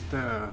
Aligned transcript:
Esta 0.00 0.52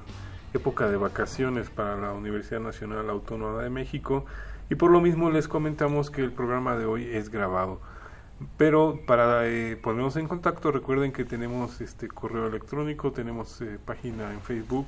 época 0.54 0.88
de 0.88 0.96
vacaciones 0.96 1.70
para 1.70 1.96
la 1.96 2.12
Universidad 2.12 2.60
Nacional 2.60 3.08
Autónoma 3.10 3.62
de 3.62 3.70
México 3.70 4.24
y 4.70 4.74
por 4.74 4.90
lo 4.90 5.00
mismo 5.00 5.30
les 5.30 5.48
comentamos 5.48 6.10
que 6.10 6.22
el 6.22 6.32
programa 6.32 6.76
de 6.76 6.84
hoy 6.84 7.08
es 7.10 7.30
grabado. 7.30 7.80
Pero 8.56 9.00
para 9.06 9.48
eh, 9.48 9.76
ponernos 9.76 10.16
en 10.16 10.28
contacto 10.28 10.70
recuerden 10.70 11.12
que 11.12 11.24
tenemos 11.24 11.80
este 11.80 12.08
correo 12.08 12.46
electrónico, 12.46 13.12
tenemos 13.12 13.60
eh, 13.62 13.78
página 13.84 14.32
en 14.32 14.40
Facebook 14.40 14.86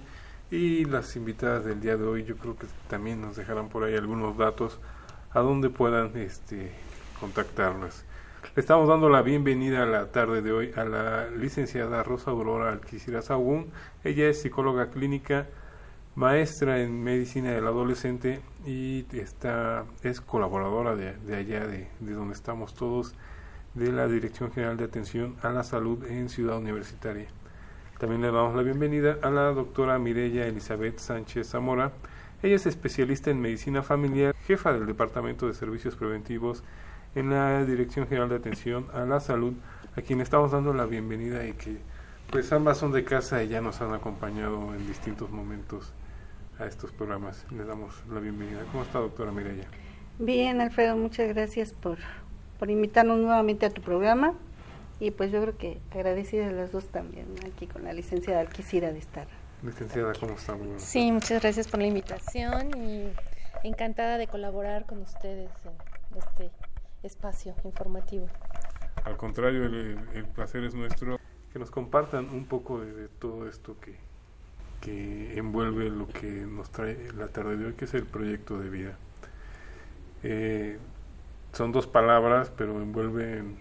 y 0.51 0.85
las 0.85 1.17
invitadas 1.17 1.65
del 1.65 1.81
día 1.81 1.97
de 1.97 2.05
hoy 2.05 2.25
yo 2.25 2.37
creo 2.37 2.57
que 2.57 2.67
también 2.89 3.21
nos 3.21 3.37
dejarán 3.37 3.69
por 3.69 3.85
ahí 3.85 3.97
algunos 3.97 4.37
datos 4.37 4.79
a 5.33 5.41
donde 5.41 5.71
puedan 5.71 6.17
este, 6.17 6.73
contactarlas. 7.19 8.05
Le 8.57 8.63
estamos 8.63 8.89
dando 8.89 9.09
la 9.09 9.23
bienvenida 9.23 9.85
a 9.85 9.87
la 9.87 10.11
tarde 10.11 10.43
de 10.43 10.51
hoy 10.51 10.73
a 10.75 10.83
la 10.83 11.31
licenciada 11.31 12.03
Rosa 12.03 12.33
Aurora 12.33 12.73
Alquicira 12.73 13.23
Sagún. 13.23 13.71
Ella 14.03 14.29
es 14.29 14.43
psicóloga 14.43 14.91
clínica, 14.91 15.47
maestra 16.17 16.81
en 16.81 17.05
medicina 17.05 17.53
del 17.53 17.69
adolescente 17.69 18.41
y 18.67 19.07
está, 19.13 19.85
es 20.03 20.21
colaboradora 20.21 20.97
de, 20.97 21.13
de 21.19 21.37
allá, 21.37 21.65
de, 21.69 21.87
de 22.01 22.13
donde 22.13 22.35
estamos 22.35 22.75
todos, 22.75 23.15
de 23.75 23.93
la 23.93 24.09
Dirección 24.09 24.51
General 24.51 24.77
de 24.77 24.83
Atención 24.83 25.37
a 25.43 25.51
la 25.51 25.63
Salud 25.63 26.05
en 26.07 26.29
Ciudad 26.29 26.59
Universitaria. 26.59 27.29
También 28.01 28.21
le 28.21 28.33
damos 28.33 28.57
la 28.57 28.63
bienvenida 28.63 29.17
a 29.23 29.31
la 29.31 29.53
doctora 29.53 29.97
Mireya 30.01 30.49
Elizabeth 30.49 30.99
Sánchez 30.99 31.51
Zamora. 31.51 31.93
Ella 32.43 32.57
es 32.57 32.67
especialista 32.67 33.31
en 33.31 33.41
medicina 33.41 33.85
familiar, 33.85 34.35
jefa 34.45 34.73
del 34.73 34.87
Departamento 34.87 35.47
de 35.47 35.55
Servicios 35.55 35.95
Preventivos 35.95 36.65
en 37.15 37.31
la 37.31 37.65
Dirección 37.65 38.07
General 38.07 38.29
de 38.29 38.37
Atención 38.37 38.87
a 38.93 39.05
la 39.05 39.21
Salud, 39.21 39.55
a 39.97 40.03
quien 40.03 40.21
estamos 40.21 40.53
dando 40.53 40.73
la 40.73 40.87
bienvenida 40.87 41.47
y 41.47 41.53
que 41.53 41.79
pues 42.31 42.53
ambas 42.53 42.79
son 42.79 42.93
de 42.93 43.05
casa 43.05 43.43
y 43.43 43.49
ya 43.49 43.61
nos 43.61 43.81
han 43.81 43.93
acompañado 43.93 44.75
en 44.75 44.87
distintos 44.87 45.31
momentos 45.31 45.93
a 46.61 46.67
estos 46.67 46.93
programas. 46.93 47.45
Le 47.51 47.65
damos 47.65 47.95
la 48.09 48.21
bienvenida. 48.21 48.61
¿Cómo 48.71 48.85
está, 48.85 49.01
doctora 49.01 49.33
Mireya? 49.33 49.65
Bien, 50.19 50.61
Alfredo, 50.61 50.97
muchas 50.97 51.29
gracias 51.29 51.73
por, 51.73 51.99
por 52.59 52.71
invitarnos 52.71 53.19
nuevamente 53.19 53.67
a 53.67 53.71
tu 53.71 53.83
programa. 53.83 54.35
Y 55.01 55.11
pues 55.11 55.33
yo 55.33 55.41
creo 55.41 55.57
que 55.57 55.81
agradecidas 55.91 56.53
las 56.53 56.73
dos 56.73 56.85
también, 56.89 57.27
aquí 57.51 57.67
con 57.67 57.85
la 57.85 57.93
licenciada 57.95 58.41
Alquicira 58.41 58.93
de 58.93 58.99
estar. 58.99 59.27
Licenciada, 59.63 60.13
¿cómo 60.21 60.35
está? 60.35 60.53
Muy 60.55 60.67
buenas 60.67 60.83
Sí, 60.83 61.11
muchas 61.11 61.41
gracias 61.41 61.67
por 61.69 61.81
la 61.81 61.87
invitación 61.87 62.71
y 62.77 63.09
encantada 63.65 64.19
de 64.19 64.27
colaborar 64.27 64.85
con 64.87 65.01
ustedes 65.01 65.51
en 65.65 66.19
este 66.19 66.51
espacio 67.03 67.55
informativo. 67.65 68.29
Al 69.05 69.17
contrario, 69.17 69.65
el, 69.65 70.09
el 70.15 70.27
placer 70.29 70.65
es 70.65 70.75
nuestro. 70.75 71.19
Que 71.53 71.59
nos 71.59 71.71
compartan 71.71 72.31
un 72.31 72.47
poco 72.47 72.81
de, 72.81 72.93
de 72.93 73.09
todo 73.09 73.49
esto 73.49 73.77
que, 73.81 73.99
que 74.81 75.37
envuelve 75.39 75.91
lo 75.91 76.09
que 76.09 76.27
nos 76.27 76.71
trae 76.71 77.13
la 77.13 77.29
tarde 77.29 77.57
de 77.57 77.67
hoy, 77.67 77.75
que 77.75 77.87
es 77.87 77.95
el 77.95 78.07
proyecto 78.07 78.59
de 78.59 78.71
vida. 78.71 78.99
Eh, 80.23 80.79
son 81.53 81.73
dos 81.73 81.87
palabras, 81.87 82.51
pero 82.57 82.81
envuelven 82.83 83.59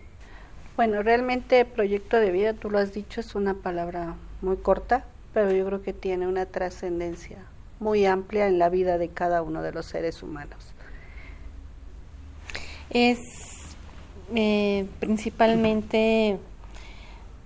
Bueno, 0.76 1.04
realmente 1.04 1.66
proyecto 1.66 2.18
de 2.18 2.32
vida, 2.32 2.54
tú 2.54 2.70
lo 2.70 2.80
has 2.80 2.94
dicho, 2.94 3.20
es 3.20 3.36
una 3.36 3.56
palabra 3.56 4.16
muy 4.42 4.58
corta, 4.58 5.06
pero 5.34 5.52
yo 5.52 5.66
creo 5.66 5.82
que 5.82 5.94
tiene 5.94 6.28
una 6.28 6.46
trascendencia 6.46 7.46
muy 7.80 8.06
amplia 8.06 8.48
en 8.48 8.60
la 8.60 8.70
vida 8.70 8.98
de 8.98 9.10
cada 9.10 9.42
uno 9.42 9.62
de 9.62 9.72
los 9.74 9.86
seres 9.86 10.24
humanos. 10.24 10.74
Es 12.90 13.20
eh, 14.36 14.88
principalmente 15.00 16.38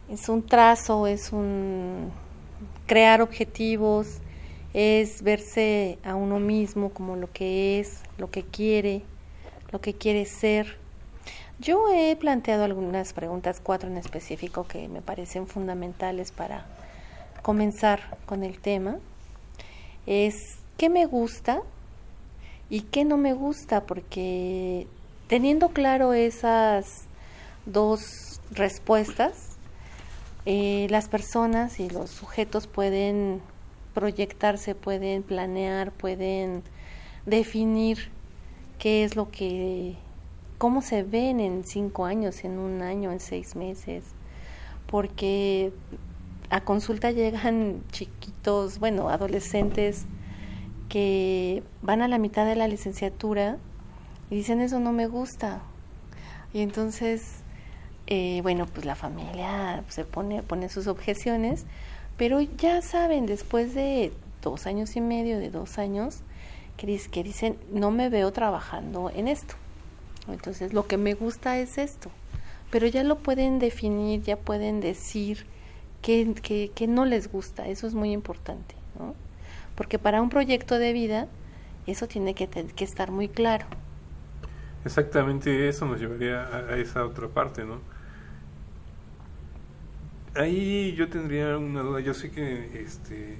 es 0.09 0.27
un 0.27 0.45
trazo, 0.45 1.07
es 1.07 1.31
un 1.31 2.11
crear 2.85 3.21
objetivos, 3.21 4.19
es 4.73 5.21
verse 5.21 5.97
a 6.03 6.15
uno 6.15 6.39
mismo 6.39 6.89
como 6.89 7.15
lo 7.15 7.31
que 7.31 7.79
es, 7.79 8.01
lo 8.17 8.29
que 8.29 8.43
quiere, 8.43 9.03
lo 9.71 9.79
que 9.79 9.93
quiere 9.93 10.25
ser. 10.25 10.77
Yo 11.59 11.87
he 11.89 12.15
planteado 12.17 12.65
algunas 12.65 13.13
preguntas, 13.13 13.61
cuatro 13.63 13.89
en 13.89 13.97
específico, 13.97 14.67
que 14.67 14.89
me 14.89 15.01
parecen 15.01 15.47
fundamentales 15.47 16.31
para 16.31 16.65
comenzar 17.41 18.17
con 18.25 18.43
el 18.43 18.59
tema. 18.59 18.97
Es 20.05 20.57
qué 20.77 20.89
me 20.89 21.05
gusta 21.05 21.61
y 22.69 22.81
qué 22.81 23.05
no 23.05 23.17
me 23.17 23.33
gusta, 23.33 23.85
porque 23.85 24.87
teniendo 25.27 25.69
claro 25.69 26.13
esas 26.13 27.05
dos 27.65 28.41
respuestas, 28.51 29.57
eh, 30.45 30.87
las 30.89 31.07
personas 31.07 31.79
y 31.79 31.89
los 31.89 32.09
sujetos 32.09 32.67
pueden 32.67 33.41
proyectarse, 33.93 34.75
pueden 34.75 35.23
planear, 35.23 35.91
pueden 35.91 36.63
definir 37.25 38.09
qué 38.79 39.03
es 39.03 39.15
lo 39.15 39.31
que, 39.31 39.95
cómo 40.57 40.81
se 40.81 41.03
ven 41.03 41.39
en 41.39 41.63
cinco 41.63 42.05
años, 42.05 42.43
en 42.43 42.59
un 42.59 42.81
año, 42.81 43.11
en 43.11 43.19
seis 43.19 43.55
meses, 43.55 44.03
porque 44.87 45.71
a 46.49 46.61
consulta 46.61 47.11
llegan 47.11 47.83
chiquitos, 47.91 48.79
bueno, 48.79 49.09
adolescentes 49.09 50.05
que 50.89 51.63
van 51.81 52.01
a 52.01 52.07
la 52.07 52.17
mitad 52.17 52.45
de 52.45 52.55
la 52.55 52.67
licenciatura 52.67 53.57
y 54.29 54.35
dicen 54.35 54.61
eso 54.61 54.79
no 54.79 54.91
me 54.93 55.07
gusta. 55.07 55.61
Y 56.53 56.61
entonces 56.61 57.41
eh, 58.07 58.41
bueno, 58.43 58.65
pues 58.67 58.85
la 58.85 58.95
familia 58.95 59.83
se 59.89 60.03
pone, 60.05 60.43
pone 60.43 60.69
sus 60.69 60.87
objeciones, 60.87 61.65
pero 62.17 62.41
ya 62.41 62.81
saben, 62.81 63.25
después 63.25 63.73
de 63.73 64.11
dos 64.41 64.67
años 64.67 64.95
y 64.97 65.01
medio, 65.01 65.39
de 65.39 65.49
dos 65.49 65.77
años, 65.77 66.19
que, 66.77 66.85
dic- 66.87 67.09
que 67.09 67.23
dicen, 67.23 67.57
no 67.71 67.91
me 67.91 68.09
veo 68.09 68.31
trabajando 68.33 69.09
en 69.09 69.27
esto. 69.29 69.55
Entonces, 70.27 70.73
lo 70.73 70.85
que 70.87 70.97
me 70.97 71.13
gusta 71.13 71.57
es 71.59 71.77
esto. 71.77 72.09
Pero 72.71 72.87
ya 72.87 73.03
lo 73.03 73.19
pueden 73.19 73.59
definir, 73.59 74.21
ya 74.23 74.35
pueden 74.37 74.79
decir 74.81 75.45
qué- 76.01 76.71
qué 76.75 76.87
no 76.87 77.05
les 77.05 77.31
gusta. 77.31 77.67
Eso 77.67 77.87
es 77.87 77.93
muy 77.93 78.11
importante, 78.11 78.75
¿no? 78.99 79.15
Porque 79.75 79.97
para 79.97 80.21
un 80.21 80.29
proyecto 80.29 80.77
de 80.77 80.91
vida, 80.93 81.27
eso 81.87 82.07
tiene 82.07 82.33
que, 82.33 82.47
que 82.47 82.83
estar 82.83 83.11
muy 83.11 83.29
claro. 83.29 83.65
Exactamente 84.85 85.67
eso 85.69 85.85
nos 85.85 85.99
llevaría 85.99 86.43
a, 86.43 86.57
a 86.73 86.77
esa 86.77 87.05
otra 87.05 87.27
parte, 87.29 87.63
¿no? 87.65 87.81
ahí 90.35 90.93
yo 90.95 91.09
tendría 91.09 91.57
una 91.57 91.81
duda. 91.81 91.99
Yo 91.99 92.13
sé 92.13 92.31
que 92.31 92.81
este, 92.83 93.37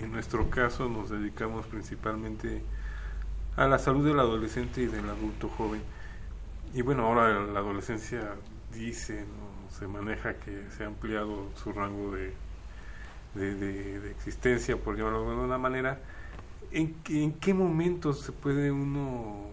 en, 0.00 0.12
nuestro 0.12 0.50
caso 0.50 0.88
nos 0.88 1.10
dedicamos 1.10 1.66
principalmente 1.66 2.62
a 3.56 3.66
la 3.68 3.78
salud 3.78 4.06
del 4.06 4.20
adolescente 4.20 4.82
y 4.82 4.86
del 4.86 5.08
adulto 5.10 5.48
joven. 5.48 5.82
Y 6.74 6.82
bueno, 6.82 7.06
ahora 7.06 7.40
la 7.46 7.60
adolescencia 7.60 8.36
dice, 8.72 9.26
¿no? 9.26 9.70
se 9.70 9.88
maneja 9.88 10.38
que 10.40 10.70
se 10.70 10.84
ha 10.84 10.88
ampliado 10.88 11.52
su 11.56 11.72
rango 11.72 12.12
de, 12.12 12.34
de, 13.34 13.54
de- 13.56 14.10
existencia, 14.10 14.76
por 14.76 14.96
llamarlo 14.96 15.30
de 15.30 15.36
una 15.36 15.58
manera. 15.58 16.00
¿En, 16.70 16.96
¿En 17.08 17.34
qué 17.40 17.54
momentos 17.54 18.22
se 18.22 18.32
puede 18.32 18.70
uno 18.72 19.50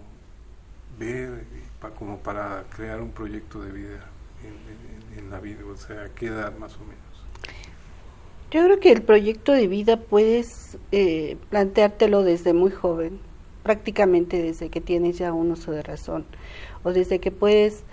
ver 1.00 1.44
pa- 1.82 1.92
como 1.92 2.18
para 2.20 2.64
crear 2.76 3.02
un 3.02 3.12
proyecto 3.12 3.62
de 3.62 3.72
vida 3.72 4.06
en, 4.44 5.20
en- 5.20 5.26
en 5.26 5.32
la 5.32 5.40
vida? 5.40 5.60
O 5.72 5.78
sea, 5.78 6.04
¿a 6.06 6.10
qué 6.10 6.28
edad 6.28 6.56
más 6.58 6.76
o 6.76 6.80
menos? 6.80 6.98
Yo 8.52 8.64
creo 8.64 8.80
que 8.80 8.92
el 8.92 9.02
proyecto 9.02 9.52
de 9.52 9.68
vida 9.68 9.98
puedes 9.98 10.78
eh, 10.92 11.38
planteártelo 11.50 12.24
desde 12.24 12.54
muy 12.54 12.70
joven, 12.72 13.20
prácticamente 13.64 14.42
desde 14.42 14.70
que 14.70 14.80
tienes 14.82 15.18
ya 15.18 15.34
un 15.34 15.52
uso 15.52 15.72
de 15.72 15.82
razón, 15.82 16.26
o 16.84 16.92
desde 16.94 17.20
que 17.20 17.32
puedes 17.32 17.84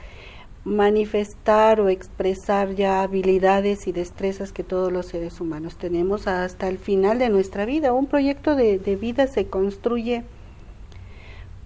manifestar 0.64 1.80
o 1.80 1.88
expresar 1.88 2.74
ya 2.74 3.02
habilidades 3.02 3.86
y 3.86 3.92
destrezas 3.92 4.52
que 4.52 4.62
todos 4.62 4.92
los 4.92 5.06
seres 5.06 5.40
humanos 5.40 5.76
tenemos 5.76 6.26
hasta 6.26 6.68
el 6.68 6.76
final 6.76 7.18
de 7.18 7.30
nuestra 7.30 7.64
vida. 7.64 7.94
Un 7.94 8.06
proyecto 8.06 8.54
de, 8.54 8.78
de 8.78 8.96
vida 8.96 9.26
se 9.26 9.46
construye 9.46 10.24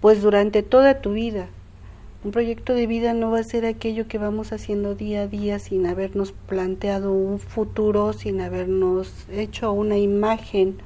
pues 0.01 0.21
durante 0.21 0.63
toda 0.63 1.01
tu 1.01 1.13
vida. 1.13 1.47
Un 2.23 2.31
proyecto 2.31 2.73
de 2.73 2.87
vida 2.87 3.13
no 3.13 3.29
va 3.29 3.39
a 3.39 3.43
ser 3.43 3.65
aquello 3.65 4.07
que 4.07 4.17
vamos 4.17 4.51
haciendo 4.51 4.95
día 4.95 5.21
a 5.21 5.27
día 5.27 5.59
sin 5.59 5.85
habernos 5.85 6.31
planteado 6.31 7.11
un 7.11 7.37
futuro, 7.37 8.13
sin 8.13 8.41
habernos 8.41 9.27
hecho 9.29 9.71
una 9.71 9.97
imagen 9.97 10.77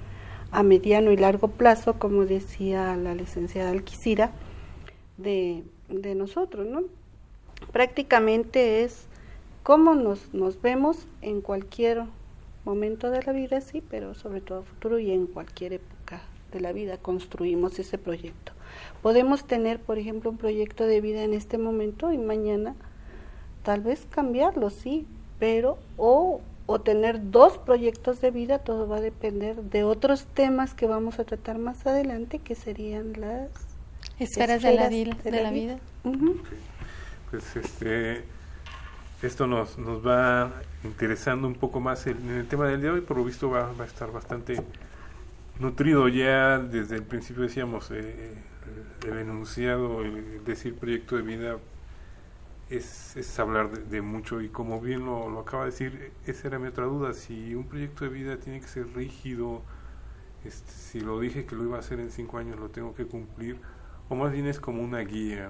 a 0.52 0.64
mediano 0.64 1.12
y 1.12 1.18
largo 1.18 1.48
plazo, 1.48 1.98
como 1.98 2.26
decía 2.26 2.96
la 2.98 3.16
licenciada 3.16 3.70
Alquicira, 3.70 4.32
de, 5.18 5.64
nosotros, 6.16 6.68
¿no? 6.68 6.84
Prácticamente 7.72 8.84
es 8.84 9.06
cómo 9.64 9.96
nos, 9.96 10.34
nos 10.34 10.62
vemos 10.62 11.08
en 11.22 11.42
cualquier 11.42 12.04
momento 12.66 13.12
de 13.12 13.24
la 13.24 13.32
vida, 13.32 13.62
sí, 13.62 13.82
pero 13.90 14.14
sobre 14.14 14.42
todo 14.42 14.64
futuro 14.64 15.00
y 15.00 15.12
en 15.12 15.28
cualquier 15.28 15.74
época 15.74 16.22
de 16.52 16.62
la 16.62 16.72
vida 16.72 16.98
construimos 16.98 17.80
ese 17.80 17.98
proyecto. 17.98 18.54
Podemos 19.02 19.46
tener, 19.46 19.80
por 19.80 19.98
ejemplo, 19.98 20.30
un 20.30 20.38
proyecto 20.38 20.86
de 20.86 21.02
vida 21.02 21.24
en 21.24 21.34
este 21.34 21.58
momento 21.58 22.12
y 22.12 22.18
mañana 22.18 22.76
tal 23.64 23.82
vez 23.82 24.06
cambiarlo, 24.10 24.70
sí, 24.70 25.06
pero 25.40 25.78
o, 25.98 26.42
o 26.66 26.80
tener 26.82 27.32
dos 27.32 27.58
proyectos 27.58 28.20
de 28.22 28.32
vida, 28.32 28.60
todo 28.60 28.88
va 28.88 28.98
a 28.98 29.02
depender 29.02 29.56
de 29.58 29.84
otros 29.84 30.26
temas 30.26 30.74
que 30.74 30.86
vamos 30.88 31.20
a 31.20 31.24
tratar 31.24 31.58
más 31.60 31.86
adelante, 31.86 32.40
que 32.40 32.56
serían 32.56 33.14
las 33.20 33.50
Esferas 34.18 34.62
de 34.62 34.74
la, 34.74 34.90
vida, 34.90 35.16
de 35.24 35.32
la 35.44 35.52
vida. 35.52 35.80
Pues 37.32 37.56
este, 37.56 38.24
esto 39.22 39.48
nos, 39.48 39.78
nos 39.78 40.06
va 40.06 40.52
interesando 40.84 41.48
un 41.48 41.56
poco 41.56 41.80
más 41.80 42.06
el- 42.08 42.18
en 42.18 42.32
el 42.32 42.48
tema 42.48 42.68
del 42.68 42.82
día 42.82 42.90
de 42.92 42.96
hoy, 42.96 43.02
por 43.02 43.18
lo 43.18 43.24
visto 43.24 43.50
va, 43.50 43.72
va 43.80 43.84
a 43.84 43.88
estar 43.88 44.12
bastante 44.12 44.62
nutrido 45.60 46.08
ya 46.08 46.58
desde 46.60 46.96
el 46.96 47.04
principio 47.04 47.44
decíamos 47.44 47.92
eh, 47.92 48.34
el, 49.04 49.10
el 49.12 49.18
enunciado, 49.20 50.02
el 50.02 50.44
decir 50.46 50.76
proyecto 50.76 51.16
de 51.18 51.22
vida 51.24 51.58
es, 52.70 53.16
es 53.18 53.40
hablar 53.40 53.72
de, 53.72 54.02
mucho. 54.02 54.42
Y 54.42 54.50
como 54.50 54.80
bien 54.82 55.06
lo, 55.06 55.30
lo 55.30 55.40
acaba 55.42 55.66
de 55.66 55.72
decir, 55.72 56.12
esa 56.26 56.48
era 56.48 56.60
mi 56.60 56.68
otra 56.68 56.86
duda, 56.86 57.14
si 57.14 57.56
un 57.56 57.66
proyecto 57.66 58.06
de 58.06 58.12
vida 58.12 58.38
tiene 58.38 58.62
que 58.62 58.68
ser 58.68 58.88
rígido, 58.96 59.62
este, 60.46 60.72
si 60.72 61.00
lo 61.02 61.20
dije 61.20 61.46
que 61.46 61.56
lo 61.56 61.64
iba 61.64 61.78
a 61.78 61.80
hacer 61.80 62.00
en 62.00 62.12
cinco 62.12 62.38
años 62.38 62.60
lo 62.60 62.70
tengo 62.70 62.94
que 62.96 63.06
cumplir, 63.06 63.58
o 64.10 64.16
más 64.16 64.32
bien 64.32 64.48
es 64.48 64.60
como 64.60 64.82
una 64.84 65.00
guía, 65.00 65.50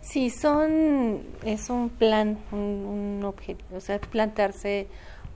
Sí, 0.00 0.30
son, 0.30 1.22
es 1.44 1.68
un 1.68 1.88
plan, 1.90 2.38
un, 2.52 2.58
un 2.60 3.22
obje- 3.24 3.56
o 3.74 3.80
sea, 3.80 4.00
plantearse 4.00 4.86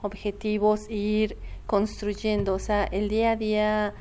objetivos, 0.01 0.89
ir 0.89 1.37
construyendo, 1.67 2.53
o 2.53 2.59
sea, 2.59 2.85
el 2.85 3.09
día 3.09 3.31
a 3.31 3.35
día 3.35 3.93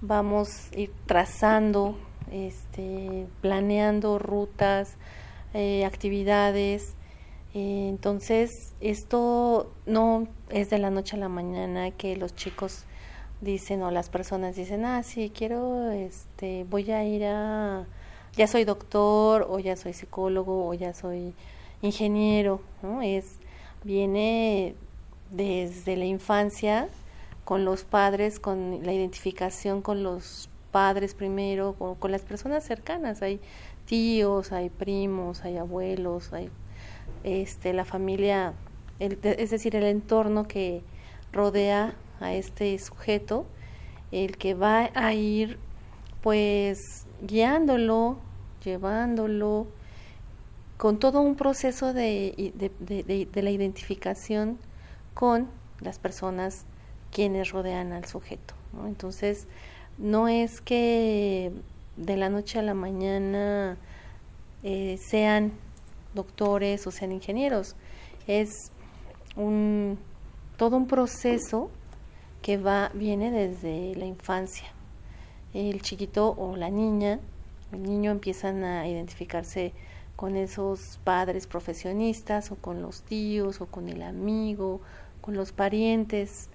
vamos 0.00 0.70
a 0.72 0.78
ir 0.78 0.92
trazando, 1.06 1.96
este, 2.30 3.26
planeando 3.40 4.18
rutas, 4.18 4.96
eh, 5.54 5.84
actividades. 5.84 6.94
Eh, 7.54 7.86
entonces, 7.88 8.74
esto 8.80 9.72
no 9.86 10.28
es 10.50 10.70
de 10.70 10.78
la 10.78 10.90
noche 10.90 11.16
a 11.16 11.18
la 11.18 11.28
mañana 11.28 11.90
que 11.90 12.16
los 12.16 12.34
chicos 12.34 12.84
dicen 13.40 13.82
o 13.82 13.90
las 13.90 14.08
personas 14.08 14.56
dicen, 14.56 14.84
ah, 14.84 15.02
sí, 15.02 15.30
quiero, 15.34 15.90
este, 15.90 16.64
voy 16.64 16.90
a 16.90 17.04
ir 17.04 17.24
a, 17.24 17.86
ya 18.34 18.46
soy 18.46 18.64
doctor 18.64 19.46
o 19.48 19.58
ya 19.58 19.76
soy 19.76 19.92
psicólogo 19.92 20.66
o 20.68 20.74
ya 20.74 20.94
soy 20.94 21.34
ingeniero, 21.82 22.60
¿no? 22.82 23.02
Es, 23.02 23.38
viene 23.84 24.74
desde 25.30 25.96
la 25.96 26.04
infancia 26.04 26.88
con 27.46 27.64
los 27.64 27.84
padres, 27.84 28.40
con 28.40 28.80
la 28.84 28.92
identificación 28.92 29.80
con 29.80 30.02
los 30.02 30.50
padres 30.72 31.14
primero, 31.14 31.74
con, 31.78 31.94
con 31.94 32.10
las 32.12 32.22
personas 32.22 32.64
cercanas, 32.64 33.22
hay 33.22 33.40
tíos, 33.86 34.50
hay 34.52 34.68
primos, 34.68 35.44
hay 35.44 35.56
abuelos, 35.56 36.32
hay 36.34 36.50
este 37.24 37.72
la 37.72 37.84
familia, 37.84 38.52
el- 38.98 39.18
es 39.22 39.50
decir, 39.50 39.76
el 39.76 39.84
entorno 39.84 40.48
que 40.48 40.82
rodea 41.32 41.94
a 42.20 42.34
este 42.34 42.76
sujeto, 42.80 43.46
el 44.10 44.36
que 44.38 44.54
va 44.54 44.90
a 44.94 45.14
ir 45.14 45.58
pues 46.22 47.06
guiándolo, 47.22 48.18
llevándolo, 48.64 49.68
con 50.76 50.98
todo 50.98 51.20
un 51.20 51.36
proceso 51.36 51.92
de, 51.94 52.52
de, 52.54 52.70
de- 52.80 53.26
de- 53.32 53.42
la 53.42 53.50
identificación 53.50 54.58
con 55.14 55.48
las 55.80 56.00
personas 56.00 56.66
quienes 57.16 57.50
rodean 57.50 57.94
al 57.94 58.04
sujeto. 58.04 58.52
Entonces, 58.84 59.48
no 59.96 60.28
es 60.28 60.60
que 60.60 61.50
de 61.96 62.16
la 62.18 62.28
noche 62.28 62.58
a 62.58 62.62
la 62.62 62.74
mañana 62.74 63.78
eh, 64.62 64.98
sean 65.00 65.52
doctores 66.14 66.86
o 66.86 66.90
sean 66.90 67.12
ingenieros, 67.12 67.74
es 68.26 68.70
un, 69.34 69.98
todo 70.58 70.76
un 70.76 70.86
proceso 70.86 71.70
que 72.42 72.58
va, 72.58 72.90
viene 72.92 73.30
desde 73.30 73.94
la 73.94 74.04
infancia. 74.04 74.66
El 75.54 75.80
chiquito 75.80 76.34
o 76.36 76.54
la 76.54 76.68
niña, 76.68 77.18
el 77.72 77.82
niño 77.82 78.10
empiezan 78.10 78.62
a 78.62 78.86
identificarse 78.86 79.72
con 80.16 80.36
esos 80.36 80.98
padres 81.02 81.46
profesionistas 81.46 82.52
o 82.52 82.56
con 82.56 82.82
los 82.82 83.00
tíos 83.04 83.62
o 83.62 83.66
con 83.66 83.88
el 83.88 84.02
amigo, 84.02 84.82
con 85.22 85.34
los 85.34 85.52
parientes, 85.52 86.50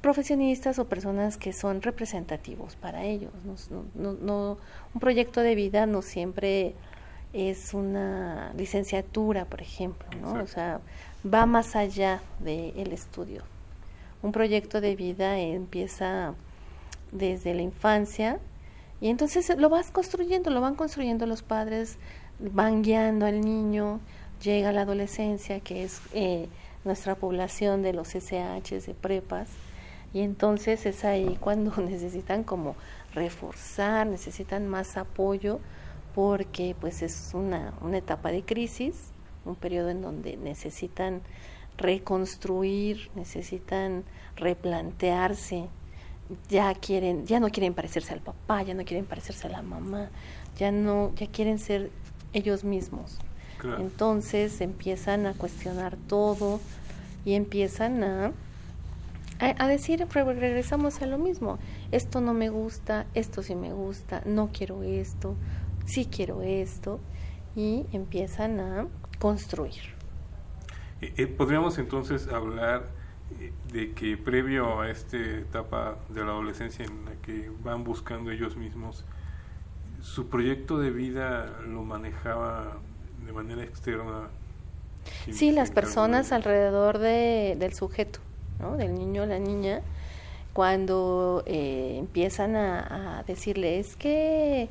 profesionistas 0.00 0.78
o 0.78 0.86
personas 0.86 1.36
que 1.36 1.52
son 1.52 1.82
representativos 1.82 2.76
para 2.76 3.04
ellos. 3.04 3.32
No, 3.44 3.84
no- 3.94 4.12
no- 4.20 4.58
un 4.94 5.00
proyecto 5.00 5.40
de 5.40 5.54
vida 5.54 5.86
no 5.86 6.02
siempre 6.02 6.74
es 7.32 7.74
una 7.74 8.52
licenciatura, 8.56 9.44
por 9.44 9.60
ejemplo, 9.60 10.06
¿no? 10.20 10.42
O 10.42 10.46
sea, 10.46 10.80
va 11.24 11.46
más 11.46 11.74
allá 11.76 12.20
del 12.40 12.92
estudio. 12.92 13.42
Un 14.22 14.32
proyecto 14.32 14.80
de 14.80 14.96
vida 14.96 15.38
empieza 15.38 16.34
desde 17.12 17.54
la 17.54 17.62
infancia 17.62 18.38
y 19.00 19.08
entonces 19.08 19.52
lo 19.56 19.68
vas 19.68 19.90
construyendo, 19.90 20.50
lo 20.50 20.60
van 20.60 20.74
construyendo 20.74 21.26
los 21.26 21.42
padres, 21.42 21.98
van 22.38 22.82
guiando 22.82 23.26
al 23.26 23.40
niño, 23.40 24.00
llega 24.42 24.72
la 24.72 24.82
adolescencia, 24.82 25.60
que 25.60 25.84
es 25.84 26.00
eh, 26.12 26.48
nuestra 26.84 27.14
población 27.14 27.82
de 27.82 27.92
los 27.92 28.08
SHs, 28.14 28.86
de 28.86 28.94
prepas, 28.94 29.48
y 30.12 30.20
entonces 30.20 30.86
es 30.86 31.04
ahí 31.04 31.36
cuando 31.40 31.76
necesitan 31.82 32.44
como 32.44 32.76
reforzar, 33.14 34.06
necesitan 34.06 34.68
más 34.68 34.96
apoyo, 34.96 35.60
porque 36.14 36.76
pues 36.80 37.02
es 37.02 37.30
una, 37.34 37.74
una 37.80 37.98
etapa 37.98 38.30
de 38.30 38.44
crisis, 38.44 39.10
un 39.44 39.56
periodo 39.56 39.90
en 39.90 40.00
donde 40.00 40.36
necesitan 40.36 41.22
reconstruir, 41.76 43.10
necesitan 43.16 44.04
replantearse, 44.36 45.68
ya 46.48 46.72
quieren, 46.74 47.26
ya 47.26 47.40
no 47.40 47.50
quieren 47.50 47.74
parecerse 47.74 48.12
al 48.12 48.20
papá, 48.20 48.62
ya 48.62 48.74
no 48.74 48.84
quieren 48.84 49.06
parecerse 49.06 49.46
a 49.48 49.50
la 49.50 49.62
mamá, 49.62 50.10
ya 50.56 50.72
no, 50.72 51.12
ya 51.16 51.26
quieren 51.26 51.58
ser 51.58 51.90
ellos 52.32 52.64
mismos. 52.64 53.18
Claro. 53.64 53.80
Entonces 53.80 54.60
empiezan 54.60 55.24
a 55.24 55.32
cuestionar 55.32 55.96
todo 56.06 56.60
y 57.24 57.32
empiezan 57.32 58.04
a, 58.04 58.26
a, 59.40 59.64
a 59.64 59.68
decir, 59.68 60.06
re- 60.12 60.34
regresamos 60.34 61.00
a 61.00 61.06
lo 61.06 61.16
mismo, 61.16 61.58
esto 61.90 62.20
no 62.20 62.34
me 62.34 62.50
gusta, 62.50 63.06
esto 63.14 63.42
sí 63.42 63.54
me 63.54 63.72
gusta, 63.72 64.20
no 64.26 64.50
quiero 64.52 64.82
esto, 64.82 65.34
sí 65.86 66.04
quiero 66.04 66.42
esto, 66.42 67.00
y 67.56 67.86
empiezan 67.92 68.60
a 68.60 68.86
construir. 69.18 69.80
Eh, 71.00 71.14
eh, 71.16 71.26
podríamos 71.26 71.78
entonces 71.78 72.28
hablar 72.28 72.90
eh, 73.40 73.50
de 73.72 73.92
que 73.92 74.18
previo 74.18 74.82
a 74.82 74.90
esta 74.90 75.16
etapa 75.16 75.96
de 76.10 76.22
la 76.22 76.32
adolescencia 76.32 76.84
en 76.84 77.06
la 77.06 77.12
que 77.22 77.50
van 77.62 77.82
buscando 77.82 78.30
ellos 78.30 78.58
mismos, 78.58 79.06
su 80.02 80.28
proyecto 80.28 80.78
de 80.78 80.90
vida 80.90 81.60
lo 81.66 81.82
manejaba 81.82 82.76
de 83.26 83.32
manera 83.32 83.62
externa. 83.62 84.28
¿Quién 85.24 85.36
Sí, 85.36 85.50
las 85.52 85.70
personas 85.70 86.30
de- 86.30 86.36
alrededor 86.36 86.98
de, 86.98 87.56
del 87.58 87.74
sujeto, 87.74 88.20
¿no? 88.60 88.76
del 88.76 88.94
niño 88.94 89.22
o 89.22 89.26
la 89.26 89.38
niña, 89.38 89.80
cuando 90.52 91.42
eh, 91.46 91.96
empiezan 91.98 92.56
a, 92.56 93.18
a 93.18 93.22
decirle, 93.24 93.78
es 93.80 93.96
que, 93.96 94.68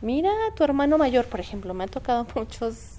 mira, 0.00 0.30
tu 0.56 0.64
hermano 0.64 0.96
mayor, 0.98 1.26
por 1.26 1.40
ejemplo, 1.40 1.74
me 1.74 1.84
ha 1.84 1.88
tocado 1.88 2.26
muchos 2.34 2.98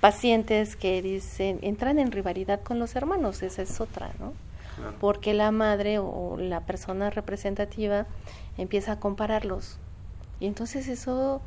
pacientes 0.00 0.76
que 0.76 1.02
dicen, 1.02 1.58
entran 1.62 1.98
en 1.98 2.12
rivalidad 2.12 2.60
con 2.62 2.78
los 2.78 2.96
hermanos, 2.96 3.42
esa 3.42 3.62
es 3.62 3.80
otra, 3.80 4.10
¿no? 4.18 4.32
Claro. 4.76 4.94
Porque 5.00 5.32
la 5.32 5.50
madre 5.52 5.98
o 5.98 6.36
la 6.38 6.60
persona 6.60 7.08
representativa 7.10 8.06
empieza 8.58 8.92
a 8.92 9.00
compararlos. 9.00 9.78
Y 10.38 10.46
entonces 10.46 10.86
eso, 10.88 11.40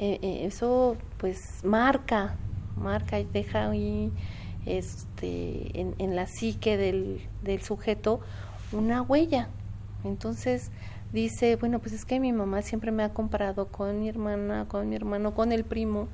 eh, 0.00 0.18
eh, 0.22 0.46
eso 0.46 0.96
pues 1.18 1.62
marca, 1.62 2.34
marca 2.76 3.20
y 3.20 3.24
deja 3.24 3.70
ahí 3.70 4.10
este, 4.64 5.78
en, 5.78 5.94
en 5.98 6.16
la 6.16 6.26
psique 6.26 6.76
del, 6.76 7.20
del 7.42 7.60
sujeto 7.62 8.20
una 8.72 9.02
huella. 9.02 9.48
Entonces 10.02 10.70
dice, 11.12 11.56
bueno, 11.56 11.80
pues 11.80 11.92
es 11.92 12.04
que 12.04 12.18
mi 12.18 12.32
mamá 12.32 12.62
siempre 12.62 12.92
me 12.92 13.02
ha 13.02 13.12
comparado 13.12 13.68
con 13.68 14.00
mi 14.00 14.08
hermana, 14.08 14.66
con 14.68 14.88
mi 14.88 14.96
hermano, 14.96 15.34
con 15.34 15.52
el 15.52 15.64
primo 15.64 16.08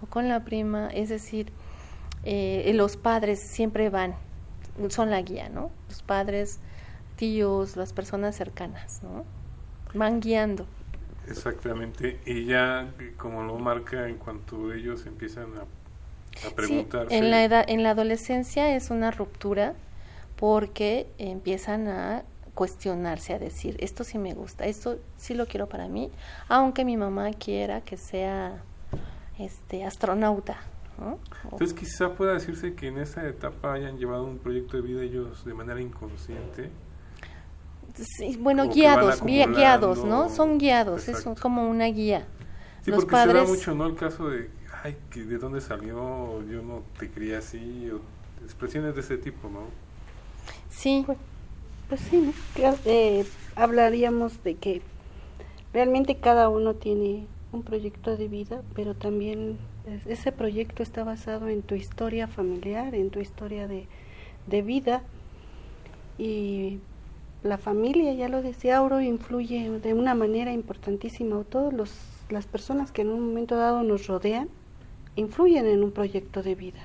o 0.00 0.06
con 0.06 0.28
la 0.28 0.44
prima, 0.44 0.88
es 0.92 1.08
decir, 1.08 1.50
eh, 2.22 2.70
los 2.74 2.96
padres 2.96 3.40
siempre 3.40 3.90
van, 3.90 4.14
son 4.90 5.10
la 5.10 5.20
guía, 5.22 5.48
¿no? 5.48 5.70
Los 5.88 6.02
padres, 6.02 6.60
tíos, 7.16 7.76
las 7.76 7.92
personas 7.92 8.36
cercanas, 8.36 9.02
¿no? 9.02 9.24
Van 9.98 10.20
guiando. 10.20 10.66
Exactamente, 11.28 12.20
y 12.26 12.44
ya 12.44 12.92
como 13.16 13.42
lo 13.42 13.58
marca 13.58 14.08
en 14.08 14.16
cuanto 14.18 14.72
ellos 14.72 15.06
empiezan 15.06 15.46
a, 15.56 15.62
a 16.46 16.50
Sí, 16.54 16.54
preguntarse. 16.54 17.16
en 17.16 17.30
la 17.30 17.44
edad, 17.44 17.64
en 17.68 17.82
la 17.82 17.90
adolescencia 17.90 18.74
es 18.76 18.90
una 18.90 19.10
ruptura 19.10 19.74
porque 20.36 21.06
empiezan 21.18 21.88
a 21.88 22.24
cuestionarse, 22.54 23.34
a 23.34 23.38
decir, 23.38 23.76
esto 23.80 24.04
sí 24.04 24.18
me 24.18 24.34
gusta, 24.34 24.66
esto 24.66 24.98
sí 25.16 25.34
lo 25.34 25.46
quiero 25.46 25.68
para 25.68 25.88
mí, 25.88 26.10
aunque 26.48 26.84
mi 26.84 26.96
mamá 26.96 27.30
quiera 27.32 27.80
que 27.80 27.96
sea 27.96 28.62
este 29.38 29.84
astronauta, 29.84 30.58
Entonces 31.50 31.74
quizá 31.74 32.14
pueda 32.14 32.34
decirse 32.34 32.74
que 32.74 32.86
en 32.88 32.98
esa 32.98 33.26
etapa 33.28 33.72
hayan 33.72 33.98
llevado 33.98 34.24
un 34.24 34.38
proyecto 34.38 34.76
de 34.76 34.82
vida 34.82 35.02
ellos 35.02 35.44
de 35.44 35.54
manera 35.54 35.80
inconsciente. 35.80 36.70
Sí, 37.94 38.36
bueno, 38.40 38.68
guiados, 38.68 39.22
guia- 39.22 39.46
guiados, 39.46 40.04
¿no? 40.04 40.28
Son 40.28 40.58
guiados, 40.58 41.02
es 41.08 41.18
Exacto. 41.20 41.40
como 41.40 41.68
una 41.68 41.86
guía. 41.86 42.26
Sí, 42.82 42.90
Los 42.90 43.00
porque 43.04 43.16
se 43.16 43.22
padres- 43.22 43.42
da 43.42 43.48
mucho, 43.48 43.74
¿no? 43.74 43.86
El 43.86 43.94
caso 43.96 44.28
de, 44.28 44.50
ay, 44.82 44.96
que 45.10 45.20
¿de 45.24 45.38
dónde 45.38 45.60
salió? 45.60 46.42
Yo 46.48 46.62
no 46.62 46.82
te 46.98 47.10
quería 47.10 47.38
así, 47.38 47.90
o 47.90 48.00
expresiones 48.44 48.94
de 48.94 49.00
ese 49.00 49.16
tipo, 49.18 49.48
¿no? 49.48 49.60
Sí, 50.70 51.06
Pues 51.88 52.00
sí, 52.00 52.32
eh, 52.86 53.26
hablaríamos 53.56 54.42
de 54.42 54.54
que 54.56 54.80
realmente 55.74 56.16
cada 56.16 56.48
uno 56.48 56.74
tiene 56.74 57.26
un 57.52 57.62
proyecto 57.62 58.16
de 58.16 58.26
vida, 58.26 58.62
pero 58.74 58.94
también 58.94 59.58
es- 59.86 60.06
ese 60.06 60.32
proyecto 60.32 60.82
está 60.82 61.04
basado 61.04 61.48
en 61.48 61.62
tu 61.62 61.74
historia 61.74 62.26
familiar, 62.26 62.94
en 62.94 63.10
tu 63.10 63.20
historia 63.20 63.68
de, 63.68 63.86
de 64.46 64.62
vida. 64.62 65.02
Y 66.18 66.78
la 67.44 67.58
familia, 67.58 68.12
ya 68.14 68.28
lo 68.28 68.42
decía 68.42 68.78
Auro, 68.78 69.00
influye 69.00 69.70
de 69.70 69.94
una 69.94 70.16
manera 70.16 70.52
importantísima. 70.52 71.36
O 71.36 71.44
todos 71.44 71.72
los 71.72 71.92
las 72.30 72.46
personas 72.46 72.90
que 72.92 73.02
en 73.02 73.10
un 73.10 73.20
momento 73.20 73.56
dado 73.56 73.82
nos 73.82 74.06
rodean 74.06 74.48
influyen 75.16 75.66
en 75.66 75.84
un 75.84 75.92
proyecto 75.92 76.42
de 76.42 76.54
vida. 76.54 76.80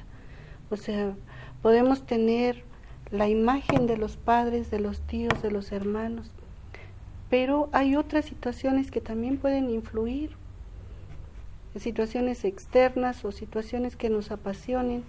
O 0.69 0.77
sea, 0.77 1.15
podemos 1.61 2.05
tener 2.05 2.63
la 3.11 3.27
imagen 3.27 3.87
de 3.87 3.97
los 3.97 4.17
padres, 4.17 4.69
de 4.69 4.79
los 4.79 5.01
tíos, 5.01 5.41
de 5.41 5.51
los 5.51 5.71
hermanos, 5.71 6.31
pero 7.29 7.69
hay 7.71 7.95
otras 7.95 8.25
situaciones 8.25 8.91
que 8.91 9.01
también 9.01 9.37
pueden 9.37 9.69
influir, 9.69 10.31
situaciones 11.75 12.45
externas 12.45 13.23
o 13.25 13.31
situaciones 13.31 13.95
que 13.95 14.09
nos 14.09 14.31
apasionen. 14.31 15.03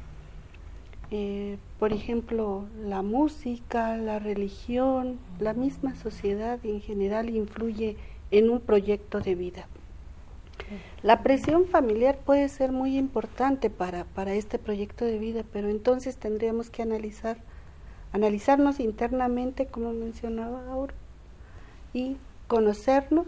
Eh, 1.13 1.59
por 1.81 1.93
ejemplo, 1.93 2.67
la 2.85 3.03
música, 3.03 3.97
la 3.97 4.21
religión, 4.21 5.19
la 5.41 5.55
misma 5.55 5.97
sociedad 5.97 6.59
en 6.65 6.81
general 6.81 7.31
influye 7.31 7.97
en 8.31 8.49
un 8.49 8.61
proyecto 8.61 9.21
de 9.21 9.35
vida. 9.35 9.67
La 11.03 11.23
presión 11.23 11.67
familiar 11.67 12.19
puede 12.19 12.49
ser 12.49 12.71
muy 12.71 12.97
importante 12.97 13.71
para, 13.71 14.05
para 14.05 14.35
este 14.35 14.59
proyecto 14.59 15.05
de 15.05 15.19
vida, 15.19 15.43
pero 15.53 15.69
entonces 15.69 16.17
tendríamos 16.17 16.71
que 16.71 16.83
analizar, 16.83 17.39
analizarnos 18.13 18.79
internamente, 18.79 19.67
como 19.67 19.93
mencionaba 19.93 20.65
ahora, 20.71 20.95
y 21.93 22.19
conocernos 22.47 23.27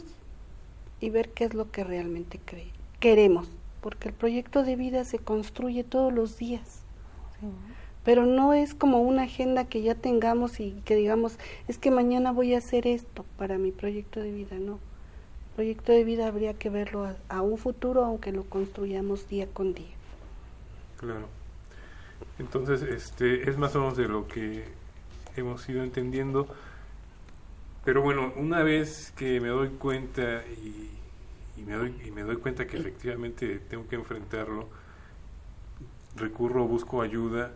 y 1.00 1.10
ver 1.10 1.30
qué 1.30 1.46
es 1.46 1.54
lo 1.54 1.70
que 1.72 1.82
realmente 1.82 2.38
cre- 2.46 2.70
queremos, 3.00 3.48
porque 3.80 4.10
el 4.10 4.14
proyecto 4.14 4.62
de 4.62 4.76
vida 4.76 5.02
se 5.04 5.18
construye 5.18 5.82
todos 5.82 6.12
los 6.12 6.36
días 6.38 6.84
pero 8.04 8.26
no 8.26 8.52
es 8.52 8.74
como 8.74 9.02
una 9.02 9.22
agenda 9.22 9.64
que 9.64 9.82
ya 9.82 9.94
tengamos 9.94 10.60
y 10.60 10.72
que 10.84 10.96
digamos, 10.96 11.38
es 11.68 11.78
que 11.78 11.90
mañana 11.90 12.32
voy 12.32 12.54
a 12.54 12.58
hacer 12.58 12.86
esto 12.86 13.24
para 13.38 13.58
mi 13.58 13.70
proyecto 13.70 14.20
de 14.20 14.32
vida, 14.32 14.56
no. 14.58 14.78
El 15.50 15.54
proyecto 15.56 15.92
de 15.92 16.04
vida 16.04 16.26
habría 16.26 16.54
que 16.54 16.70
verlo 16.70 17.04
a, 17.04 17.16
a 17.28 17.42
un 17.42 17.58
futuro, 17.58 18.04
aunque 18.04 18.32
lo 18.32 18.44
construyamos 18.44 19.28
día 19.28 19.46
con 19.52 19.74
día. 19.74 19.94
Claro. 20.98 21.28
Entonces, 22.38 22.82
este, 22.82 23.48
es 23.48 23.58
más 23.58 23.74
o 23.76 23.80
menos 23.80 23.96
de 23.96 24.08
lo 24.08 24.26
que 24.26 24.64
hemos 25.36 25.68
ido 25.68 25.82
entendiendo. 25.82 26.48
Pero 27.84 28.02
bueno, 28.02 28.32
una 28.36 28.62
vez 28.62 29.12
que 29.16 29.40
me 29.40 29.48
doy 29.48 29.68
cuenta 29.70 30.42
y, 30.46 30.90
y 31.56 31.64
me, 31.64 31.74
doy, 31.74 31.94
y 32.06 32.10
me 32.10 32.22
doy 32.22 32.36
cuenta 32.36 32.66
que 32.66 32.76
efectivamente 32.76 33.58
tengo 33.68 33.86
que 33.88 33.96
enfrentarlo, 33.96 34.68
recurro, 36.16 36.66
busco 36.66 37.02
ayuda. 37.02 37.52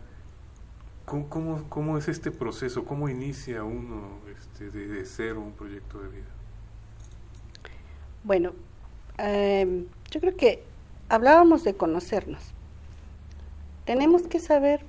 ¿Cómo, 1.07 1.63
cómo, 1.69 1.97
es 1.97 2.09
este 2.09 2.31
proceso? 2.31 2.83
¿Cómo 2.83 3.07
inicia 3.07 3.63
uno 3.63 4.19
este, 4.37 4.69
de, 4.69 4.87
de 4.87 5.05
cero 5.05 5.39
un 5.39 5.53
proyecto 5.53 6.01
de 6.01 6.09
vida? 6.09 6.25
Bueno, 8.25 8.51
eh, 9.17 9.85
yo 10.11 10.19
creo 10.19 10.35
que 10.35 10.63
hablábamos 11.07 11.63
de 11.63 11.75
conocernos. 11.75 12.41
Tenemos 13.85 14.23
que 14.23 14.39
saber, 14.39 14.81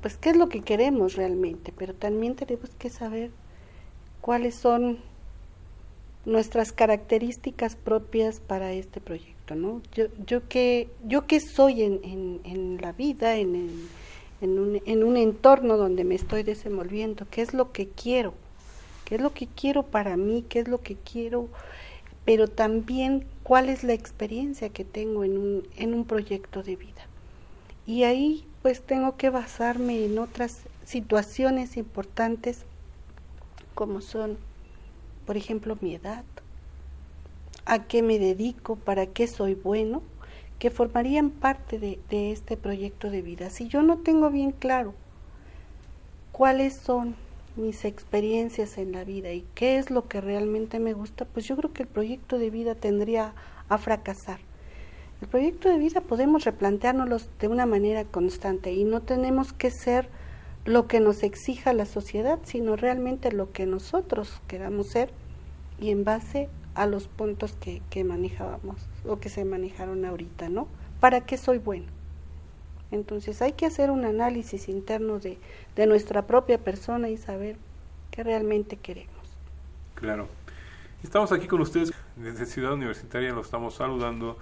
pues, 0.00 0.16
qué 0.16 0.30
es 0.30 0.36
lo 0.36 0.48
que 0.48 0.60
queremos 0.62 1.16
realmente, 1.16 1.72
pero 1.76 1.92
también 1.92 2.36
tenemos 2.36 2.70
que 2.78 2.88
saber 2.88 3.32
cuáles 4.20 4.54
son 4.54 4.98
nuestras 6.24 6.70
características 6.70 7.74
propias 7.74 8.38
para 8.38 8.70
este 8.72 9.00
proyecto, 9.00 9.56
¿no? 9.56 9.82
Yo, 9.92 10.04
yo 10.24 10.48
qué, 10.48 10.88
yo 11.04 11.26
qué 11.26 11.40
soy 11.40 11.82
en, 11.82 11.98
en, 12.04 12.40
en 12.44 12.80
la 12.80 12.92
vida, 12.92 13.34
en, 13.34 13.56
el- 13.56 13.88
en, 14.40 14.58
un, 14.58 14.82
en 14.84 15.04
un 15.04 15.16
entorno 15.16 15.76
donde 15.76 16.04
me 16.04 16.14
estoy 16.14 16.42
desenvolviendo, 16.42 17.26
qué 17.30 17.42
es 17.42 17.54
lo 17.54 17.72
que 17.72 17.88
quiero, 17.88 18.34
qué 19.04 19.16
es 19.16 19.20
lo 19.20 19.32
que 19.32 19.46
quiero 19.46 19.82
para 19.82 20.16
mí, 20.16 20.44
qué 20.48 20.60
es 20.60 20.68
lo 20.68 20.80
que 20.80 20.96
quiero, 20.96 21.48
pero 22.24 22.48
también 22.48 23.26
cuál 23.42 23.68
es 23.68 23.84
la 23.84 23.92
experiencia 23.92 24.68
que 24.68 24.84
tengo 24.84 25.24
en 25.24 25.38
un, 25.38 25.68
en 25.76 25.94
un 25.94 26.04
proyecto 26.04 26.62
de 26.62 26.76
vida. 26.76 27.06
Y 27.86 28.04
ahí 28.04 28.46
pues 28.62 28.80
tengo 28.80 29.16
que 29.16 29.28
basarme 29.28 30.04
en 30.04 30.18
otras 30.18 30.60
situaciones 30.86 31.76
importantes 31.76 32.64
como 33.74 34.00
son, 34.00 34.38
por 35.26 35.36
ejemplo, 35.36 35.76
mi 35.80 35.94
edad, 35.94 36.24
a 37.66 37.84
qué 37.84 38.02
me 38.02 38.18
dedico, 38.18 38.76
para 38.76 39.06
qué 39.06 39.26
soy 39.26 39.54
bueno, 39.54 40.02
que 40.58 40.70
formarían 40.70 41.30
parte 41.30 41.78
de, 41.78 42.32
este 42.32 42.56
proyecto 42.56 43.10
de 43.10 43.22
vida. 43.22 43.50
Si 43.50 43.68
yo 43.68 43.82
no 43.82 43.98
tengo 43.98 44.30
bien 44.30 44.52
claro 44.52 44.94
cuáles 46.32 46.76
son 46.76 47.16
mis 47.56 47.84
experiencias 47.84 48.78
en 48.78 48.92
la 48.92 49.04
vida 49.04 49.32
y 49.32 49.44
qué 49.54 49.78
es 49.78 49.90
lo 49.90 50.08
que 50.08 50.20
realmente 50.20 50.80
me 50.80 50.92
gusta, 50.92 51.24
pues 51.24 51.46
yo 51.46 51.56
creo 51.56 51.72
que 51.72 51.82
el 51.82 51.88
proyecto 51.88 52.38
de 52.38 52.50
vida 52.50 52.74
tendría 52.74 53.34
a 53.68 53.78
fracasar. 53.78 54.40
El 55.20 55.28
proyecto 55.28 55.68
de 55.68 55.78
vida 55.78 56.00
podemos 56.00 56.44
replanteárnoslo 56.44 57.18
de 57.38 57.48
una 57.48 57.66
manera 57.66 58.04
constante 58.04 58.72
y 58.72 58.84
no 58.84 59.00
tenemos 59.00 59.52
que 59.52 59.70
ser 59.70 60.08
lo 60.64 60.88
que 60.88 60.98
nos 60.98 61.22
exija 61.22 61.72
la 61.72 61.86
sociedad, 61.86 62.38
sino 62.44 62.74
realmente 62.76 63.30
lo 63.30 63.52
que 63.52 63.66
nosotros 63.66 64.40
queramos 64.48 64.88
ser 64.88 65.10
y 65.80 65.90
en 65.90 66.04
base 66.04 66.48
a 66.74 66.86
los 66.86 67.06
puntos 67.06 67.54
que 67.90 68.04
manejábamos 68.04 68.88
o 69.06 69.18
que 69.18 69.28
se 69.28 69.44
manejaron 69.44 70.04
ahorita, 70.04 70.48
¿no? 70.48 70.68
¿Para 71.00 71.20
qué 71.22 71.36
soy 71.36 71.58
bueno? 71.58 71.86
Entonces 72.90 73.42
hay 73.42 73.52
que 73.52 73.66
hacer 73.66 73.90
un 73.90 74.04
análisis 74.04 74.68
interno 74.68 75.18
de, 75.18 75.38
de 75.76 75.86
nuestra 75.86 76.26
propia 76.26 76.58
persona 76.58 77.08
y 77.08 77.16
saber 77.16 77.56
qué 78.10 78.22
realmente 78.22 78.76
queremos. 78.76 79.14
Claro. 79.94 80.28
Estamos 81.02 81.32
aquí 81.32 81.46
con 81.46 81.60
ustedes 81.60 81.92
desde 82.16 82.46
Ciudad 82.46 82.72
Universitaria, 82.72 83.32
lo 83.32 83.40
estamos 83.40 83.74
saludando, 83.74 84.38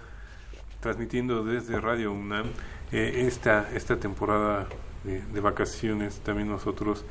transmitiendo 0.80 1.44
desde 1.44 1.80
Radio 1.80 2.12
UNAM 2.12 2.46
eh, 2.92 3.24
esta, 3.26 3.70
esta 3.74 3.98
temporada 3.98 4.68
de, 5.02 5.22
de 5.22 5.40
vacaciones. 5.40 6.20
También 6.20 6.48
nosotros 6.48 7.04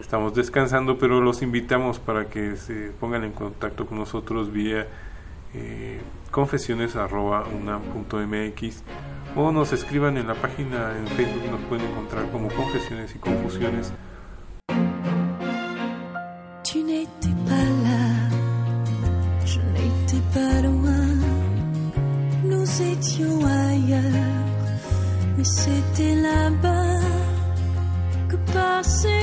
estamos 0.00 0.34
descansando, 0.34 0.98
pero 0.98 1.20
los 1.20 1.42
invitamos 1.42 2.00
para 2.00 2.28
que 2.28 2.56
se 2.56 2.90
pongan 3.00 3.24
en 3.24 3.32
contacto 3.32 3.86
con 3.86 3.98
nosotros 3.98 4.52
vía 4.52 4.88
eh, 5.54 6.00
confesiones.unam.mx 6.30 8.82
o 9.34 9.50
nos 9.50 9.72
escriban 9.72 10.18
en 10.18 10.26
la 10.26 10.34
página 10.34 10.94
en 10.98 11.06
Facebook, 11.08 11.50
nos 11.50 11.62
pueden 11.62 11.86
encontrar 11.88 12.30
como 12.30 12.48
Confesiones 12.48 13.14
y 13.14 13.18
Confusiones. 13.18 13.90
Tu 16.62 16.82
n'étais 16.82 17.34
pas 17.46 17.64
là, 17.86 18.28
je 19.44 19.60
n'étais 19.60 20.20
pas 20.34 20.60
loin, 20.62 21.08
nous 22.44 22.82
étions 22.82 23.44
ailleurs, 23.44 24.44
mais 25.36 25.44
c'était 25.44 26.16
là-bas 26.16 27.00
que 28.28 28.36
passait 28.52 29.21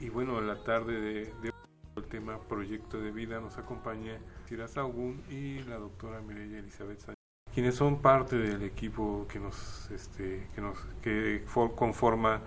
y 0.00 0.08
bueno, 0.08 0.38
en 0.38 0.46
la 0.46 0.62
tarde 0.64 1.00
de, 1.00 1.24
de 1.42 1.52
el 1.96 2.04
tema 2.04 2.38
Proyecto 2.48 3.00
de 3.00 3.10
Vida 3.12 3.40
nos 3.40 3.58
acompaña 3.58 4.18
Cira 4.48 4.66
Sagún 4.68 5.22
y 5.30 5.58
la 5.64 5.76
doctora 5.76 6.20
Mireya 6.22 6.58
Elizabeth 6.58 6.98
Sánchez, 6.98 7.14
quienes 7.52 7.74
son 7.76 8.00
parte 8.02 8.36
del 8.36 8.62
equipo 8.62 9.26
que 9.28 9.38
nos 9.38 9.90
este 9.90 10.48
que 10.54 10.60
nos 10.60 10.78
que 11.02 11.44
for- 11.46 11.74
conforma 11.74 12.40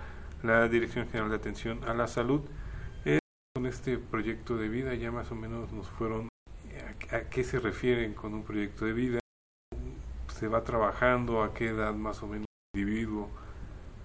la 0.43 0.67
Dirección 0.67 1.07
General 1.07 1.29
de 1.29 1.37
Atención 1.37 1.83
a 1.85 1.93
la 1.93 2.07
Salud. 2.07 2.41
Eh, 3.05 3.19
con 3.55 3.65
este 3.65 3.97
proyecto 3.97 4.57
de 4.57 4.67
vida 4.69 4.93
ya 4.95 5.11
más 5.11 5.31
o 5.31 5.35
menos 5.35 5.71
nos 5.71 5.87
fueron 5.87 6.27
a, 7.11 7.15
a 7.15 7.21
qué 7.29 7.43
se 7.43 7.59
refieren 7.59 8.13
con 8.13 8.33
un 8.33 8.43
proyecto 8.43 8.85
de 8.85 8.93
vida, 8.93 9.19
se 10.27 10.47
va 10.47 10.63
trabajando, 10.63 11.41
a 11.41 11.53
qué 11.53 11.69
edad 11.69 11.93
más 11.93 12.21
o 12.21 12.27
menos 12.27 12.45
el 12.75 12.81
individuo 12.81 13.29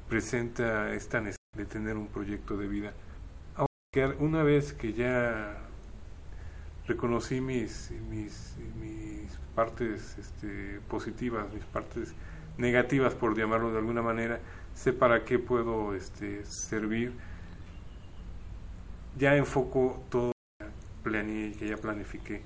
presenta 0.09 0.93
esta 0.95 1.21
necesidad 1.21 1.42
de 1.57 1.67
tener 1.67 1.99
un 1.99 2.07
proyecto 2.07 2.57
de 2.57 2.67
vida. 2.67 2.95
Aunque 3.57 4.17
una 4.25 4.43
vez 4.43 4.73
que 4.73 4.95
ya 4.95 5.59
reconocí 6.87 7.43
mis, 7.43 7.91
mis, 8.09 8.57
partes 9.55 10.17
este, 10.19 10.81
positivas, 10.89 11.53
mis 11.53 11.65
partes 11.65 12.15
negativas, 12.57 13.15
por 13.15 13.37
llamarlo 13.37 13.71
de 13.71 13.79
alguna 13.79 14.01
manera, 14.01 14.41
sé 14.73 14.95
para 14.95 15.27
qué 15.27 15.39
puedo 15.39 15.95
este, 15.95 16.43
servir, 16.47 17.13
ya 19.19 19.37
enfoco 19.37 20.03
todo 20.09 20.33
que 20.59 20.67
planeé, 21.03 21.53
que 21.53 21.69
ya 21.69 21.77
planifiqué. 21.77 22.41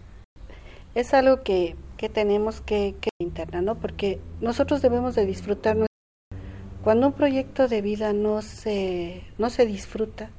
Es 0.96 1.14
algo 1.14 1.44
que, 1.44 1.76
que 1.96 2.08
tenemos 2.08 2.60
que, 2.60 2.96
que 3.00 3.10
internar, 3.20 3.62
¿no? 3.62 3.76
Porque 3.76 4.18
nosotros 4.40 4.82
debemos 4.82 5.14
de 5.14 5.26
disfrutar. 5.26 5.76
Cuando 6.86 7.08
un 7.08 7.14
proyecto 7.14 7.66
de 7.66 7.82
vida 7.82 8.12
no 8.12 8.42
se, 8.42 9.24
no 9.38 9.50
se 9.50 9.66
disfruta, 9.66 10.30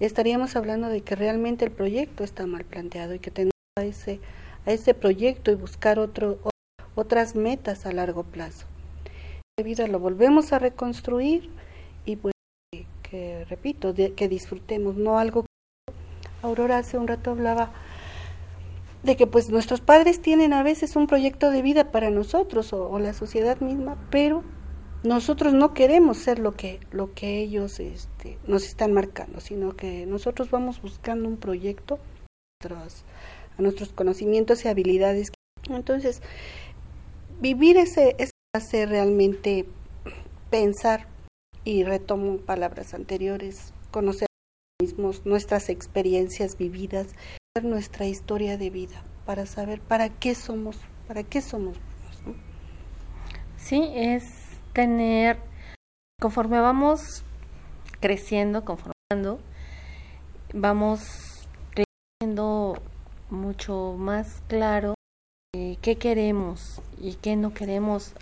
estaríamos 0.00 0.56
hablando 0.56 0.88
de 0.88 1.02
que 1.02 1.14
realmente 1.14 1.64
el 1.64 1.70
proyecto 1.70 2.24
está 2.24 2.44
mal 2.44 2.64
planteado 2.64 3.14
y 3.14 3.20
que 3.20 3.30
tenemos 3.30 3.52
a 3.78 3.84
ese, 3.84 4.18
a 4.66 4.72
ese 4.72 4.94
proyecto 4.94 5.52
y 5.52 5.54
buscar 5.54 6.00
otro, 6.00 6.40
otras 6.96 7.36
metas 7.36 7.86
a 7.86 7.92
largo 7.92 8.24
plazo. 8.24 8.66
De 9.56 9.62
vida 9.62 9.86
lo 9.86 10.00
volvemos 10.00 10.52
a 10.52 10.58
reconstruir 10.58 11.50
y 12.04 12.16
pues 12.16 12.34
que, 13.08 13.44
repito, 13.44 13.94
que 13.94 14.28
disfrutemos, 14.28 14.96
no 14.96 15.20
algo 15.20 15.42
que 15.42 15.94
Aurora 16.42 16.78
hace 16.78 16.98
un 16.98 17.06
rato 17.06 17.30
hablaba 17.30 17.70
de 19.04 19.16
que 19.16 19.28
pues 19.28 19.50
nuestros 19.50 19.82
padres 19.82 20.20
tienen 20.20 20.52
a 20.52 20.64
veces 20.64 20.96
un 20.96 21.06
proyecto 21.06 21.52
de 21.52 21.62
vida 21.62 21.92
para 21.92 22.10
nosotros 22.10 22.72
o 22.72 22.98
la 22.98 23.12
sociedad 23.12 23.60
misma, 23.60 23.96
pero 24.10 24.42
nosotros 25.06 25.54
no 25.54 25.72
queremos 25.72 26.18
ser 26.18 26.38
lo 26.38 26.52
que 26.52 26.80
lo 26.90 27.14
que 27.14 27.40
ellos 27.40 27.78
este, 27.80 28.38
nos 28.46 28.64
están 28.64 28.92
marcando, 28.92 29.40
sino 29.40 29.76
que 29.76 30.04
nosotros 30.06 30.50
vamos 30.50 30.82
buscando 30.82 31.28
un 31.28 31.36
proyecto 31.36 31.94
a 31.94 32.68
nuestros, 32.68 33.04
a 33.58 33.62
nuestros 33.62 33.92
conocimientos 33.92 34.64
y 34.64 34.68
habilidades. 34.68 35.30
Entonces, 35.70 36.22
vivir 37.40 37.76
ese, 37.76 38.16
ese 38.18 38.32
hace 38.54 38.86
realmente 38.86 39.66
pensar 40.50 41.06
y 41.64 41.84
retomo 41.84 42.38
palabras 42.38 42.94
anteriores, 42.94 43.72
conocer 43.90 44.26
mismos, 44.80 45.24
nuestras 45.24 45.68
experiencias 45.68 46.56
vividas, 46.58 47.08
nuestra 47.62 48.06
historia 48.06 48.58
de 48.58 48.70
vida, 48.70 49.04
para 49.24 49.46
saber 49.46 49.80
para 49.80 50.08
qué 50.08 50.34
somos, 50.34 50.78
para 51.06 51.22
qué 51.22 51.40
somos. 51.40 51.76
Sí, 53.56 53.90
es 53.94 54.45
tener, 54.76 55.38
conforme 56.20 56.60
vamos 56.60 57.24
creciendo, 57.98 58.62
conformando, 58.66 59.40
vamos 60.52 61.48
teniendo 62.20 62.74
mucho 63.30 63.94
más 63.96 64.42
claro 64.48 64.92
eh, 65.54 65.78
qué 65.80 65.96
queremos 65.96 66.82
y 67.00 67.14
qué 67.14 67.36
no 67.36 67.54
queremos. 67.54 68.12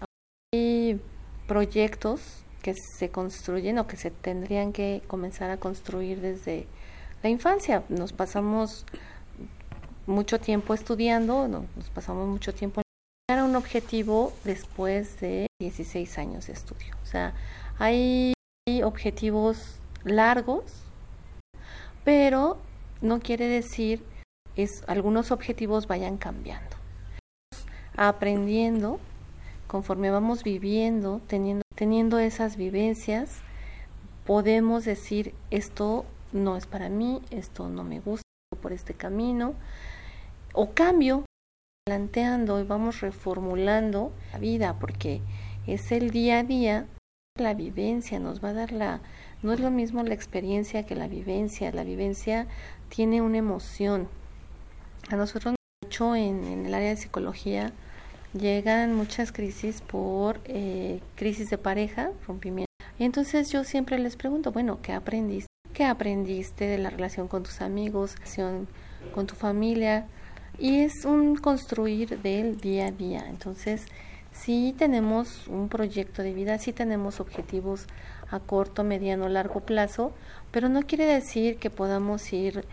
Hay 0.55 1.01
proyectos 1.49 2.21
que 2.63 2.75
se 2.99 3.11
construyen 3.11 3.81
o 3.81 3.89
que 3.89 3.97
se 3.97 4.13
tendrían 4.13 4.73
que 4.73 5.03
comenzar 5.09 5.51
a 5.51 5.57
construir 5.57 6.21
desde 6.21 6.69
la 7.25 7.31
infancia. 7.31 7.83
Nos 7.89 8.13
pasamos 8.13 8.87
mucho 10.07 10.39
tiempo 10.39 10.73
estudiando, 10.73 11.49
no- 11.49 11.67
nos 11.75 11.91
pasamos 11.91 12.29
mucho 12.29 12.55
tiempo 12.55 12.81
a 13.31 13.45
un 13.45 13.57
objetivo 13.57 14.35
después 14.45 15.19
de 15.21 15.47
16 15.59 16.19
años 16.19 16.47
de 16.47 16.53
estudio. 16.53 16.95
O 17.03 17.07
sea, 17.07 17.33
hay 17.79 18.35
objetivos 18.83 19.79
largos, 20.05 20.65
pero 22.05 22.59
no 23.01 23.21
quiere 23.21 23.49
decir 23.49 24.03
es 24.57 24.85
algunos 24.87 25.31
objetivos 25.31 25.87
vayan 25.87 26.19
cambiando. 26.19 26.77
Aprendiendo 27.97 29.01
conforme 29.69 30.11
vamos 30.11 30.45
viviendo, 30.45 31.23
teniendo 31.27 31.63
teniendo 31.75 32.19
esas 32.19 32.57
vivencias, 32.57 33.41
podemos 34.27 34.85
decir 34.85 35.35
esto 35.51 36.05
no 36.33 36.57
es 36.57 36.67
para 36.67 36.89
mí, 36.89 37.23
esto 37.31 37.69
no 37.69 37.85
me 37.85 38.01
gusta 38.01 38.23
por 38.61 38.73
este 38.73 38.95
camino 38.95 39.55
o 40.53 40.73
cambio 40.73 41.25
planteando 41.87 42.61
y 42.61 42.65
vamos 42.65 43.03
reformulando 43.03 44.11
la 44.33 44.39
vida 44.39 44.79
porque 44.79 45.21
es 45.67 45.93
el 45.93 46.09
día 46.09 46.39
a 46.39 46.43
día 46.43 46.87
la 47.37 47.53
vivencia 47.53 48.19
nos 48.19 48.43
va 48.43 48.51
a 48.51 48.53
dar 48.55 48.73
la 48.73 49.03
no 49.43 49.53
es 49.53 49.61
lo 49.61 49.71
mismo 49.71 50.03
la 50.03 50.15
experiencia 50.15 50.87
que 50.87 50.95
la 50.95 51.09
vivencia. 51.09 51.71
La 51.73 51.85
vivencia 51.85 52.47
tiene 52.89 53.21
una 53.21 53.37
emoción. 53.37 54.09
A 55.11 55.17
nosotros 55.17 55.57
mucho 55.83 56.17
en, 56.17 56.45
en 56.45 56.65
el 56.65 56.73
área 56.73 56.89
de 56.89 56.97
psicología 56.97 57.71
llegan 58.33 58.95
muchas 58.95 59.31
crisis 59.31 59.83
por 59.83 60.41
eh, 60.47 61.03
crisis 61.17 61.51
de 61.51 61.59
pareja 61.59 62.13
rompimiento. 62.27 62.73
Y 62.99 63.05
entonces 63.05 63.51
yo 63.51 63.63
siempre 63.63 63.99
les 63.99 64.17
pregunto 64.17 64.53
bueno 64.53 64.81
qué 64.81 64.95
aprendiste 64.95 65.49
qué 65.75 65.85
aprendiste 65.85 66.67
de 66.67 66.79
la 66.79 66.89
relación 66.89 67.29
con 67.29 67.43
tus 67.43 67.61
amigos, 67.61 68.15
relación 68.15 68.69
con 69.13 69.27
tu 69.27 69.35
familia, 69.35 70.07
y 70.59 70.81
es 70.81 71.05
un 71.05 71.37
construir 71.37 72.21
del 72.21 72.59
día 72.59 72.87
a 72.87 72.91
día. 72.91 73.27
Entonces, 73.29 73.87
sí 74.33 74.75
tenemos 74.77 75.47
un 75.49 75.69
proyecto 75.69 76.23
de 76.23 76.35
vida, 76.35 76.59
sí 76.59 76.73
tenemos 76.73 77.21
objetivos 77.21 77.87
a 78.31 78.41
corto, 78.41 78.85
mediano, 78.85 79.29
largo 79.29 79.61
plazo, 79.61 80.13
pero 80.51 80.69
no 80.69 80.83
quiere 80.83 81.07
decir 81.07 81.57
que 81.57 81.71
podamos 81.71 82.33
ir 82.33 82.65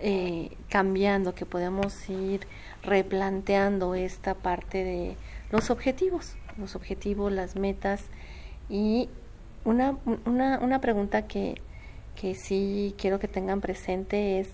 eh, 0.00 0.50
cambiando, 0.68 1.34
que 1.34 1.46
podamos 1.46 2.08
ir 2.08 2.46
replanteando 2.82 3.94
esta 3.94 4.34
parte 4.34 4.84
de 4.84 5.16
los 5.50 5.70
objetivos, 5.70 6.36
los 6.56 6.76
objetivos, 6.76 7.32
las 7.32 7.56
metas 7.56 8.04
y 8.68 9.08
una, 9.64 9.96
una, 10.24 10.58
una 10.60 10.80
pregunta 10.80 11.26
que, 11.26 11.60
que 12.20 12.34
sí 12.34 12.94
quiero 12.98 13.18
que 13.18 13.28
tengan 13.28 13.60
presente 13.60 14.40
es 14.40 14.48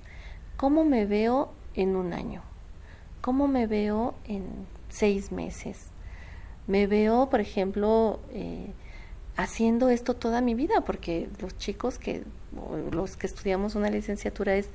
¿cómo 0.57 0.85
me 0.85 1.05
veo 1.05 1.53
en 1.75 1.97
un 1.97 2.13
año? 2.13 2.43
¿Cómo 3.25 3.49
me 3.49 3.67
veo 3.67 4.15
en 4.27 4.45
seis 4.91 5.33
meses? 5.33 5.87
Me 6.67 6.87
veo, 6.87 7.31
por 7.31 7.41
ejemplo, 7.41 8.21
eh, 8.35 8.71
haciendo 9.35 9.89
esto 9.89 10.13
toda 10.13 10.43
mi 10.43 10.55
vida, 10.55 10.83
porque 10.83 11.31
los 11.41 11.57
chicos 11.57 11.99
que, 11.99 12.23
los 12.93 13.17
que 13.17 13.27
estudiamos 13.27 13.77
una 13.77 13.89
licenciatura 13.89 14.57
es 14.57 14.69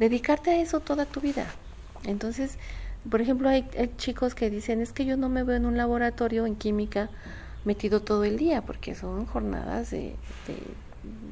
dedicarte 0.00 0.50
a 0.50 0.60
eso 0.60 0.80
toda 0.80 1.06
tu 1.06 1.20
vida. 1.20 1.46
Entonces, 2.02 2.58
por 3.08 3.20
ejemplo, 3.20 3.48
hay, 3.48 3.64
chicos 3.98 4.34
que 4.34 4.50
dicen, 4.50 4.80
es 4.80 4.92
que 4.92 5.04
yo 5.04 5.16
no 5.16 5.28
me 5.28 5.44
veo 5.44 5.54
en 5.54 5.64
un 5.64 5.76
laboratorio 5.76 6.44
en 6.44 6.56
química 6.56 7.08
metido 7.64 8.02
todo 8.02 8.24
el 8.24 8.36
día, 8.36 8.62
porque 8.62 8.96
son 8.96 9.26
jornadas 9.26 9.92
de, 9.92 10.16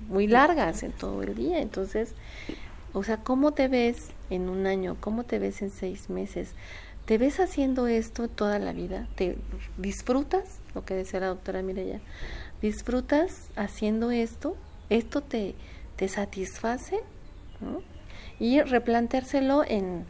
muy 0.07 0.29
largas 0.29 0.85
en 0.85 0.93
todo 0.93 1.21
el 1.25 1.35
día. 1.35 1.59
Entonces, 1.59 2.15
o 2.95 3.03
sea, 3.03 3.19
¿cómo 3.19 3.53
te 3.53 3.69
ves 3.69 4.11
en 4.31 4.49
un 4.49 4.67
año? 4.67 4.97
¿Cómo 5.01 5.25
te 5.25 5.39
ves 5.39 5.61
en 5.63 5.71
seis 5.71 6.09
meses? 6.09 6.55
¿Te 7.05 7.19
ves 7.19 7.41
haciendo 7.41 7.89
esto 7.89 8.29
toda 8.29 8.59
la 8.59 8.73
vida? 8.73 9.09
¿Te 9.17 9.37
disfrutas? 9.77 10.61
Lo 10.75 10.85
que 10.85 10.95
decía 10.95 11.21
la 11.21 11.27
doctora 11.27 11.61
Mireya. 11.61 12.01
¿Disfrutas 12.63 13.51
haciendo 13.57 14.11
esto? 14.11 14.57
¿Esto 14.89 15.21
te, 15.21 15.55
te 15.97 16.09
satisface? 16.09 17.01
Y 18.39 18.63
replanteárselo 18.63 19.65
en 19.67 20.05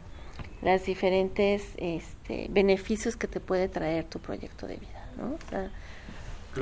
las 0.61 0.85
diferentes 0.85 1.63
este, 1.77 2.47
beneficios 2.49 3.17
que 3.17 3.27
te 3.27 3.39
puede 3.39 3.67
traer 3.67 4.05
tu 4.05 4.19
proyecto 4.19 4.67
de 4.67 4.77
vida, 4.77 5.09
¿no? 5.17 5.37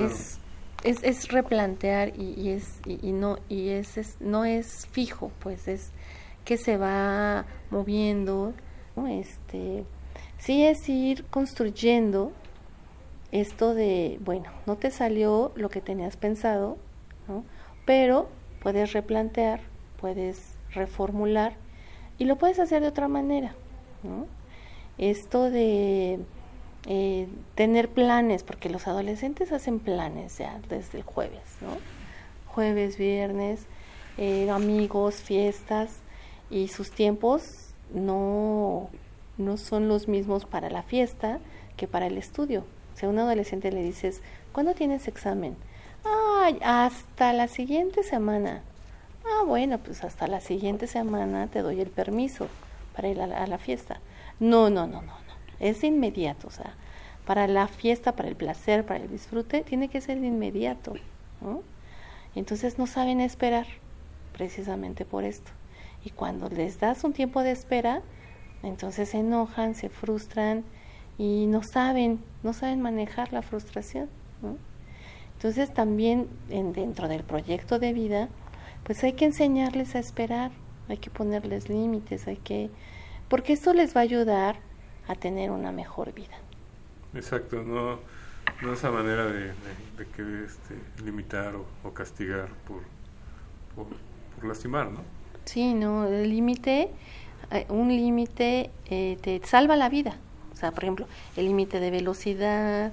es, 0.04 0.40
es, 0.84 1.04
es, 1.04 1.28
replantear 1.30 2.10
y, 2.18 2.34
y 2.40 2.50
es 2.50 2.80
y, 2.86 3.12
no 3.12 3.38
y 3.48 3.70
es, 3.70 3.98
es, 3.98 4.18
no 4.20 4.46
es 4.46 4.88
fijo, 4.92 5.32
pues 5.40 5.68
es 5.68 5.92
que 6.46 6.58
se 6.58 6.78
va 6.78 7.46
moviendo, 7.72 8.54
¿no? 8.96 9.08
Este, 9.08 9.84
sí 10.38 10.64
es 10.66 10.88
ir 10.90 11.26
construyendo 11.26 12.32
esto 13.32 13.74
de, 13.74 14.20
bueno, 14.24 14.46
no 14.66 14.76
te 14.78 14.92
salió 14.92 15.52
lo 15.56 15.70
que 15.70 15.82
tenías 15.82 16.18
pensado, 16.18 16.78
¿no? 17.28 17.44
Pero 17.86 18.30
puedes 18.62 18.94
replantear, 18.94 19.62
puedes 20.00 20.54
reformular 20.72 21.56
y 22.18 22.26
lo 22.26 22.38
puedes 22.38 22.60
hacer 22.60 22.82
de 22.82 22.90
otra 22.90 23.08
manera. 23.08 23.56
Esto 24.98 25.50
de 25.50 26.20
eh, 26.86 27.28
tener 27.56 27.90
planes, 27.90 28.44
porque 28.44 28.70
los 28.70 28.88
adolescentes 28.88 29.52
hacen 29.52 29.80
planes 29.80 30.38
ya 30.38 30.60
desde 30.70 31.00
el 31.00 31.04
jueves, 31.04 31.42
¿no? 31.62 31.78
Jueves, 32.54 32.98
viernes, 32.98 33.66
eh, 34.18 34.50
amigos, 34.50 35.16
fiestas, 35.16 36.03
y 36.54 36.68
sus 36.68 36.92
tiempos 36.92 37.74
no, 37.96 38.88
no 39.40 39.58
son 39.58 39.88
los 39.88 40.08
mismos 40.08 40.46
para 40.46 40.70
la 40.70 40.84
fiesta 40.84 41.40
que 41.78 41.88
para 41.88 42.06
el 42.06 42.18
estudio. 42.18 42.64
O 42.94 42.98
sea, 42.98 43.10
a 43.10 43.12
un 43.12 43.18
adolescente 43.18 43.72
le 43.72 43.82
dices, 43.82 44.22
¿cuándo 44.52 44.76
tienes 44.76 45.08
examen? 45.08 45.56
Ay, 46.06 46.60
hasta 46.64 47.34
la 47.34 47.48
siguiente 47.48 48.04
semana. 48.04 48.62
Ah, 49.26 49.44
bueno, 49.48 49.80
pues 49.80 50.04
hasta 50.04 50.28
la 50.28 50.42
siguiente 50.42 50.86
semana 50.86 51.48
te 51.48 51.64
doy 51.64 51.82
el 51.82 51.90
permiso 51.90 52.48
para 52.96 53.08
ir 53.08 53.20
a 53.20 53.48
la, 53.48 53.58
fiesta. 53.58 54.00
No, 54.40 54.70
no, 54.70 54.86
no, 54.86 55.02
no, 55.02 55.08
no. 55.08 55.34
Es 55.60 55.84
inmediato, 55.84 56.50
o 56.50 56.52
sea, 56.52 56.76
para 57.26 57.48
la 57.48 57.68
fiesta, 57.68 58.16
para 58.16 58.30
el 58.30 58.36
placer, 58.36 58.86
para 58.86 59.04
el 59.04 59.10
disfrute, 59.10 59.62
tiene 59.62 59.88
que 59.88 60.02
ser 60.02 60.20
de 60.20 60.28
inmediato. 60.28 60.94
Entonces 62.36 62.78
no 62.78 62.86
saben 62.86 63.22
esperar, 63.22 63.66
precisamente 64.34 65.04
por 65.04 65.24
esto. 65.24 65.52
Y 66.04 66.12
cuando 66.12 66.50
les 66.50 66.80
das 66.80 67.04
un 67.04 67.14
tiempo 67.14 67.42
de 67.42 67.52
espera, 67.52 68.02
entonces 68.62 69.10
se 69.10 69.20
enojan, 69.20 69.76
se 69.76 69.90
frustran 69.90 70.64
y 71.18 71.46
no 71.48 71.64
saben, 71.64 72.20
no 72.44 72.54
saben 72.54 72.82
manejar 72.82 73.34
la 73.34 73.42
frustración. 73.42 74.10
¿no? 74.42 74.58
Entonces 75.36 75.74
también 75.74 76.28
en, 76.50 76.74
dentro 76.74 77.08
del 77.08 77.24
proyecto 77.24 77.80
de 77.80 77.94
vida, 77.94 78.30
pues 78.84 79.04
hay 79.04 79.14
que 79.14 79.26
enseñarles 79.26 79.96
a 79.96 80.00
esperar, 80.00 80.52
hay 80.90 80.98
que 80.98 81.10
ponerles 81.10 81.70
límites, 81.70 82.28
hay 82.28 82.38
que 82.38 82.70
porque 83.34 83.54
esto 83.54 83.74
les 83.74 83.96
va 83.96 84.02
a 84.02 84.04
ayudar 84.04 84.58
a 85.08 85.16
tener 85.16 85.50
una 85.50 85.72
mejor 85.72 86.14
vida. 86.14 86.38
Exacto, 87.16 87.64
no, 87.64 88.00
no 88.62 88.74
esa 88.74 88.92
manera 88.92 89.26
de, 89.26 89.54
que 90.16 90.46
este, 90.46 90.76
limitar 91.04 91.56
o, 91.56 91.94
castigar 91.94 92.50
por, 92.68 92.82
por, 93.76 94.46
lastimar, 94.46 94.92
¿no? 94.92 95.00
Sí, 95.46 95.74
no, 95.74 96.08
el 96.08 96.30
límite, 96.30 96.90
eh, 97.52 97.66
un 97.70 97.90
límite 97.90 98.70
eh, 98.86 99.18
te 99.22 99.42
salva 99.46 99.76
la 99.76 99.90
vida. 99.90 100.18
O 100.54 100.56
sea, 100.56 100.72
por 100.72 100.84
ejemplo, 100.84 101.08
el 101.36 101.46
límite 101.46 101.80
de 101.80 101.92
velocidad, 101.92 102.92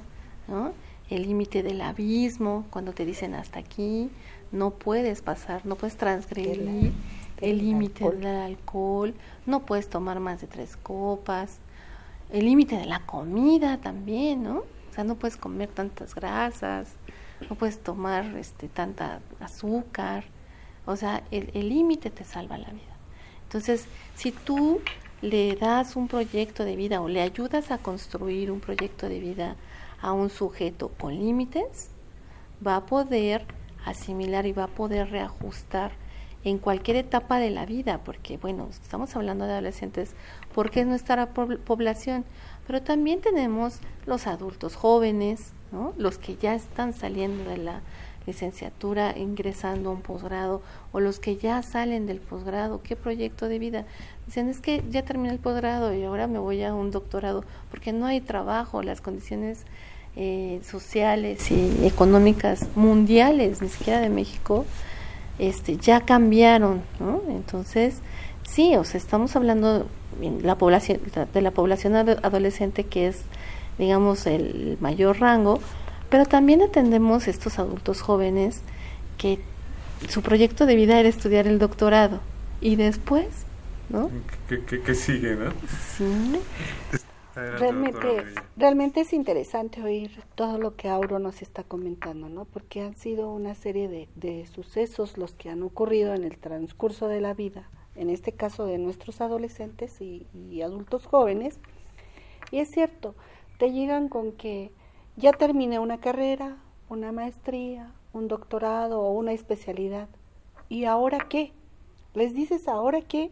¿no? 0.49 0.73
el 1.11 1.23
límite 1.23 1.63
del 1.63 1.81
abismo, 1.83 2.65
cuando 2.71 2.93
te 2.93 3.05
dicen 3.05 3.35
hasta 3.35 3.59
aquí, 3.59 4.11
no 4.53 4.71
puedes 4.71 5.23
pasar, 5.23 5.67
no 5.67 5.75
puedes 5.75 5.97
transgredir 5.97 6.93
el 7.41 7.59
límite 7.59 8.09
del 8.11 8.27
alcohol, 8.27 9.15
no 9.45 9.67
puedes 9.67 9.89
tomar 9.89 10.21
más 10.21 10.41
de 10.41 10.47
tres 10.47 10.77
copas, 10.77 11.59
el 12.33 12.45
límite 12.45 12.77
de 12.77 12.87
la 12.87 13.01
comida 13.01 13.79
también, 13.79 14.45
¿no? 14.45 14.59
O 14.59 14.95
sea, 14.95 15.05
no 15.05 15.17
puedes 15.17 15.37
comer 15.37 15.69
tantas 15.69 16.15
grasas, 16.15 16.95
no 17.49 17.57
puedes 17.57 17.81
tomar 17.81 18.25
este, 18.37 18.69
tanta 18.69 19.21
azúcar, 19.41 20.25
o 20.91 20.97
sea, 20.97 21.23
el 21.31 21.69
límite 21.69 22.11
te 22.11 22.25
salva 22.25 22.59
la 22.59 22.71
vida. 22.71 22.97
Entonces, 23.45 23.87
si 24.15 24.31
tú 24.31 24.81
le 25.23 25.57
das 25.57 25.97
un 25.97 26.09
proyecto 26.09 26.65
de 26.65 26.77
vida 26.77 27.01
o 27.01 27.09
le 27.09 27.21
ayudas 27.21 27.71
a 27.71 27.79
construir 27.79 28.51
un 28.51 28.61
proyecto 28.61 29.09
de 29.09 29.19
vida 29.19 29.57
a 30.01 30.13
un 30.13 30.31
sujeto 30.31 30.89
con 30.89 31.19
límites, 31.19 31.89
va 32.65 32.77
a 32.77 32.87
poder 32.87 33.45
asimilar 33.85 34.47
y 34.47 34.53
va 34.53 34.65
a 34.65 34.69
poder 34.69 35.11
reajustar 35.11 35.93
en 36.45 36.59
cualquier 36.59 36.97
etapa 36.97 37.39
de 37.39 37.51
la 37.51 37.67
vida, 37.67 37.99
porque 38.05 38.39
bueno, 38.39 38.69
estamos 38.71 39.15
hablando 39.17 39.47
de 39.47 39.53
adolescentes 39.53 40.15
porque 40.55 40.81
es 40.81 40.87
nuestra 40.87 41.31
población, 41.35 42.25
pero 42.67 42.83
también 42.83 43.21
tenemos 43.21 43.81
los 44.07 44.27
adultos 44.27 44.77
jóvenes, 44.77 45.53
¿no? 45.73 45.93
los 45.99 46.19
que 46.19 46.37
ya 46.37 46.55
están 46.55 46.95
saliendo 46.95 47.51
de 47.51 47.59
la 47.59 47.81
licenciatura, 48.31 49.17
ingresando 49.17 49.91
a 49.91 49.93
un 49.93 50.03
posgrado, 50.03 50.63
o 50.93 51.01
los 51.01 51.19
que 51.19 51.37
ya 51.37 51.63
salen 51.63 52.07
del 52.07 52.21
posgrado, 52.21 52.81
¿qué 52.83 52.97
proyecto 52.97 53.49
de 53.49 53.59
vida? 53.59 53.85
Dicen, 54.27 54.49
es 54.49 54.61
que 54.61 54.83
ya 54.91 55.03
terminé 55.03 55.33
el 55.33 55.39
posgrado 55.39 55.93
y 55.93 56.05
ahora 56.05 56.27
me 56.27 56.39
voy 56.39 56.63
a 56.63 56.75
un 56.75 56.91
doctorado, 56.91 57.45
porque 57.71 57.93
no 57.93 58.07
hay 58.07 58.21
trabajo, 58.21 58.83
las 58.83 59.01
condiciones 59.01 59.65
eh, 60.17 60.61
sociales 60.65 61.51
y 61.51 61.87
económicas 61.87 62.67
mundiales, 62.75 63.63
ni 63.63 63.69
siquiera 63.69 64.01
de 64.01 64.09
México, 64.09 64.65
este, 65.39 65.77
ya 65.77 66.01
cambiaron. 66.01 66.83
Entonces, 67.29 68.01
sí, 68.43 68.77
o 68.77 68.85
sea, 68.85 68.99
estamos 68.99 69.37
hablando 69.37 69.87
la 70.43 70.57
población, 70.57 71.01
de 71.33 71.41
la 71.41 71.51
población 71.51 71.97
adolescente 71.97 72.85
que 72.85 73.09
es, 73.09 73.23
digamos, 73.79 74.27
el 74.27 74.77
mayor 74.81 75.21
rango, 75.21 75.61
pero 76.11 76.27
también 76.27 76.61
atendemos 76.61 77.29
estos 77.29 77.59
adultos 77.59 78.03
jóvenes 78.03 78.61
que 79.17 79.39
su 80.09 80.23
proyecto 80.23 80.67
de 80.67 80.77
vida 80.77 80.99
era 80.99 81.09
estudiar 81.09 81.47
el 81.47 81.59
doctorado 81.59 82.21
y 82.61 82.77
después, 82.77 83.29
¿no? 83.89 84.11
¿Qué, 84.49 84.95
sigue, 84.95 85.37
no? 85.37 85.53
Sí. 85.97 86.41
Realmente, 87.35 88.25
realmente 88.57 89.01
es 89.01 89.13
interesante 89.13 89.83
oír 89.83 90.11
todo 90.35 90.59
lo 90.59 90.75
que 90.75 90.89
Auro 90.89 91.21
nos 91.21 91.43
está 91.43 91.63
comentando, 91.63 92.29
¿no? 92.29 92.45
Porque 92.45 92.83
han 92.83 92.95
sido 92.97 93.33
una 93.33 93.55
serie 93.55 93.89
de, 93.89 94.09
de 94.17 94.47
sucesos 94.47 95.17
los 95.17 95.33
que 95.33 95.49
han 95.49 95.63
ocurrido 95.63 96.13
en 96.15 96.25
el 96.25 96.37
transcurso 96.39 97.07
de 97.07 97.21
la 97.21 97.33
vida, 97.33 97.69
en 97.95 98.11
este 98.11 98.33
caso 98.33 98.67
de 98.67 98.79
nuestros 98.79 99.21
adolescentes 99.21 100.01
y, 100.01 100.27
y 100.35 100.63
adultos 100.63 101.07
jóvenes. 101.07 101.61
Y 102.51 102.59
es 102.59 102.71
cierto, 102.71 103.15
te 103.59 103.73
llegan 103.73 104.09
con 104.09 104.33
que 104.33 104.73
ya 105.17 105.33
terminé 105.33 105.79
una 105.79 105.99
carrera, 105.99 106.57
una 106.89 107.13
maestría, 107.13 107.93
un 108.13 108.29
doctorado 108.29 109.01
o 109.01 109.13
una 109.13 109.33
especialidad. 109.33 110.09
¿y 110.71 110.85
ahora 110.85 111.27
qué? 111.29 111.53
Les 112.15 112.33
dices 112.33 112.67
ahora 112.69 113.03
qué, 113.03 113.31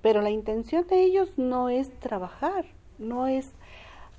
pero 0.00 0.22
la 0.22 0.30
intención 0.30 0.86
de 0.86 1.02
ellos 1.02 1.36
no 1.36 1.68
es 1.68 1.90
trabajar, 1.98 2.64
no 2.98 3.26
es 3.26 3.50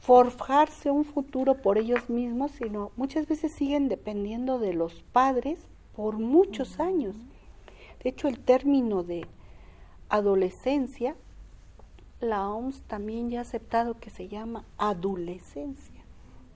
forjarse 0.01 0.91
un 0.91 1.05
futuro 1.05 1.55
por 1.55 1.77
ellos 1.77 2.09
mismos, 2.09 2.51
sino 2.51 2.91
muchas 2.95 3.27
veces 3.27 3.53
siguen 3.53 3.87
dependiendo 3.87 4.59
de 4.59 4.73
los 4.73 5.01
padres 5.13 5.59
por 5.95 6.19
muchos 6.19 6.79
años. 6.79 7.15
De 8.03 8.09
hecho, 8.09 8.27
el 8.27 8.39
término 8.39 9.03
de 9.03 9.25
adolescencia, 10.09 11.15
la 12.19 12.49
OMS 12.49 12.81
también 12.83 13.29
ya 13.29 13.39
ha 13.39 13.41
aceptado 13.43 13.99
que 13.99 14.09
se 14.09 14.27
llama 14.27 14.65
adolescencia, 14.77 15.88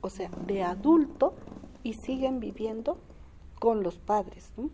o 0.03 0.09
sea, 0.09 0.29
de 0.45 0.63
adulto 0.63 1.33
y 1.81 1.93
siguen 1.93 2.39
viviendo 2.39 2.97
con 3.57 3.81
los 3.81 3.97
padres. 3.97 4.51
¿no? 4.57 4.69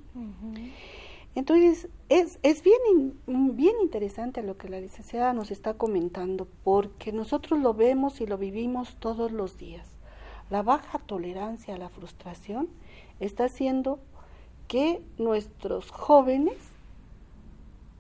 Entonces, 1.35 1.87
es, 2.09 2.39
es 2.41 2.63
bien, 2.63 3.19
bien 3.27 3.75
interesante 3.81 4.41
lo 4.41 4.57
que 4.57 4.69
la 4.69 4.81
licenciada 4.81 5.31
nos 5.33 5.51
está 5.51 5.75
comentando, 5.75 6.47
porque 6.63 7.13
nosotros 7.13 7.59
lo 7.59 7.75
vemos 7.75 8.19
y 8.21 8.25
lo 8.25 8.39
vivimos 8.39 8.97
todos 8.99 9.31
los 9.31 9.57
días. 9.57 9.87
La 10.49 10.63
baja 10.63 10.97
tolerancia 10.97 11.75
a 11.75 11.77
la 11.77 11.89
frustración 11.89 12.67
está 13.19 13.45
haciendo 13.45 13.99
que 14.67 15.03
nuestros 15.19 15.91
jóvenes 15.91 16.57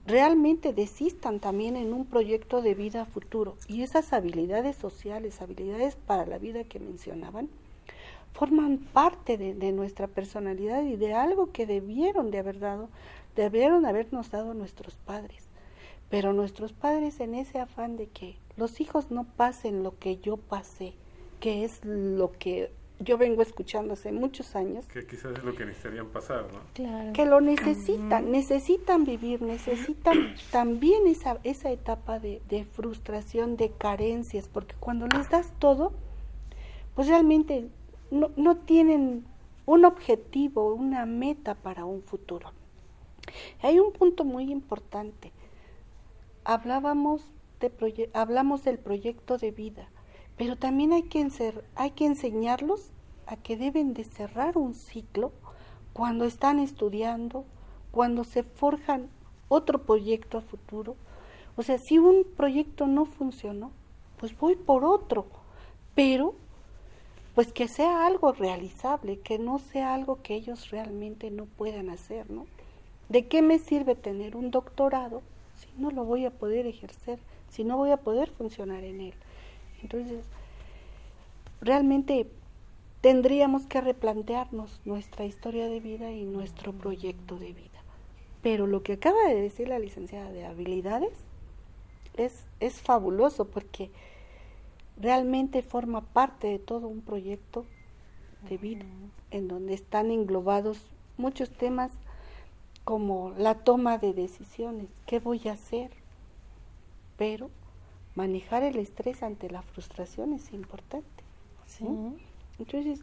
realmente 0.09 0.73
desistan 0.73 1.39
también 1.39 1.75
en 1.75 1.93
un 1.93 2.05
proyecto 2.05 2.61
de 2.61 2.73
vida 2.73 3.05
futuro. 3.05 3.55
Y 3.67 3.83
esas 3.83 4.11
habilidades 4.11 4.75
sociales, 4.75 5.41
habilidades 5.41 5.95
para 5.95 6.25
la 6.25 6.39
vida 6.39 6.63
que 6.63 6.79
mencionaban, 6.79 7.47
forman 8.33 8.79
parte 8.79 9.37
de, 9.37 9.71
nuestra 9.71 10.07
personalidad 10.07 10.83
y 10.83 10.95
de 10.95 11.13
algo 11.13 11.51
que 11.51 11.67
debieron 11.67 12.31
de 12.31 12.39
haber 12.39 12.59
dado, 12.59 12.89
debieron 13.35 13.85
habernos 13.85 14.31
dado 14.31 14.53
nuestros 14.55 14.95
padres. 14.95 15.47
Pero 16.09 16.33
nuestros 16.33 16.73
padres 16.73 17.19
en 17.19 17.35
ese 17.35 17.59
afán 17.59 17.95
de 17.95 18.07
que 18.07 18.35
los 18.57 18.81
hijos 18.81 19.11
no 19.11 19.25
pasen 19.25 19.83
lo 19.83 19.99
que 19.99 20.17
yo 20.17 20.37
pasé, 20.37 20.95
que 21.39 21.63
es 21.63 21.85
lo 21.85 22.31
que 22.31 22.71
yo 22.99 23.17
vengo 23.17 23.41
escuchando 23.41 23.93
hace 23.93 24.11
muchos 24.11 24.55
años. 24.55 24.85
Que 24.87 25.05
quizás 25.05 25.37
es 25.37 25.43
lo 25.43 25.55
que 25.55 25.65
necesitarían 25.65 26.07
pasar, 26.07 26.45
¿no? 26.51 26.59
Claro. 26.73 27.13
Que 27.13 27.25
lo 27.25 27.39
necesitan, 27.39 28.31
necesitan 28.31 29.05
vivir, 29.05 29.41
necesitan 29.41 30.35
también 30.51 31.07
esa, 31.07 31.39
esa 31.43 31.71
etapa 31.71 32.19
de, 32.19 32.41
de 32.49 32.65
frustración, 32.65 33.55
de 33.55 33.71
carencias, 33.71 34.49
porque 34.49 34.75
cuando 34.79 35.07
les 35.07 35.29
das 35.29 35.53
todo, 35.59 35.93
pues 36.95 37.07
realmente 37.07 37.69
no, 38.11 38.31
no 38.35 38.57
tienen 38.57 39.25
un 39.65 39.85
objetivo, 39.85 40.73
una 40.73 41.05
meta 41.05 41.55
para 41.55 41.85
un 41.85 42.01
futuro. 42.01 42.51
Hay 43.61 43.79
un 43.79 43.93
punto 43.93 44.25
muy 44.25 44.51
importante. 44.51 45.31
Hablábamos 46.43 47.31
de 47.59 48.09
hablamos 48.13 48.63
del 48.63 48.79
proyecto 48.79 49.37
de 49.37 49.51
vida, 49.51 49.89
pero 50.39 50.55
también 50.55 50.93
hay 50.93 51.03
que, 51.03 51.27
hay 51.75 51.91
que 51.91 52.05
enseñarlos 52.05 52.91
a 53.27 53.35
que 53.35 53.57
deben 53.57 53.93
de 53.93 54.05
cerrar 54.05 54.57
un 54.57 54.73
ciclo 54.73 55.33
cuando 55.91 56.23
están 56.23 56.59
estudiando, 56.59 57.43
cuando 57.91 58.23
se 58.23 58.43
forjan 58.43 59.09
otro 59.49 59.83
proyecto 59.83 60.37
a 60.37 60.41
futuro. 60.41 60.95
O 61.57 61.61
sea, 61.61 61.77
si 61.77 61.99
un 61.99 62.23
proyecto 62.37 62.87
no 62.87 63.03
funcionó, 63.03 63.71
pues 64.17 64.37
voy 64.39 64.55
por 64.55 64.85
otro, 64.85 65.25
pero 65.93 66.35
pues 67.35 67.51
que 67.51 67.67
sea 67.67 68.05
algo 68.05 68.31
realizable, 68.31 69.19
que 69.19 69.39
no 69.39 69.59
sea 69.59 69.93
algo 69.93 70.21
que 70.21 70.35
ellos 70.35 70.69
realmente 70.69 71.31
no 71.31 71.47
puedan 71.47 71.89
hacer, 71.89 72.31
¿no? 72.31 72.45
¿De 73.09 73.27
qué 73.27 73.41
me 73.41 73.59
sirve 73.59 73.95
tener 73.95 74.37
un 74.37 74.51
doctorado 74.51 75.21
si 75.57 75.67
no 75.81 75.91
lo 75.91 76.05
voy 76.05 76.23
a 76.23 76.31
poder 76.31 76.65
ejercer, 76.65 77.19
si 77.49 77.65
no 77.65 77.75
voy 77.75 77.91
a 77.91 77.97
poder 77.97 78.29
funcionar 78.29 78.85
en 78.85 79.01
él? 79.01 79.13
Entonces, 79.81 80.25
realmente 81.61 82.27
tendríamos 83.01 83.65
que 83.65 83.81
replantearnos 83.81 84.81
nuestra 84.85 85.25
historia 85.25 85.67
de 85.67 85.79
vida 85.79 86.11
y 86.11 86.25
nuestro 86.25 86.73
proyecto 86.73 87.37
de 87.37 87.53
vida. 87.53 87.79
Pero 88.41 88.67
lo 88.67 88.83
que 88.83 88.93
acaba 88.93 89.27
de 89.27 89.41
decir 89.41 89.67
la 89.67 89.79
licenciada 89.79 90.31
de 90.31 90.45
habilidades 90.45 91.13
es, 92.15 92.45
es 92.59 92.81
fabuloso 92.81 93.45
porque 93.45 93.91
realmente 94.97 95.61
forma 95.61 96.01
parte 96.01 96.47
de 96.47 96.59
todo 96.59 96.87
un 96.87 97.01
proyecto 97.01 97.65
de 98.49 98.57
vida 98.57 98.85
en 99.31 99.47
donde 99.47 99.73
están 99.73 100.11
englobados 100.11 100.79
muchos 101.17 101.49
temas 101.51 101.91
como 102.83 103.31
la 103.37 103.55
toma 103.55 103.97
de 103.97 104.13
decisiones, 104.13 104.87
qué 105.05 105.19
voy 105.19 105.47
a 105.47 105.53
hacer, 105.53 105.91
pero 107.17 107.51
manejar 108.19 108.63
el 108.63 108.77
estrés 108.79 109.23
ante 109.23 109.49
la 109.49 109.61
frustración 109.61 110.33
es 110.33 110.51
importante. 110.51 111.23
¿sí? 111.65 111.85
Entonces, 112.59 112.99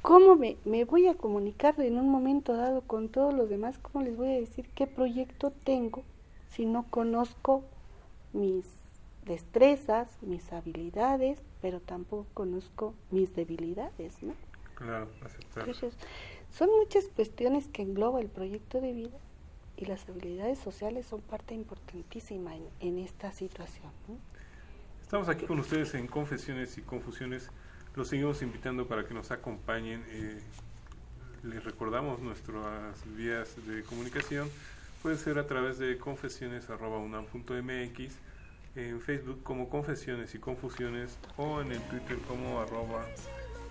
¿cómo 0.00 0.34
me, 0.34 0.56
me, 0.64 0.86
voy 0.86 1.08
a 1.08 1.14
comunicar 1.14 1.78
en 1.78 1.98
un 1.98 2.08
momento 2.08 2.56
dado 2.56 2.80
con 2.80 3.10
todos 3.10 3.34
los 3.34 3.50
demás? 3.50 3.76
¿Cómo 3.76 4.02
les 4.02 4.16
voy 4.16 4.28
a 4.28 4.40
decir 4.40 4.66
qué 4.74 4.86
proyecto 4.86 5.50
tengo 5.50 6.04
si 6.48 6.64
no 6.64 6.86
conozco 6.88 7.64
mis 8.32 8.64
destrezas, 9.26 10.08
mis 10.22 10.50
habilidades, 10.54 11.42
pero 11.60 11.80
tampoco 11.80 12.26
conozco 12.32 12.94
mis 13.10 13.36
debilidades, 13.36 14.22
¿no? 14.22 14.32
Claro, 14.74 15.06
aceptar. 15.22 15.68
Entonces, 15.68 15.94
son 16.50 16.70
muchas 16.78 17.08
cuestiones 17.08 17.68
que 17.68 17.82
engloba 17.82 18.22
el 18.22 18.28
proyecto 18.28 18.80
de 18.80 18.92
vida 18.94 19.18
y 19.76 19.86
las 19.86 20.08
habilidades 20.08 20.58
sociales 20.58 21.06
son 21.06 21.20
parte 21.20 21.54
importantísima 21.54 22.52
en, 22.80 22.98
esta 22.98 23.30
situación. 23.32 23.90
Estamos 25.02 25.28
aquí 25.28 25.44
con 25.46 25.58
ustedes 25.60 25.94
en 25.94 26.06
Confesiones 26.06 26.78
y 26.78 26.82
Confusiones. 26.82 27.50
Los 27.94 28.08
seguimos 28.08 28.40
invitando 28.42 28.86
para 28.86 29.06
que 29.06 29.12
nos 29.14 29.30
acompañen. 29.30 30.04
Eh, 30.08 30.40
les 31.42 31.64
recordamos 31.64 32.20
nuestras 32.20 33.04
vías 33.16 33.54
de 33.66 33.82
comunicación. 33.82 34.48
Puede 35.02 35.16
ser 35.18 35.38
a 35.38 35.46
través 35.46 35.78
de 35.78 35.98
confesiones.unam.mx, 35.98 38.14
en 38.76 39.00
Facebook 39.00 39.42
como 39.42 39.68
Confesiones 39.68 40.34
y 40.34 40.38
Confusiones 40.38 41.18
o 41.36 41.60
en 41.60 41.72
el 41.72 41.82
Twitter 41.82 42.16
como 42.26 42.60
arroba 42.60 43.06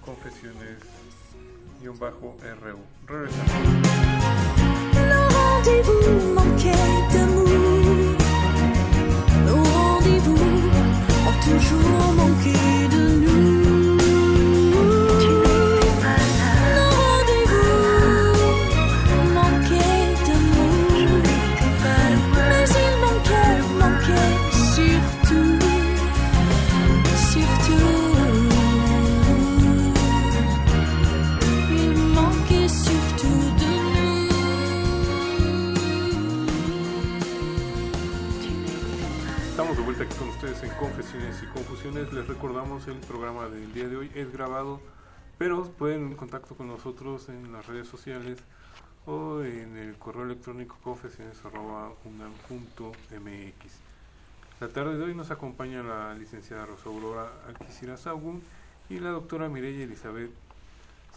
confesiones-ru. 0.05 2.77
Regresamos. 3.07 4.52
Rendez-vous 5.65 6.33
manquait 6.33 6.71
d'amour. 7.13 7.47
Nos 9.45 9.63
rendez-vous 9.63 10.35
ont 11.25 11.39
toujours 11.41 12.13
manqué 12.17 12.72
Les 41.83 42.27
recordamos 42.27 42.87
el 42.87 42.97
programa 42.99 43.49
del 43.49 43.73
día 43.73 43.89
de 43.89 43.97
hoy 43.97 44.09
es 44.15 44.31
grabado, 44.31 44.79
pero 45.37 45.65
pueden 45.65 46.07
en 46.07 46.15
contacto 46.15 46.55
con 46.55 46.69
nosotros 46.69 47.27
en 47.27 47.51
las 47.51 47.67
redes 47.67 47.89
sociales 47.89 48.39
o 49.05 49.41
en 49.41 49.75
el 49.75 49.97
correo 49.97 50.23
electrónico 50.23 50.77
confesiones.unam.mx. 50.81 53.73
La 54.61 54.69
tarde 54.69 54.97
de 54.97 55.03
hoy 55.03 55.13
nos 55.13 55.29
acompaña 55.29 55.83
la 55.83 56.13
licenciada 56.13 56.65
Rosa 56.65 56.87
Aurora 56.87 57.29
Alquicirazagun 57.49 58.41
y 58.89 58.99
la 58.99 59.09
doctora 59.09 59.49
Mireya 59.49 59.83
Elizabeth 59.83 60.31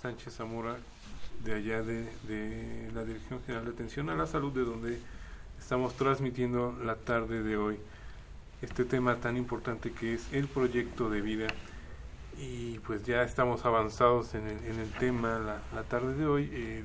Sánchez 0.03 0.35
Zamora 0.35 0.79
de 1.45 1.55
allá 1.55 1.83
de 1.83 2.91
la 2.93 3.05
Dirección 3.05 3.41
General 3.45 3.67
de 3.67 3.71
Atención 3.71 4.11
a 4.11 4.17
la 4.17 4.27
Salud, 4.27 4.53
de 4.53 4.65
donde 4.65 5.01
estamos 5.61 5.95
transmitiendo 5.95 6.77
la 6.83 6.97
tarde 6.97 7.45
de 7.45 7.57
hoy 7.57 7.79
este 8.63 8.85
tema 8.85 9.17
tan 9.17 9.37
importante 9.37 9.93
que 9.93 10.15
es 10.15 10.33
el 10.33 10.49
proyecto 10.49 11.11
de 11.11 11.21
vida. 11.21 11.47
Y 12.39 12.79
pues 12.81 13.03
ya 13.05 13.23
estamos 13.23 13.65
avanzados 13.65 14.35
en 14.35 14.47
el, 14.47 14.65
en 14.67 14.79
el 14.81 14.91
tema 14.93 15.39
la, 15.39 15.61
la, 15.75 15.83
tarde 15.85 16.15
de 16.15 16.27
hoy. 16.27 16.51
Eh, 16.53 16.85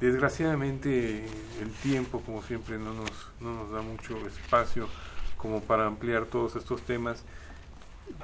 desgraciadamente 0.00 1.24
el 1.60 1.70
tiempo, 1.82 2.20
como 2.20 2.42
siempre, 2.42 2.78
no 2.78 2.92
nos, 2.94 3.10
no 3.40 3.54
nos 3.54 3.70
da 3.70 3.82
mucho 3.82 4.24
espacio 4.26 4.88
como 5.36 5.60
para 5.62 5.86
ampliar 5.86 6.26
todos 6.26 6.56
estos 6.56 6.82
temas. 6.82 7.24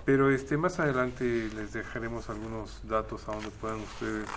Pero 0.04 0.30
este 0.30 0.56
más 0.56 0.78
adelante 0.78 1.48
les 1.56 1.72
dejaremos 1.72 2.28
algunos 2.30 2.80
datos 2.88 3.28
a 3.28 3.32
donde 3.32 3.50
puedan 3.50 3.80
ustedes 3.80 4.28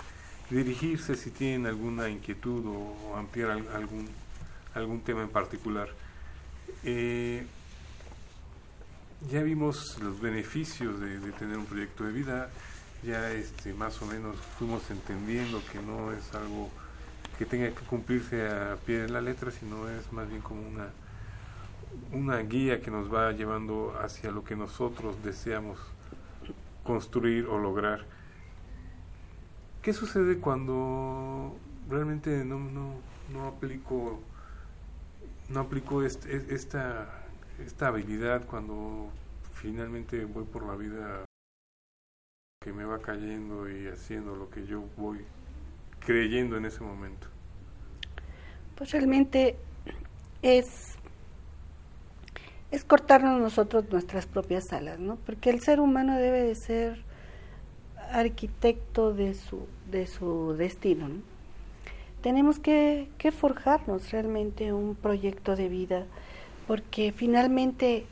dirigirse 0.49 1.15
si 1.15 1.29
tienen 1.29 1.67
alguna 1.67 2.09
inquietud 2.09 2.63
o 2.65 3.15
ampliar 3.15 3.51
al- 3.51 3.67
algún, 3.75 4.09
algún 4.73 5.01
tema 5.01 5.21
en 5.21 5.29
particular. 5.29 5.89
Eh, 6.83 7.45
ya 9.29 9.41
vimos 9.43 9.97
los 10.01 10.19
beneficios 10.21 10.99
de, 10.99 11.17
tener 11.33 11.57
un 11.57 11.65
proyecto 11.65 12.03
de 12.03 12.11
vida, 12.11 12.49
ya 13.03 13.31
este, 13.31 13.73
más 13.73 14.01
o 14.01 14.05
menos 14.05 14.35
fuimos 14.57 14.89
entendiendo 14.91 15.61
que 15.71 15.79
no 15.81 16.11
es 16.11 16.33
algo 16.33 16.69
que 17.37 17.45
tenga 17.45 17.67
que 17.69 17.85
cumplirse 17.85 18.47
a 18.47 18.77
pie 18.85 18.99
de 19.01 19.09
la 19.09 19.21
letra, 19.21 19.51
sino 19.51 19.89
es 19.89 20.11
más 20.13 20.29
bien 20.29 20.41
como 20.41 20.61
una, 20.67 20.87
una 22.13 22.37
guía 22.39 22.81
que 22.81 22.91
nos 22.91 23.13
va 23.13 23.31
llevando 23.31 23.93
hacia 24.01 24.31
lo 24.31 24.43
que 24.43 24.55
nosotros 24.55 25.15
deseamos 25.23 25.77
construir 26.83 27.47
o 27.47 27.57
lograr. 27.59 28.05
¿Qué 29.81 29.91
sucede 29.93 30.37
cuando 30.37 31.55
realmente 31.89 32.43
no, 32.45 32.59
no, 32.59 32.95
no 33.33 33.47
aplico 33.47 34.19
no 35.49 35.59
aplico 35.59 36.03
est- 36.03 36.25
es- 36.25 36.49
esta, 36.49 37.24
esta 37.59 37.87
habilidad 37.87 38.45
cuando 38.45 39.09
finalmente 39.53 40.25
voy 40.25 40.43
por 40.43 40.65
la 40.65 40.75
vida 40.75 41.25
que 42.61 42.73
me 42.73 42.83
va 42.83 42.99
cayendo 42.99 43.69
y 43.69 43.87
haciendo 43.87 44.35
lo 44.35 44.49
que 44.49 44.65
yo 44.65 44.83
voy 44.97 45.25
creyendo 45.99 46.57
en 46.57 46.65
ese 46.65 46.81
momento? 46.81 47.27
Pues 48.75 48.91
realmente 48.91 49.55
es, 50.41 50.97
es 52.71 52.83
cortarnos 52.83 53.39
nosotros 53.39 53.85
nuestras 53.89 54.25
propias 54.25 54.73
alas, 54.73 54.99
¿no? 54.99 55.15
Porque 55.17 55.49
el 55.49 55.61
ser 55.61 55.79
humano 55.79 56.17
debe 56.17 56.43
de 56.43 56.55
ser 56.55 57.03
arquitecto 58.11 59.13
de 59.13 59.33
su, 59.33 59.67
de 59.89 60.07
su 60.07 60.53
destino, 60.57 61.07
¿no? 61.07 61.21
Tenemos 62.21 62.57
que 62.59 63.07
forjarnos 63.37 64.11
realmente 64.11 64.73
un 64.73 64.95
proyecto 64.95 65.55
de 65.55 65.69
vida, 65.69 66.07
porque 66.67 67.11
finalmente 67.11 68.05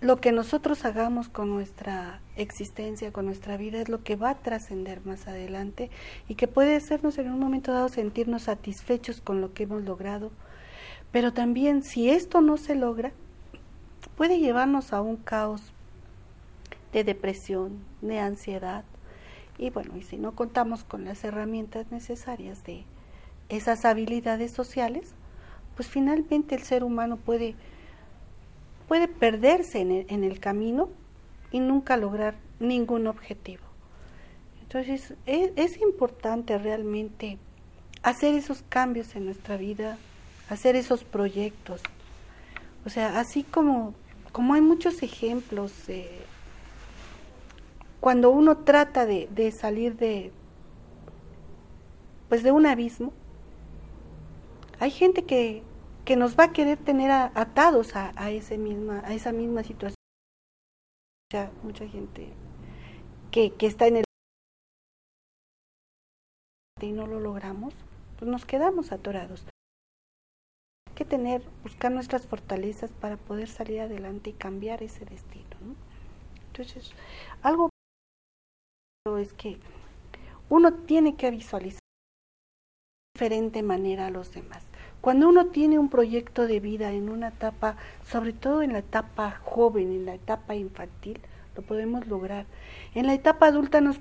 lo 0.00 0.20
que 0.20 0.32
nosotros 0.32 0.84
hagamos 0.84 1.28
con 1.28 1.48
nuestra 1.50 2.20
existencia, 2.36 3.12
con 3.12 3.24
nuestra 3.24 3.56
vida, 3.56 3.80
es 3.80 3.88
lo 3.88 4.02
que 4.02 4.16
va 4.16 4.30
a 4.30 4.38
trascender 4.38 5.04
más 5.06 5.26
adelante 5.26 5.90
y 6.28 6.34
que 6.34 6.48
puede 6.48 6.76
hacernos 6.76 7.16
en 7.18 7.32
un 7.32 7.38
momento 7.38 7.72
dado 7.72 7.88
sentirnos 7.88 8.42
satisfechos 8.42 9.20
con 9.20 9.40
lo 9.40 9.54
que 9.54 9.62
hemos 9.62 9.82
logrado. 9.82 10.30
Pero 11.12 11.32
también 11.32 11.82
si 11.82 12.10
esto 12.10 12.42
no 12.42 12.58
se 12.58 12.74
logra, 12.74 13.12
puede 14.16 14.38
llevarnos 14.38 14.92
a 14.92 15.00
un 15.00 15.16
caos 15.16 15.62
de 16.92 17.04
depresión, 17.04 17.78
de 18.02 18.18
ansiedad. 18.18 18.84
Y 19.56 19.70
bueno, 19.70 19.96
y 19.96 20.02
si 20.02 20.18
no 20.18 20.34
contamos 20.34 20.84
con 20.84 21.06
las 21.06 21.24
herramientas 21.24 21.90
necesarias 21.90 22.62
de 22.64 22.84
esas 23.48 23.86
habilidades 23.86 24.52
sociales, 24.52 25.14
pues 25.74 25.88
finalmente 25.88 26.54
el 26.54 26.62
ser 26.62 26.84
humano 26.84 27.16
puede 27.16 27.54
puede 28.88 29.08
perderse 29.08 29.80
en 29.80 30.24
el, 30.24 30.40
camino 30.40 30.88
y 31.50 31.60
nunca 31.60 31.96
lograr 31.96 32.36
ningún 32.60 33.06
objetivo. 33.06 33.62
Entonces, 34.62 35.14
es, 35.26 35.52
es 35.56 35.80
importante 35.80 36.58
realmente 36.58 37.38
hacer 38.02 38.34
esos 38.34 38.62
cambios 38.68 39.16
en 39.16 39.24
nuestra 39.24 39.56
vida, 39.56 39.98
hacer 40.48 40.76
esos 40.76 41.04
proyectos. 41.04 41.80
O 42.84 42.90
sea, 42.90 43.18
así 43.18 43.42
como, 43.42 43.94
como 44.32 44.54
hay 44.54 44.60
muchos 44.60 45.02
ejemplos, 45.02 45.72
cuando 48.00 48.30
uno 48.30 48.58
trata 48.58 49.06
de, 49.06 49.28
de 49.34 49.50
salir 49.50 49.96
de, 49.96 50.30
pues 52.28 52.42
de 52.42 52.52
un 52.52 52.66
abismo, 52.66 53.12
hay 54.78 54.90
gente 54.90 55.24
que, 55.24 55.62
que 56.06 56.16
nos 56.16 56.38
va 56.38 56.44
a 56.44 56.52
querer 56.52 56.78
tener 56.78 57.10
atados 57.10 57.96
a, 57.96 58.12
misma, 58.56 59.02
a 59.04 59.12
esa 59.12 59.32
misma 59.32 59.64
situación. 59.64 59.96
Mucha, 61.28 61.50
mucha 61.64 61.88
gente 61.88 62.32
que, 63.32 63.52
que 63.54 63.66
está 63.66 63.88
en 63.88 63.96
el 63.96 64.04
y 66.80 66.92
no 66.92 67.06
lo 67.06 67.18
logramos, 67.18 67.74
pues 68.18 68.30
nos 68.30 68.44
quedamos 68.44 68.92
atorados. 68.92 69.44
Hay 70.88 70.94
que 70.94 71.04
tener, 71.04 71.42
buscar 71.64 71.90
nuestras 71.90 72.26
fortalezas 72.26 72.92
para 72.92 73.16
poder 73.16 73.48
salir 73.48 73.80
adelante 73.80 74.30
y 74.30 74.34
cambiar 74.34 74.84
ese 74.84 75.04
destino. 75.06 75.56
¿no? 75.60 75.74
Entonces, 76.48 76.92
algo 77.42 77.70
es 79.18 79.32
que 79.32 79.58
uno 80.50 80.72
tiene 80.84 81.16
que 81.16 81.30
visualizar 81.32 81.80
de 81.80 83.18
diferente 83.18 83.62
manera 83.64 84.06
a 84.06 84.10
los 84.10 84.30
demás. 84.32 84.62
Cuando 85.00 85.28
uno 85.28 85.46
tiene 85.46 85.78
un 85.78 85.88
proyecto 85.88 86.46
de 86.46 86.60
vida 86.60 86.92
en 86.92 87.08
una 87.08 87.28
etapa, 87.28 87.76
sobre 88.04 88.32
todo 88.32 88.62
en 88.62 88.72
la 88.72 88.80
etapa 88.80 89.40
joven, 89.44 89.92
en 89.92 90.06
la 90.06 90.14
etapa 90.14 90.54
infantil, 90.54 91.20
lo 91.54 91.62
podemos 91.62 92.06
lograr. 92.06 92.46
En 92.94 93.06
la 93.06 93.14
etapa 93.14 93.46
adulta 93.46 93.80
nos 93.80 93.98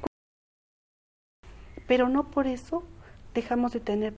pero 1.88 2.10
no 2.10 2.32
por 2.32 2.48
eso 2.48 2.84
dejamos 3.34 3.74
de 3.74 3.80
tener. 3.80 4.16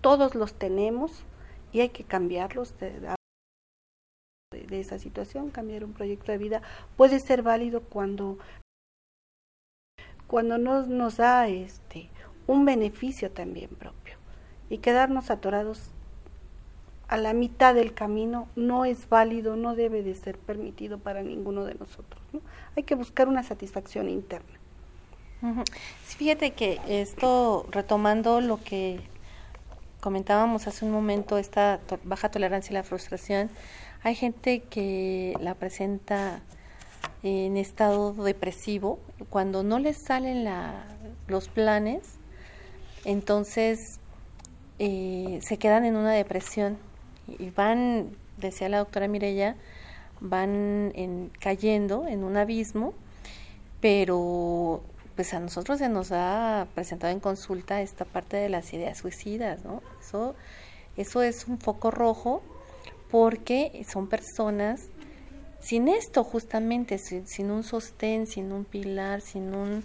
Todos 0.00 0.34
los 0.34 0.54
tenemos 0.54 1.24
y 1.72 1.80
hay 1.80 1.90
que 1.90 2.04
cambiarlos 2.04 2.78
de, 2.78 3.14
esa 4.70 4.98
situación, 4.98 5.50
cambiar 5.50 5.84
un 5.84 5.92
proyecto 5.92 6.32
de 6.32 6.38
vida 6.38 6.62
puede 6.96 7.20
ser 7.20 7.42
válido 7.42 7.82
cuando 7.82 8.38
cuando 10.26 10.58
nos, 10.58 10.88
nos 10.88 11.16
da 11.16 11.48
este 11.48 12.10
un 12.46 12.64
beneficio 12.64 13.30
también 13.30 13.70
y 14.70 14.78
quedarnos 14.78 15.30
atorados 15.30 15.90
a 17.08 17.16
la 17.16 17.32
mitad 17.32 17.74
del 17.74 17.94
camino 17.94 18.48
no 18.54 18.84
es 18.84 19.08
válido, 19.08 19.56
no 19.56 19.74
debe 19.74 20.02
de 20.02 20.14
ser 20.14 20.38
permitido 20.38 20.98
para 20.98 21.22
ninguno 21.22 21.64
de 21.64 21.74
nosotros. 21.74 22.22
¿no? 22.32 22.40
Hay 22.76 22.82
que 22.82 22.94
buscar 22.94 23.28
una 23.28 23.42
satisfacción 23.42 24.08
interna. 24.08 24.58
Sí, 26.04 26.16
fíjate 26.16 26.50
que 26.50 26.80
esto, 26.88 27.66
retomando 27.70 28.40
lo 28.40 28.62
que 28.62 29.00
comentábamos 30.00 30.66
hace 30.66 30.84
un 30.84 30.90
momento, 30.90 31.38
esta 31.38 31.80
baja 32.04 32.30
tolerancia 32.30 32.72
y 32.72 32.74
la 32.74 32.82
frustración, 32.82 33.48
hay 34.02 34.14
gente 34.14 34.60
que 34.60 35.34
la 35.40 35.54
presenta 35.54 36.40
en 37.22 37.56
estado 37.56 38.12
depresivo, 38.12 38.98
cuando 39.30 39.62
no 39.62 39.78
les 39.78 39.96
salen 39.96 40.44
la, 40.44 40.84
los 41.26 41.48
planes, 41.48 42.18
entonces 43.04 44.00
eh, 44.78 45.40
se 45.42 45.58
quedan 45.58 45.84
en 45.84 45.96
una 45.96 46.12
depresión 46.12 46.78
y 47.26 47.50
van, 47.50 48.10
decía 48.38 48.68
la 48.68 48.78
doctora 48.78 49.08
Mirella, 49.08 49.56
van 50.20 50.92
en, 50.94 51.30
cayendo 51.40 52.06
en 52.06 52.24
un 52.24 52.36
abismo, 52.36 52.94
pero 53.80 54.82
pues 55.16 55.34
a 55.34 55.40
nosotros 55.40 55.78
se 55.78 55.88
nos 55.88 56.12
ha 56.12 56.66
presentado 56.74 57.12
en 57.12 57.20
consulta 57.20 57.80
esta 57.82 58.04
parte 58.04 58.36
de 58.36 58.48
las 58.48 58.72
ideas 58.72 58.98
suicidas, 58.98 59.64
¿no? 59.64 59.82
Eso, 60.00 60.34
eso 60.96 61.22
es 61.22 61.46
un 61.48 61.58
foco 61.58 61.90
rojo 61.90 62.42
porque 63.10 63.84
son 63.88 64.08
personas 64.08 64.82
sin 65.60 65.88
esto 65.88 66.22
justamente, 66.24 66.98
sin, 66.98 67.26
sin 67.26 67.50
un 67.50 67.64
sostén, 67.64 68.26
sin 68.26 68.52
un 68.52 68.64
pilar, 68.64 69.20
sin 69.20 69.54
un 69.54 69.82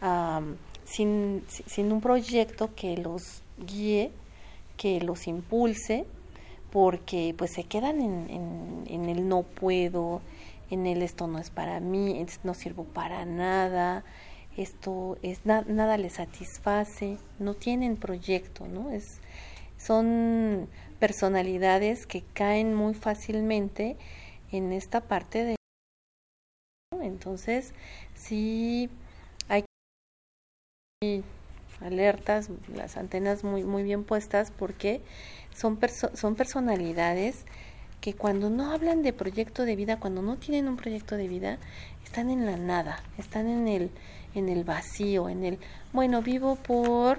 am, 0.00 0.56
sin, 0.84 1.44
si- 1.48 1.62
sin 1.66 1.92
un 1.92 2.00
proyecto 2.00 2.74
que 2.74 2.96
los 2.96 3.42
guíe, 3.58 4.10
que 4.76 5.00
los 5.00 5.26
impulse, 5.26 6.04
porque 6.72 7.34
pues 7.36 7.52
se 7.52 7.64
quedan 7.64 8.00
en, 8.00 8.84
en, 8.88 9.08
el 9.08 9.28
no 9.28 9.42
puedo, 9.42 10.20
en 10.70 10.86
el 10.86 11.02
esto 11.02 11.26
no 11.26 11.38
es 11.38 11.50
para 11.50 11.80
mí, 11.80 12.24
no 12.42 12.54
sirvo 12.54 12.84
para 12.84 13.24
nada, 13.24 14.04
esto 14.56 15.18
es 15.22 15.44
na- 15.46 15.64
nada 15.66 15.96
les 15.96 16.14
satisface, 16.14 17.18
no 17.38 17.54
tienen 17.54 17.96
proyecto, 17.96 18.66
¿no? 18.66 18.90
Es, 18.90 19.20
son 19.78 20.68
personalidades 20.98 22.06
que 22.06 22.22
caen 22.34 22.74
muy 22.74 22.94
fácilmente 22.94 23.96
en 24.52 24.72
esta 24.72 25.00
parte 25.02 25.44
de 25.44 25.56
entonces 27.02 27.74
sí 28.14 28.88
hay 29.48 29.64
alertas 31.80 32.48
las 32.74 32.96
antenas 32.96 33.44
muy 33.44 33.64
muy 33.64 33.82
bien 33.82 34.04
puestas 34.04 34.50
porque 34.50 35.00
son 35.54 35.78
son 36.14 36.34
personalidades 36.34 37.44
que 38.00 38.14
cuando 38.14 38.50
no 38.50 38.72
hablan 38.72 39.02
de 39.02 39.12
proyecto 39.12 39.64
de 39.64 39.76
vida 39.76 39.98
cuando 39.98 40.22
no 40.22 40.36
tienen 40.36 40.68
un 40.68 40.76
proyecto 40.76 41.16
de 41.16 41.28
vida 41.28 41.58
están 42.04 42.30
en 42.30 42.46
la 42.46 42.56
nada 42.56 43.02
están 43.18 43.48
en 43.48 43.68
el 43.68 43.90
en 44.34 44.48
el 44.48 44.64
vacío 44.64 45.28
en 45.28 45.44
el 45.44 45.58
bueno 45.92 46.22
vivo 46.22 46.56
por 46.56 47.18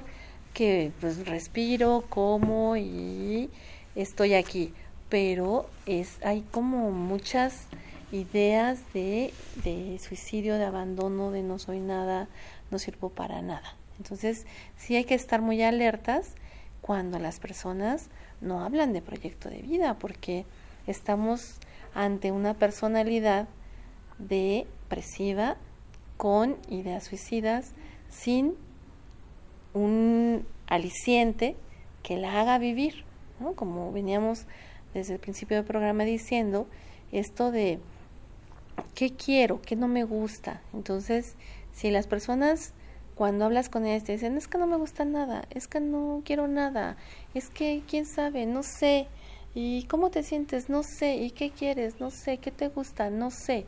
que 0.54 0.92
pues 1.02 1.28
respiro 1.28 2.06
como 2.10 2.78
y 2.78 3.50
estoy 3.96 4.34
aquí 4.36 4.74
pero 5.10 5.70
es 5.86 6.18
hay 6.24 6.42
como 6.52 6.92
muchas 6.92 7.68
ideas 8.12 8.80
de, 8.94 9.34
de 9.64 10.00
suicidio, 10.00 10.56
de 10.56 10.66
abandono, 10.66 11.32
de 11.32 11.44
no 11.44 11.60
soy 11.60 11.80
nada, 11.80 12.28
no 12.72 12.80
sirvo 12.80 13.10
para 13.10 13.42
nada. 13.42 13.76
Entonces, 13.98 14.46
sí 14.78 14.96
hay 14.96 15.06
que 15.06 15.16
estar 15.16 15.42
muy 15.42 15.62
alertas 15.64 16.34
cuando 16.82 17.20
las 17.20 17.40
personas 17.40 18.10
no 18.42 18.64
hablan 18.64 18.94
de 18.94 19.02
proyecto 19.02 19.50
de 19.50 19.62
vida, 19.62 19.98
porque 19.98 20.46
estamos 20.88 21.60
ante 21.94 22.32
una 22.32 22.54
personalidad 22.54 23.48
depresiva 24.20 25.58
con 26.18 26.58
ideas 26.70 27.06
suicidas 27.06 27.72
sin 28.10 28.56
un 29.74 30.46
aliciente 30.68 31.56
que 32.04 32.18
la 32.18 32.40
haga 32.40 32.58
vivir, 32.58 33.04
¿no? 33.40 33.54
Como 33.54 33.92
veníamos 33.92 34.46
desde 34.94 35.14
el 35.14 35.20
principio 35.20 35.58
del 35.58 35.66
programa 35.66 36.04
diciendo, 36.04 36.68
esto 37.12 37.52
de 37.52 37.80
qué 38.94 39.12
quiero, 39.12 39.62
qué 39.62 39.76
no 39.76 39.88
me 39.88 40.04
gusta. 40.04 40.62
Entonces, 40.74 41.36
si 41.74 41.92
las 41.92 42.08
personas 42.08 42.74
cuando 43.16 43.46
hablas 43.46 43.70
con 43.70 43.86
ellas 43.86 44.04
te 44.04 44.12
dicen, 44.12 44.38
es 44.38 44.48
que 44.48 44.58
no 44.58 44.68
me 44.68 44.76
gusta 44.76 45.06
nada, 45.06 45.46
es 45.50 45.68
que 45.68 45.80
no 45.80 46.22
quiero 46.26 46.48
nada, 46.48 46.98
es 47.34 47.50
que 47.50 47.82
quién 47.88 48.06
sabe, 48.06 48.46
no 48.46 48.62
sé, 48.62 49.08
¿y 49.54 49.84
cómo 49.86 50.12
te 50.12 50.22
sientes? 50.22 50.70
No 50.70 50.84
sé, 50.84 51.16
¿y 51.16 51.32
qué 51.32 51.50
quieres? 51.50 52.00
No 52.02 52.12
sé, 52.12 52.38
¿qué 52.38 52.52
te 52.52 52.68
gusta? 52.68 53.10
No 53.10 53.32
sé. 53.32 53.66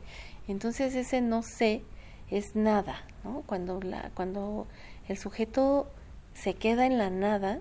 Entonces 0.50 0.96
ese 0.96 1.22
no 1.22 1.42
sé 1.44 1.82
es 2.30 2.56
nada, 2.56 3.04
¿no? 3.24 3.44
Cuando, 3.46 3.82
la, 3.82 4.12
cuando 4.14 4.68
el 5.08 5.18
sujeto 5.18 5.88
se 6.34 6.54
queda 6.54 6.86
en 6.86 6.98
la 6.98 7.10
nada, 7.10 7.60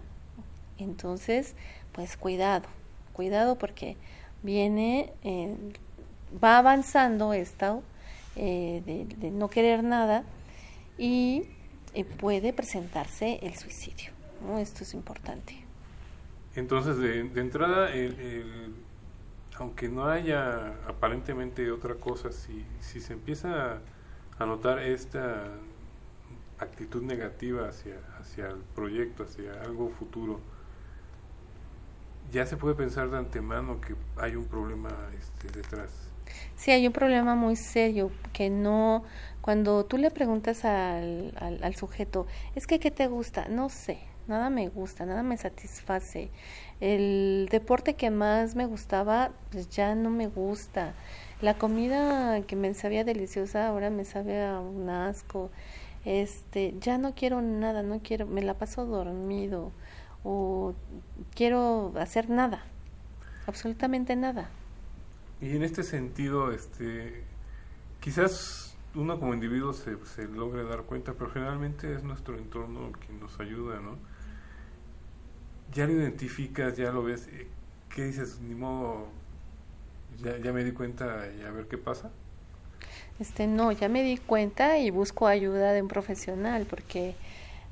entonces, 0.78 1.54
pues 1.92 2.16
cuidado, 2.16 2.66
cuidado 3.12 3.56
porque 3.56 3.96
viene, 4.42 5.12
eh, 5.22 5.54
va 6.42 6.58
avanzando 6.58 7.32
esto 7.32 7.82
eh, 8.34 8.82
de, 8.84 9.04
de 9.04 9.30
no 9.30 9.48
querer 9.48 9.84
nada 9.84 10.24
y 10.98 11.44
eh, 11.96 12.04
puede 12.04 12.52
presentarse 12.52 13.38
el 13.42 13.54
suicidio. 13.56 14.10
¿no? 14.46 14.58
Esto 14.58 14.84
es 14.84 14.94
importante. 14.94 15.64
Entonces, 16.54 16.98
de, 16.98 17.24
de 17.24 17.40
entrada, 17.40 17.90
el, 17.92 18.18
el- 18.20 18.74
aunque 19.58 19.88
no 19.88 20.06
haya 20.06 20.74
aparentemente 20.86 21.70
otra 21.70 21.94
cosa, 21.94 22.30
si, 22.32 22.64
si 22.80 23.00
se 23.00 23.14
empieza 23.14 23.80
a 24.38 24.46
notar 24.46 24.78
esta 24.80 25.44
actitud 26.58 27.02
negativa 27.02 27.68
hacia, 27.68 27.96
hacia 28.20 28.48
el 28.48 28.58
proyecto, 28.74 29.24
hacia 29.24 29.60
algo 29.62 29.88
futuro, 29.88 30.40
ya 32.32 32.44
se 32.46 32.56
puede 32.56 32.74
pensar 32.74 33.10
de 33.10 33.18
antemano 33.18 33.80
que 33.80 33.94
hay 34.20 34.36
un 34.36 34.46
problema 34.46 34.90
este, 35.18 35.48
detrás. 35.56 35.90
Sí, 36.56 36.70
hay 36.72 36.86
un 36.86 36.92
problema 36.92 37.34
muy 37.34 37.56
serio 37.56 38.10
que 38.32 38.50
no, 38.50 39.04
cuando 39.46 39.84
tú 39.84 39.96
le 39.96 40.10
preguntas 40.10 40.64
al, 40.64 41.32
al, 41.38 41.74
sujeto, 41.76 42.26
es 42.56 42.66
que 42.66 42.80
¿qué 42.80 42.90
te 42.90 43.06
gusta? 43.06 43.46
No 43.46 43.68
sé, 43.68 44.00
nada 44.26 44.50
me 44.50 44.68
gusta, 44.68 45.06
nada 45.06 45.22
me 45.22 45.36
satisface. 45.36 46.30
El 46.80 47.46
deporte 47.48 47.94
que 47.94 48.10
más 48.10 48.56
me 48.56 48.66
gustaba, 48.66 49.30
pues 49.52 49.68
ya 49.68 49.94
no 49.94 50.10
me 50.10 50.26
gusta. 50.26 50.94
La 51.40 51.54
comida 51.54 52.40
que 52.40 52.56
me 52.56 52.74
sabía 52.74 53.04
deliciosa 53.04 53.68
ahora 53.68 53.88
me 53.88 54.04
sabe 54.04 54.44
a 54.44 54.58
un 54.58 54.90
asco. 54.90 55.52
Este, 56.04 56.74
ya 56.80 56.98
no 56.98 57.14
quiero 57.14 57.40
nada, 57.40 57.84
no 57.84 58.00
quiero, 58.02 58.26
me 58.26 58.42
la 58.42 58.54
paso 58.54 58.84
dormido 58.84 59.70
o 60.24 60.74
quiero 61.36 61.92
hacer 62.00 62.30
nada, 62.30 62.64
absolutamente 63.46 64.16
nada. 64.16 64.50
Y 65.40 65.54
en 65.54 65.62
este 65.62 65.84
sentido, 65.84 66.50
este, 66.50 67.22
quizás 68.00 68.65
uno 68.96 69.20
como 69.20 69.34
individuo 69.34 69.72
se, 69.72 69.96
se 70.04 70.26
logre 70.26 70.64
dar 70.64 70.82
cuenta, 70.82 71.12
pero 71.12 71.30
generalmente 71.30 71.94
es 71.94 72.02
nuestro 72.02 72.36
entorno 72.36 72.92
quien 73.04 73.20
nos 73.20 73.38
ayuda, 73.38 73.80
¿no? 73.80 73.98
Ya 75.72 75.86
lo 75.86 75.92
identificas, 75.92 76.76
ya 76.76 76.90
lo 76.92 77.02
ves, 77.02 77.28
eh, 77.28 77.46
¿qué 77.94 78.04
dices? 78.04 78.40
Ni 78.40 78.54
modo, 78.54 79.08
ya, 80.22 80.38
ya 80.38 80.52
me 80.52 80.64
di 80.64 80.72
cuenta 80.72 81.26
y 81.38 81.42
a 81.44 81.50
ver 81.50 81.66
qué 81.66 81.78
pasa. 81.78 82.10
Este, 83.18 83.46
no, 83.46 83.72
ya 83.72 83.88
me 83.88 84.02
di 84.02 84.18
cuenta 84.18 84.78
y 84.78 84.90
busco 84.90 85.26
ayuda 85.26 85.72
de 85.72 85.82
un 85.82 85.88
profesional 85.88 86.66
porque 86.68 87.14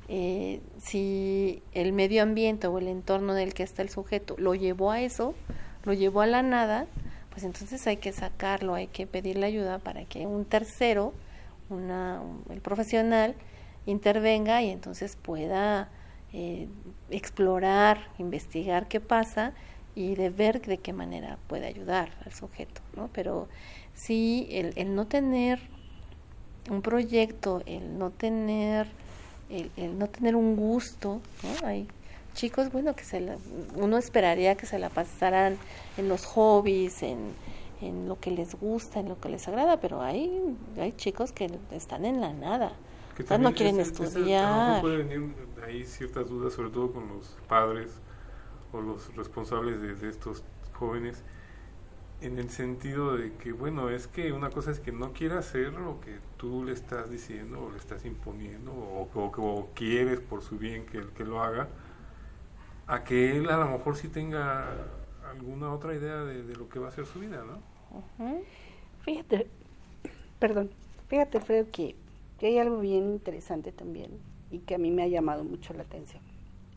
eh, 0.07 0.59
si 0.79 1.61
el 1.73 1.93
medio 1.93 2.23
ambiente 2.23 2.67
o 2.67 2.77
el 2.77 2.87
entorno 2.87 3.33
en 3.33 3.39
el 3.39 3.53
que 3.53 3.63
está 3.63 3.81
el 3.81 3.89
sujeto 3.89 4.35
lo 4.37 4.55
llevó 4.55 4.91
a 4.91 5.01
eso, 5.01 5.35
lo 5.83 5.93
llevó 5.93 6.21
a 6.21 6.27
la 6.27 6.43
nada, 6.43 6.87
pues 7.35 7.43
entonces 7.43 7.85
hay 7.85 7.97
que 7.97 8.13
sacarlo, 8.13 8.75
hay 8.75 8.87
que 8.87 9.07
pedirle 9.07 9.45
ayuda 9.45 9.77
para 9.79 10.05
que 10.05 10.25
un 10.25 10.45
tercero, 10.45 11.13
una, 11.69 12.21
el 12.49 12.61
profesional, 12.61 13.35
intervenga 13.85 14.61
y 14.63 14.69
entonces 14.69 15.17
pueda 15.21 15.89
eh, 16.31 16.69
explorar, 17.09 18.07
investigar 18.19 18.87
qué 18.87 19.01
pasa 19.01 19.51
y 19.95 20.15
de 20.15 20.29
ver 20.29 20.61
de 20.61 20.77
qué 20.77 20.93
manera 20.93 21.37
puede 21.47 21.67
ayudar 21.67 22.09
al 22.25 22.31
sujeto, 22.31 22.79
¿no? 22.95 23.09
Pero 23.11 23.49
sí, 23.93 24.47
el, 24.49 24.71
el 24.77 24.95
no 24.95 25.05
tener 25.05 25.59
un 26.69 26.81
proyecto, 26.81 27.61
el 27.65 27.97
no 27.97 28.11
tener, 28.11 28.87
el, 29.49 29.69
el 29.75 29.99
no 29.99 30.07
tener 30.07 30.37
un 30.37 30.55
gusto, 30.55 31.19
¿no? 31.43 31.67
Hay 31.67 31.85
chicos, 32.35 32.71
bueno, 32.71 32.95
que 32.95 33.03
se 33.03 33.19
la, 33.21 33.37
uno 33.75 33.97
esperaría 33.97 34.55
que 34.55 34.67
se 34.67 34.77
la 34.77 34.89
pasaran 34.89 35.57
en 35.97 36.07
los 36.09 36.25
hobbies, 36.27 37.01
en, 37.01 37.17
en 37.81 38.07
lo 38.07 38.19
que 38.19 38.29
les 38.29 38.53
gusta, 38.55 38.99
en 38.99 39.09
lo 39.09 39.19
que 39.19 39.29
les 39.29 39.47
agrada, 39.47 39.79
pero 39.79 40.01
hay, 40.01 40.55
hay 40.77 40.91
chicos 40.91 41.31
que 41.31 41.49
están 41.71 42.05
en 42.05 42.21
la 42.21 42.31
nada. 42.33 42.73
Que 43.17 43.23
O 43.23 43.27
sea, 43.27 43.37
no 43.37 43.53
quieren 43.53 43.79
es- 43.79 43.87
estudiar. 43.99 44.81
pueden 44.81 45.07
venir 45.09 45.35
ahí 45.65 45.85
ciertas 45.85 46.29
dudas, 46.29 46.53
sobre 46.53 46.69
todo 46.69 46.91
con 46.91 47.07
los 47.07 47.37
padres 47.47 47.89
o 48.73 48.81
los 48.81 49.15
responsables 49.15 49.81
de, 49.81 49.95
de 49.95 50.09
estos 50.09 50.43
jóvenes, 50.73 51.23
en 52.21 52.39
el 52.39 52.49
sentido 52.49 53.15
de 53.15 53.33
que, 53.33 53.51
bueno, 53.53 53.89
es 53.89 54.07
que 54.07 54.31
una 54.31 54.49
cosa 54.49 54.71
es 54.71 54.79
que 54.79 54.91
no 54.91 55.13
quiera 55.13 55.39
hacer 55.39 55.73
lo 55.73 55.99
que 56.01 56.17
tú 56.37 56.63
le 56.63 56.73
estás 56.73 57.09
diciendo 57.09 57.61
o 57.63 57.71
le 57.71 57.77
estás 57.77 58.03
imponiendo 58.05 58.71
o, 58.73 59.09
o- 59.13 59.31
o 59.41 59.69
quieres 59.73 60.19
por 60.21 60.41
su 60.41 60.57
bien 60.57 60.85
que, 60.85 61.05
que 61.15 61.23
lo 61.23 61.41
haga, 61.43 61.67
a 62.87 63.03
que 63.03 63.37
él 63.37 63.49
a 63.49 63.57
lo 63.57 63.67
mejor 63.69 63.95
sí 63.95 64.07
tenga 64.07 64.67
alguna 65.29 65.73
otra 65.73 65.95
idea 65.95 66.23
de, 66.23 66.55
lo 66.55 66.69
que 66.69 66.79
va 66.79 66.89
a 66.89 66.91
ser 66.91 67.05
su 67.05 67.19
vida, 67.19 67.43
¿no? 67.43 67.59
Fíjate, 69.01 69.47
perdón, 70.39 70.71
fíjate, 71.07 71.37
Alfredo, 71.37 71.67
que, 71.71 71.95
que 72.39 72.47
hay 72.47 72.59
algo 72.59 72.79
bien 72.79 73.09
interesante 73.09 73.71
también 73.71 74.11
y 74.51 74.59
que 74.59 74.75
a 74.75 74.77
mí 74.77 74.91
me 74.91 75.03
ha 75.03 75.07
llamado 75.07 75.43
mucho 75.43 75.73
la 75.73 75.83
atención. 75.83 76.21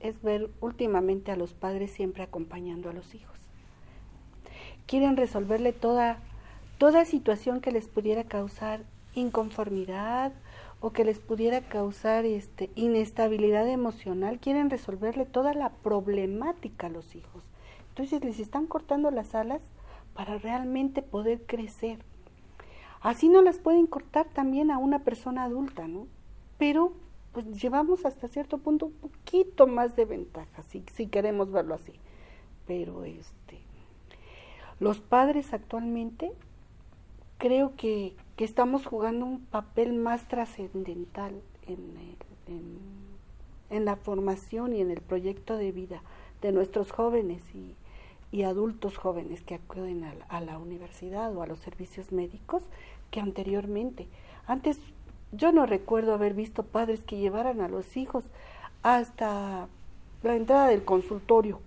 Es 0.00 0.22
ver 0.22 0.50
últimamente 0.60 1.32
a 1.32 1.36
los 1.36 1.54
padres 1.54 1.90
siempre 1.90 2.22
acompañando 2.22 2.88
a 2.88 2.92
los 2.92 3.14
hijos. 3.14 3.36
Quieren 4.86 5.16
resolverle 5.16 5.72
toda, 5.72 6.18
toda 6.78 7.04
situación 7.04 7.60
que 7.60 7.72
les 7.72 7.88
pudiera 7.88 8.24
causar 8.24 8.82
inconformidad 9.14 10.32
o 10.80 10.90
que 10.90 11.04
les 11.04 11.18
pudiera 11.18 11.60
causar 11.60 12.24
este, 12.24 12.70
inestabilidad 12.74 13.68
emocional. 13.68 14.38
Quieren 14.38 14.70
resolverle 14.70 15.24
toda 15.24 15.54
la 15.54 15.70
problemática 15.70 16.86
a 16.86 16.90
los 16.90 17.14
hijos. 17.14 17.42
Entonces 17.90 18.22
les 18.22 18.38
están 18.38 18.66
cortando 18.66 19.10
las 19.10 19.34
alas 19.34 19.62
para 20.14 20.38
realmente 20.38 21.02
poder 21.02 21.42
crecer. 21.46 21.98
Así 23.00 23.28
no 23.28 23.42
las 23.42 23.58
pueden 23.58 23.86
cortar 23.86 24.26
también 24.28 24.70
a 24.70 24.78
una 24.78 25.00
persona 25.00 25.44
adulta, 25.44 25.86
¿no? 25.86 26.06
Pero 26.58 26.92
pues 27.32 27.46
llevamos 27.60 28.04
hasta 28.04 28.28
cierto 28.28 28.58
punto 28.58 28.86
un 28.86 28.92
poquito 28.92 29.66
más 29.66 29.94
de 29.96 30.04
ventaja, 30.04 30.62
si, 30.62 30.84
si 30.94 31.06
queremos 31.06 31.52
verlo 31.52 31.74
así. 31.74 31.92
Pero 32.66 33.04
este, 33.04 33.60
los 34.80 35.00
padres 35.00 35.52
actualmente 35.52 36.32
creo 37.38 37.74
que, 37.76 38.16
que 38.38 38.44
estamos 38.44 38.86
jugando 38.86 39.26
un 39.26 39.40
papel 39.40 39.92
más 39.92 40.26
trascendental 40.28 41.34
en, 41.66 41.98
en 43.68 43.84
la 43.84 43.96
formación 43.96 44.74
y 44.74 44.80
en 44.80 44.90
el 44.90 45.00
proyecto 45.00 45.56
de 45.56 45.72
vida 45.72 46.02
de 46.40 46.52
nuestros 46.52 46.92
jóvenes 46.92 47.42
y, 47.52 47.74
y 48.30 48.44
adultos 48.44 48.96
jóvenes 48.96 49.42
que 49.42 49.56
acuden 49.56 50.04
a 50.04 50.14
la, 50.14 50.24
a 50.26 50.40
la 50.40 50.58
universidad 50.58 51.34
o 51.36 51.42
a 51.42 51.48
los 51.48 51.58
servicios 51.58 52.12
médicos 52.12 52.62
que 53.10 53.20
anteriormente. 53.20 54.06
Antes 54.46 54.78
yo 55.32 55.50
no 55.50 55.66
recuerdo 55.66 56.14
haber 56.14 56.34
visto 56.34 56.62
padres 56.62 57.02
que 57.02 57.18
llevaran 57.18 57.60
a 57.60 57.68
los 57.68 57.96
hijos 57.96 58.22
hasta 58.84 59.68
la 60.22 60.36
entrada 60.36 60.68
del 60.68 60.84
consultorio. 60.84 61.60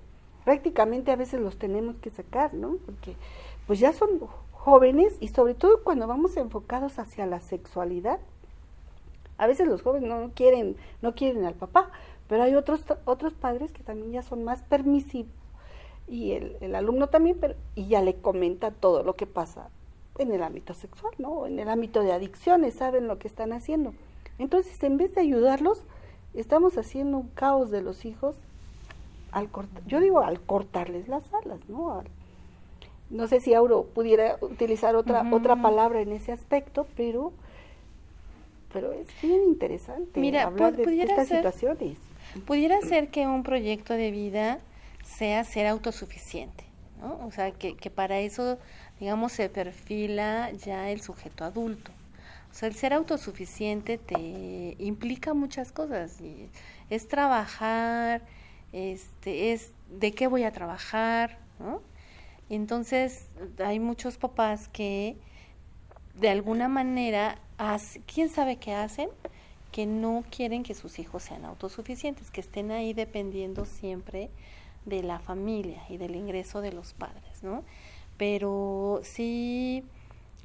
Prácticamente 0.46 1.12
a 1.12 1.18
veces 1.18 1.42
los 1.42 1.58
tenemos 1.58 2.00
que 2.00 2.12
sacar, 2.12 2.54
¿no? 2.54 2.78
Porque 2.86 3.16
pues 3.68 3.80
ya 3.80 3.94
son 3.94 4.20
jóvenes 4.62 5.18
y 5.20 5.30
sobre 5.30 5.56
todo 5.56 5.84
cuando 5.84 6.06
vamos 6.06 6.38
enfocados 6.38 7.00
hacia 7.00 7.26
la 7.26 7.40
sexualidad. 7.40 8.20
A 9.40 9.48
veces 9.48 9.68
los 9.68 9.82
jóvenes 9.82 10.08
no 10.08 10.30
quieren 10.36 10.78
no 11.02 11.16
quieren 11.16 11.46
al 11.46 11.56
papá, 11.56 11.90
pero 12.30 12.44
hay 12.44 12.54
otros 12.54 12.82
otros 13.06 13.34
padres 13.34 13.72
que 13.72 13.82
también 13.82 14.12
ya 14.12 14.22
son 14.22 14.44
más 14.44 14.62
permisivos 14.62 15.34
y 16.08 16.34
el, 16.34 16.76
alumno 16.76 17.08
también, 17.08 17.38
pero 17.40 17.56
y 17.74 17.88
ya 17.88 18.02
le 18.02 18.16
comenta 18.16 18.70
todo 18.70 19.02
lo 19.02 19.16
que 19.16 19.26
pasa 19.26 19.70
en 20.20 20.32
el 20.32 20.44
ámbito 20.44 20.76
sexual, 20.76 21.14
¿no? 21.18 21.48
En 21.48 21.58
el 21.58 21.68
ámbito 21.70 22.04
de 22.04 22.12
adicciones, 22.12 22.76
saben 22.76 23.08
lo 23.08 23.18
que 23.18 23.28
están 23.28 23.54
haciendo. 23.54 23.94
Entonces, 24.38 24.84
en 24.84 24.98
vez 24.98 25.16
de 25.16 25.22
ayudarlos, 25.22 25.84
estamos 26.36 26.78
haciendo 26.78 27.18
un 27.18 27.30
caos 27.30 27.72
de 27.72 27.82
los 27.82 28.06
hijos 28.06 28.36
al 29.32 29.50
yo 29.88 30.02
digo 30.02 30.20
al 30.20 30.42
cortarles 30.42 31.08
las 31.08 31.24
alas, 31.34 31.62
¿no? 31.68 31.94
Al- 31.94 32.10
no 33.12 33.28
sé 33.28 33.40
si 33.42 33.54
Auro 33.54 33.84
pudiera 33.86 34.38
utilizar 34.42 34.96
otra 34.96 35.24
otra 35.32 35.56
palabra 35.62 36.02
en 36.02 36.12
ese 36.12 36.32
aspecto, 36.32 36.88
pero 36.96 37.34
pero 38.74 38.94
es 38.94 39.08
bien 39.22 39.44
interesante 39.44 40.20
Mira, 40.20 40.44
hablar 40.44 40.76
de 40.78 40.84
pudiera 40.84 41.10
estas 41.12 41.28
ser- 41.28 41.38
situaciones. 41.40 41.98
Pudiera 42.46 42.80
ser 42.82 43.10
que 43.10 43.28
un 43.28 43.44
proyecto 43.44 43.94
de 43.94 44.12
vida 44.12 44.60
sea 45.04 45.44
ser 45.44 45.68
autosuficiente, 45.68 46.64
¿no? 47.02 47.20
O 47.28 47.32
sea, 47.32 47.52
que, 47.52 47.76
que 47.76 47.90
para 47.90 48.20
eso, 48.20 48.58
digamos, 49.00 49.34
se 49.34 49.50
perfila 49.50 50.50
ya 50.52 50.90
el 50.92 51.02
sujeto 51.02 51.44
adulto. 51.44 51.92
O 52.50 52.54
sea, 52.54 52.70
el 52.70 52.76
ser 52.76 52.94
autosuficiente 52.94 53.98
te 53.98 54.76
implica 54.80 55.34
muchas 55.34 55.74
cosas. 55.74 56.22
y 56.22 56.48
es 56.90 57.08
trabajar, 57.10 58.22
este, 58.72 59.52
es 59.52 59.72
de 59.90 60.14
qué 60.14 60.28
voy 60.28 60.44
a 60.44 60.52
trabajar, 60.54 61.38
¿no? 61.60 61.82
Entonces, 62.56 63.30
hay 63.64 63.80
muchos 63.80 64.18
papás 64.18 64.68
que 64.68 65.16
de 66.16 66.30
alguna 66.30 66.68
manera, 66.68 67.40
¿quién 68.14 68.30
sabe 68.30 68.58
qué 68.58 68.74
hacen? 68.74 69.10
Que 69.72 69.86
no 69.86 70.26
quieren 70.30 70.64
que 70.64 70.74
sus 70.74 71.00
hijos 71.00 71.24
sean 71.24 71.46
autosuficientes, 71.46 72.30
que 72.30 72.42
estén 72.42 72.72
ahí 72.72 72.94
dependiendo 72.94 73.66
siempre 73.66 74.30
de 74.86 75.02
la 75.02 75.20
familia 75.20 75.82
y 75.88 75.96
del 75.96 76.16
ingreso 76.16 76.60
de 76.60 76.74
los 76.74 76.94
padres, 76.94 77.42
¿no? 77.42 77.64
Pero 78.18 79.00
sí 79.04 79.86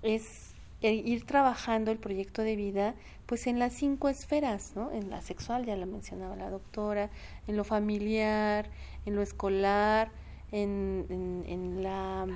es 0.02 0.54
e- 0.82 0.92
ir 0.92 1.26
trabajando 1.26 1.90
el 1.90 1.98
proyecto 1.98 2.42
de 2.42 2.54
vida 2.54 2.94
pues 3.26 3.48
en 3.48 3.58
las 3.58 3.72
cinco 3.72 4.08
esferas, 4.08 4.74
¿no? 4.76 4.92
En 4.92 5.10
la 5.10 5.22
sexual, 5.22 5.66
ya 5.66 5.74
la 5.74 5.86
mencionaba 5.86 6.36
la 6.36 6.50
doctora, 6.50 7.10
en 7.48 7.56
lo 7.56 7.64
familiar, 7.64 8.70
en 9.06 9.16
lo 9.16 9.22
escolar, 9.22 10.12
en, 10.52 11.44
en, 11.46 11.82
la 11.82 12.26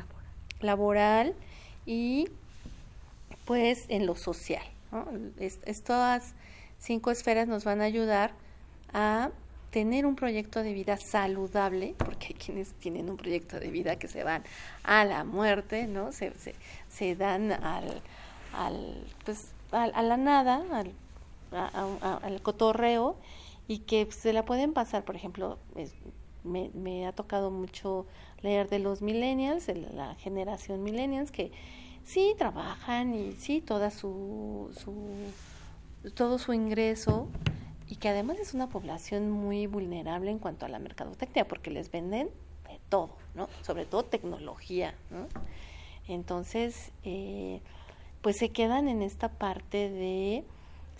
laboral 0.60 1.34
y 1.86 2.28
pues 3.44 3.84
en 3.88 4.06
lo 4.06 4.14
social. 4.14 4.62
¿no? 4.92 5.06
Es- 5.38 5.58
Estas 5.64 6.34
cinco 6.78 7.10
esferas 7.10 7.48
nos 7.48 7.64
van 7.64 7.80
a 7.80 7.84
ayudar 7.84 8.32
a 8.92 9.30
tener 9.70 10.04
un 10.04 10.16
proyecto 10.16 10.62
de 10.62 10.72
vida 10.72 10.96
saludable, 10.96 11.94
porque 11.98 12.28
hay 12.28 12.34
quienes 12.34 12.72
tienen 12.74 13.08
un 13.08 13.16
proyecto 13.16 13.60
de 13.60 13.70
vida 13.70 13.96
que 13.96 14.08
se 14.08 14.24
van 14.24 14.42
a 14.82 15.04
la 15.04 15.22
muerte, 15.24 15.86
¿no? 15.86 16.10
Se, 16.10 16.32
se, 16.38 16.54
se 16.88 17.14
dan 17.14 17.52
al, 17.52 18.02
al 18.52 19.04
pues, 19.24 19.48
al- 19.70 19.92
a, 19.94 20.02
la 20.02 20.16
nada, 20.16 20.64
al, 20.72 20.90
a- 21.52 21.70
a- 21.72 22.08
a- 22.08 22.16
al 22.16 22.42
cotorreo, 22.42 23.16
y 23.68 23.78
que 23.80 24.10
se 24.10 24.32
la 24.32 24.44
pueden 24.44 24.72
pasar, 24.72 25.04
por 25.04 25.14
ejemplo, 25.14 25.56
es- 25.76 25.94
me, 26.44 26.70
me 26.74 27.06
ha 27.06 27.12
tocado 27.12 27.50
mucho 27.50 28.06
leer 28.42 28.68
de 28.68 28.78
los 28.78 29.02
millennials, 29.02 29.66
de 29.66 29.74
la 29.74 30.14
generación 30.16 30.82
millennials, 30.82 31.30
que 31.30 31.52
sí 32.04 32.34
trabajan 32.38 33.14
y 33.14 33.32
sí 33.32 33.60
toda 33.60 33.90
su, 33.90 34.70
su 34.82 34.94
todo 36.14 36.38
su 36.38 36.52
ingreso 36.52 37.28
y 37.88 37.96
que 37.96 38.08
además 38.08 38.38
es 38.38 38.54
una 38.54 38.68
población 38.68 39.30
muy 39.30 39.66
vulnerable 39.66 40.30
en 40.30 40.38
cuanto 40.38 40.64
a 40.64 40.68
la 40.68 40.78
mercadotecnia 40.78 41.46
porque 41.46 41.70
les 41.70 41.90
venden 41.90 42.30
de 42.68 42.80
todo, 42.88 43.10
¿no? 43.34 43.48
Sobre 43.62 43.84
todo 43.84 44.04
tecnología, 44.04 44.94
¿no? 45.10 45.26
Entonces, 46.08 46.92
eh, 47.04 47.60
pues 48.22 48.36
se 48.36 48.50
quedan 48.50 48.88
en 48.88 49.02
esta 49.02 49.28
parte 49.28 49.90
de 49.90 50.44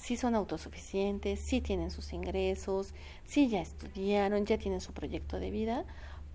si 0.00 0.16
son 0.16 0.34
autosuficientes, 0.34 1.40
si 1.40 1.60
tienen 1.60 1.90
sus 1.90 2.14
ingresos, 2.14 2.94
si 3.24 3.48
ya 3.48 3.60
estudiaron, 3.60 4.46
ya 4.46 4.56
tienen 4.56 4.80
su 4.80 4.94
proyecto 4.94 5.38
de 5.38 5.50
vida, 5.50 5.84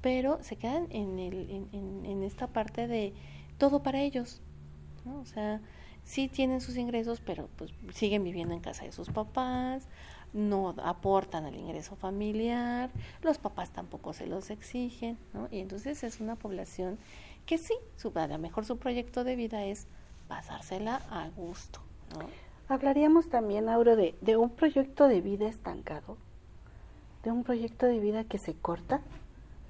pero 0.01 0.41
se 0.43 0.55
quedan 0.55 0.87
en, 0.91 1.17
el, 1.17 1.67
en, 1.71 2.23
esta 2.23 2.45
parte 2.45 2.87
de 2.87 3.13
todo 3.57 3.81
para 3.81 4.01
ellos, 4.01 4.39
¿no? 5.03 5.19
O 5.19 5.25
sea, 5.25 5.61
sí 6.03 6.27
tienen 6.27 6.61
sus 6.61 6.77
ingresos, 6.77 7.21
pero 7.25 7.49
pues 7.55 7.71
siguen 7.91 8.23
viviendo 8.23 8.53
en 8.53 8.59
casa 8.59 8.85
de 8.85 8.91
sus 8.91 9.09
papás, 9.09 9.87
no 10.31 10.75
aportan 10.83 11.45
al 11.45 11.55
ingreso 11.55 11.95
familiar, 11.95 12.91
los 13.23 13.39
papás 13.39 13.71
tampoco 13.71 14.13
se 14.13 14.27
los 14.27 14.51
exigen, 14.51 15.17
¿no? 15.33 15.47
Y 15.49 15.59
entonces 15.59 16.03
es 16.03 16.19
una 16.19 16.35
población 16.35 16.99
que 17.47 17.57
sí, 17.57 17.73
su, 17.95 18.11
a 18.13 18.27
lo 18.27 18.37
mejor 18.37 18.63
su 18.63 18.77
proyecto 18.77 19.23
de 19.23 19.35
vida 19.35 19.65
es 19.65 19.87
pasársela 20.27 21.01
a 21.09 21.29
gusto, 21.29 21.79
¿no? 22.19 22.44
Hablaríamos 22.67 23.29
también, 23.29 23.69
Auro, 23.69 23.95
de, 23.95 24.15
de 24.21 24.37
un 24.37 24.49
proyecto 24.49 25.07
de 25.07 25.21
vida 25.21 25.47
estancado, 25.47 26.17
de 27.23 27.31
un 27.31 27.43
proyecto 27.43 27.85
de 27.85 27.99
vida 27.99 28.23
que 28.23 28.37
se 28.39 28.53
corta 28.53 29.01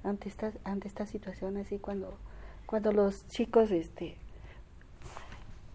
ante 0.02 0.28
esta, 0.28 0.52
ante 0.64 0.88
esta 0.88 1.04
situación, 1.06 1.56
así 1.58 1.78
cuando, 1.78 2.14
cuando 2.64 2.92
los 2.92 3.26
chicos 3.28 3.70
este, 3.70 4.16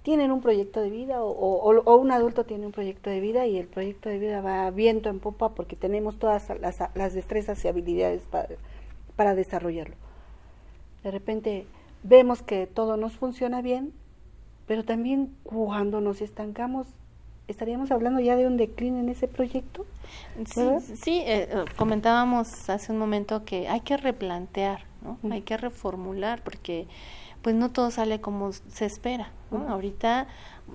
tienen 0.02 0.32
un 0.32 0.42
proyecto 0.42 0.82
de 0.82 0.90
vida 0.90 1.22
o, 1.24 1.30
o- 1.30 1.84
o 1.84 1.96
un 1.98 2.12
adulto 2.12 2.44
tiene 2.46 2.66
un 2.66 2.72
proyecto 2.72 3.12
de 3.12 3.20
vida 3.20 3.46
y 3.46 3.58
el 3.60 3.68
proyecto 3.68 4.10
de 4.10 4.18
vida 4.18 4.42
va 4.42 4.72
viento 4.72 5.10
en 5.10 5.20
popa 5.20 5.50
porque 5.50 5.76
tenemos 5.76 6.18
todas 6.18 6.50
las, 6.60 6.80
las 6.96 7.14
destrezas 7.14 7.64
y 7.64 7.68
habilidades 7.68 8.24
para, 8.24 8.48
para 9.16 9.36
desarrollarlo. 9.36 9.96
De 11.04 11.12
repente 11.12 11.68
vemos 12.02 12.42
que 12.42 12.66
todo 12.66 12.98
nos 12.98 13.16
funciona 13.16 13.62
bien, 13.62 13.94
pero 14.66 14.84
también 14.84 15.36
cuando 15.44 16.02
nos 16.02 16.22
estancamos, 16.22 16.88
¿estaríamos 17.52 17.92
hablando 17.92 18.20
ya 18.20 18.36
de 18.36 18.48
un 18.48 18.58
decline 18.58 19.00
en 19.00 19.10
ese 19.10 19.28
proyecto? 19.28 19.86
Sí, 20.46 21.20
eh, 21.20 21.48
eh, 21.52 21.66
comentábamos 21.76 22.70
hace 22.70 22.92
un 22.92 22.98
momento 22.98 23.46
que 23.46 23.68
hay 23.68 23.82
que 23.82 23.98
replantear, 23.98 24.86
¿no? 25.02 25.18
Hay 25.32 25.42
que 25.42 25.58
reformular 25.58 26.44
porque 26.44 26.88
pues 27.42 27.56
no 27.56 27.72
todo 27.72 27.92
sale 27.92 28.22
como 28.22 28.52
se 28.54 28.86
espera. 28.86 29.32
Ahorita 29.52 30.28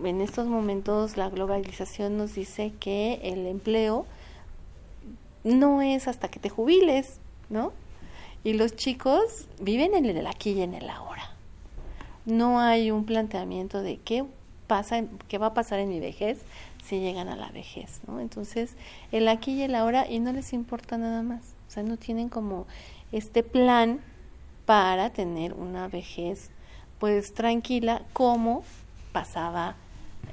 en 0.04 0.20
estos 0.20 0.46
momentos 0.46 1.16
la 1.16 1.28
globalización 1.30 2.16
nos 2.16 2.34
dice 2.34 2.72
que 2.78 3.20
el 3.22 3.46
empleo 3.46 4.06
no 5.44 5.80
es 5.80 6.08
hasta 6.08 6.28
que 6.28 6.40
te 6.40 6.50
jubiles, 6.50 7.20
¿no? 7.48 7.72
Y 8.44 8.54
los 8.54 8.76
chicos 8.76 9.46
viven 9.60 9.94
en 9.94 10.04
el 10.04 10.26
aquí 10.26 10.50
y 10.52 10.62
en 10.62 10.74
el 10.74 10.90
ahora. 10.90 11.30
No 12.26 12.60
hay 12.60 12.90
un 12.90 13.04
planteamiento 13.04 13.82
de 13.82 13.98
qué 13.98 14.24
pasa, 14.66 15.04
qué 15.28 15.38
va 15.38 15.48
a 15.48 15.54
pasar 15.54 15.78
en 15.78 15.88
mi 15.88 16.00
vejez 16.00 16.40
si 16.86 17.00
llegan 17.00 17.28
a 17.28 17.36
la 17.36 17.50
vejez, 17.50 18.00
¿no? 18.06 18.20
Entonces, 18.20 18.76
el 19.12 19.28
aquí 19.28 19.52
y 19.52 19.62
el 19.62 19.74
ahora 19.74 20.08
y 20.08 20.20
no 20.20 20.32
les 20.32 20.52
importa 20.52 20.96
nada 20.98 21.22
más. 21.22 21.54
O 21.68 21.70
sea, 21.70 21.82
no 21.82 21.96
tienen 21.96 22.28
como 22.28 22.66
este 23.12 23.42
plan 23.42 24.00
para 24.64 25.10
tener 25.10 25.52
una 25.52 25.88
vejez 25.88 26.50
pues 26.98 27.34
tranquila 27.34 28.02
como 28.12 28.62
pasaba 29.12 29.76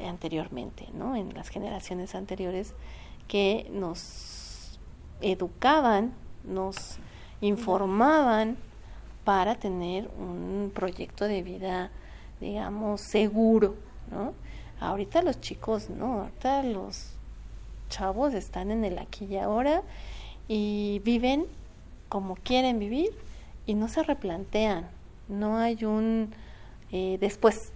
anteriormente, 0.06 0.88
¿no? 0.94 1.16
En 1.16 1.34
las 1.34 1.50
generaciones 1.50 2.16
anteriores 2.16 2.74
que 3.28 3.70
nos 3.72 4.80
educaban, 5.22 6.14
nos 6.44 6.98
informaban 7.42 8.58
para 9.24 9.56
tener 9.56 10.10
un 10.18 10.72
proyecto 10.74 11.26
de 11.26 11.44
vida, 11.44 11.92
digamos, 12.42 13.02
seguro, 13.02 13.76
¿no? 14.12 14.34
Ahorita 14.84 15.22
los 15.22 15.40
chicos, 15.42 15.90
¿no? 15.90 16.22
Ahorita 16.22 16.64
los 16.64 17.12
chavos 17.90 18.34
están 18.34 18.72
en 18.72 18.84
el 18.84 18.98
aquí 19.00 19.26
y 19.26 19.38
ahora 19.38 19.82
y 20.48 21.00
viven 21.06 21.46
como 22.10 22.36
quieren 22.36 22.80
vivir 22.80 23.12
y 23.66 23.76
no 23.76 23.88
se 23.88 24.04
replantean. 24.04 24.88
No 25.30 25.58
hay 25.58 25.86
un 25.86 26.34
eh, 26.92 27.18
después, 27.20 27.72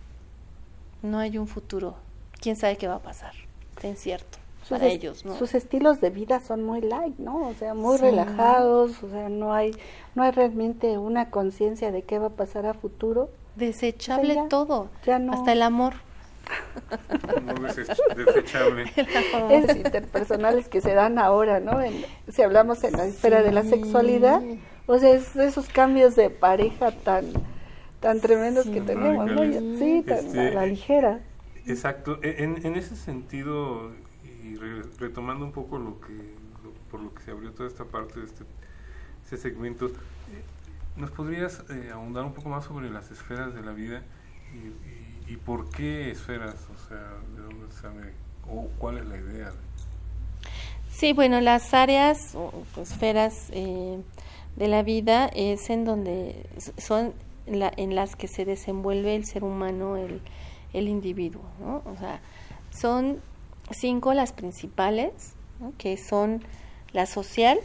no 1.01 1.19
hay 1.19 1.37
un 1.37 1.47
futuro. 1.47 1.95
¿Quién 2.41 2.55
sabe 2.55 2.77
qué 2.77 2.87
va 2.87 2.95
a 2.95 2.99
pasar? 2.99 3.33
Está 3.75 3.87
incierto 3.87 4.37
para 4.69 4.85
ellos, 4.87 5.23
¿no? 5.23 5.33
sus 5.37 5.55
estilos 5.55 6.01
de 6.01 6.09
vida 6.09 6.41
son 6.41 6.65
muy 6.65 6.81
light, 6.81 7.17
¿no? 7.19 7.47
O 7.47 7.53
sea, 7.53 7.73
muy 7.73 7.95
Sí. 7.97 8.03
relajados, 8.03 9.01
o 9.01 9.09
sea, 9.09 9.29
no 9.29 9.53
hay, 9.53 9.71
no 10.13 10.23
hay 10.23 10.31
realmente 10.31 10.97
una 10.97 11.29
conciencia 11.29 11.89
de 11.93 12.01
qué 12.01 12.19
va 12.19 12.27
a 12.27 12.31
pasar 12.31 12.65
a 12.65 12.73
futuro. 12.73 13.29
Desechable 13.55 14.31
O 14.31 14.33
sea, 14.33 14.43
ya- 14.43 14.49
todo, 14.49 14.89
ya 15.05 15.19
no- 15.19 15.31
hasta 15.31 15.53
el 15.53 15.61
amor. 15.61 15.93
Desechable. 18.15 18.85
Es 19.51 19.75
interpersonales 19.75 20.67
que 20.69 20.81
se 20.81 20.93
dan 20.93 21.19
ahora, 21.19 21.59
¿no? 21.59 21.81
En- 21.81 22.05
si 22.29 22.41
hablamos 22.41 22.83
en 22.83 22.93
la 22.93 23.05
esfera 23.05 23.41
de 23.43 23.51
la 23.51 23.63
Sí. 23.63 23.69
sexualidad, 23.69 24.41
o 24.85 24.97
sea, 24.99 25.13
es 25.13 25.35
esos 25.35 25.67
cambios 25.69 26.15
de 26.15 26.29
pareja 26.29 26.91
tan 26.91 27.25
tan 27.99 28.21
tremendos 28.21 28.65
que 28.67 28.79
Sí. 28.79 28.85
tenemos, 28.85 29.25
¿no? 29.25 29.41
Sí, 29.79 30.03
tan 30.07 30.19
Este, 30.19 30.39
a 30.49 30.51
la 30.53 30.65
ligera. 30.67 31.19
Exacto. 31.65 32.19
E- 32.21 32.43
En, 32.43 32.63
en 32.65 32.75
ese 32.75 32.95
sentido, 32.95 33.91
y 34.43 34.55
re- 34.55 34.83
retomando 34.99 35.43
un 35.45 35.51
poco 35.51 35.79
lo 35.79 35.99
que 35.99 36.13
lo- 36.63 36.71
por 36.91 36.99
lo 37.01 37.13
que 37.13 37.23
se 37.23 37.31
abrió 37.31 37.51
toda 37.53 37.67
esta 37.67 37.85
parte 37.85 38.19
de 38.19 38.25
este, 38.27 38.43
este 39.23 39.37
segmento, 39.37 39.87
eh, 39.87 39.91
¿nos 40.95 41.09
podrías 41.11 41.63
eh, 41.71 41.89
ahondar 41.91 42.23
un 42.23 42.33
poco 42.33 42.49
más 42.49 42.65
sobre 42.65 42.89
las 42.91 43.09
esferas 43.11 43.53
de 43.55 43.61
la 43.63 43.71
vida 43.71 44.03
y, 44.53 44.57
y 44.87 44.96
¿Y 45.27 45.35
por 45.35 45.69
qué 45.69 46.11
esferas? 46.11 46.55
O 46.73 46.87
sea, 46.87 46.97
¿de 47.35 47.41
dónde 47.41 47.71
sale? 47.73 48.13
¿O 48.49 48.67
cuál 48.77 48.97
es 48.99 49.05
la 49.05 49.17
idea? 49.17 49.51
Sí, 50.89 51.13
bueno, 51.13 51.41
las 51.41 51.73
áreas 51.73 52.33
o 52.35 52.51
esferas 52.81 53.49
eh, 53.51 53.99
de 54.55 54.67
la 54.67 54.83
vida 54.83 55.29
es 55.35 55.69
en 55.69 55.85
donde 55.85 56.45
son 56.77 57.13
la- 57.45 57.71
en 57.77 57.93
las 57.95 58.15
que 58.15 58.27
se 58.27 58.45
desenvuelve 58.45 59.15
el 59.15 59.25
ser 59.25 59.43
humano, 59.43 59.97
el, 59.97 60.21
individuo, 60.73 61.41
¿no? 61.59 61.81
O 61.91 61.97
sea, 61.97 62.21
son 62.69 63.19
cinco 63.71 64.13
las 64.13 64.31
principales, 64.31 65.33
que 65.79 65.97
son 65.97 66.43
la 66.93 67.07
social, 67.07 67.59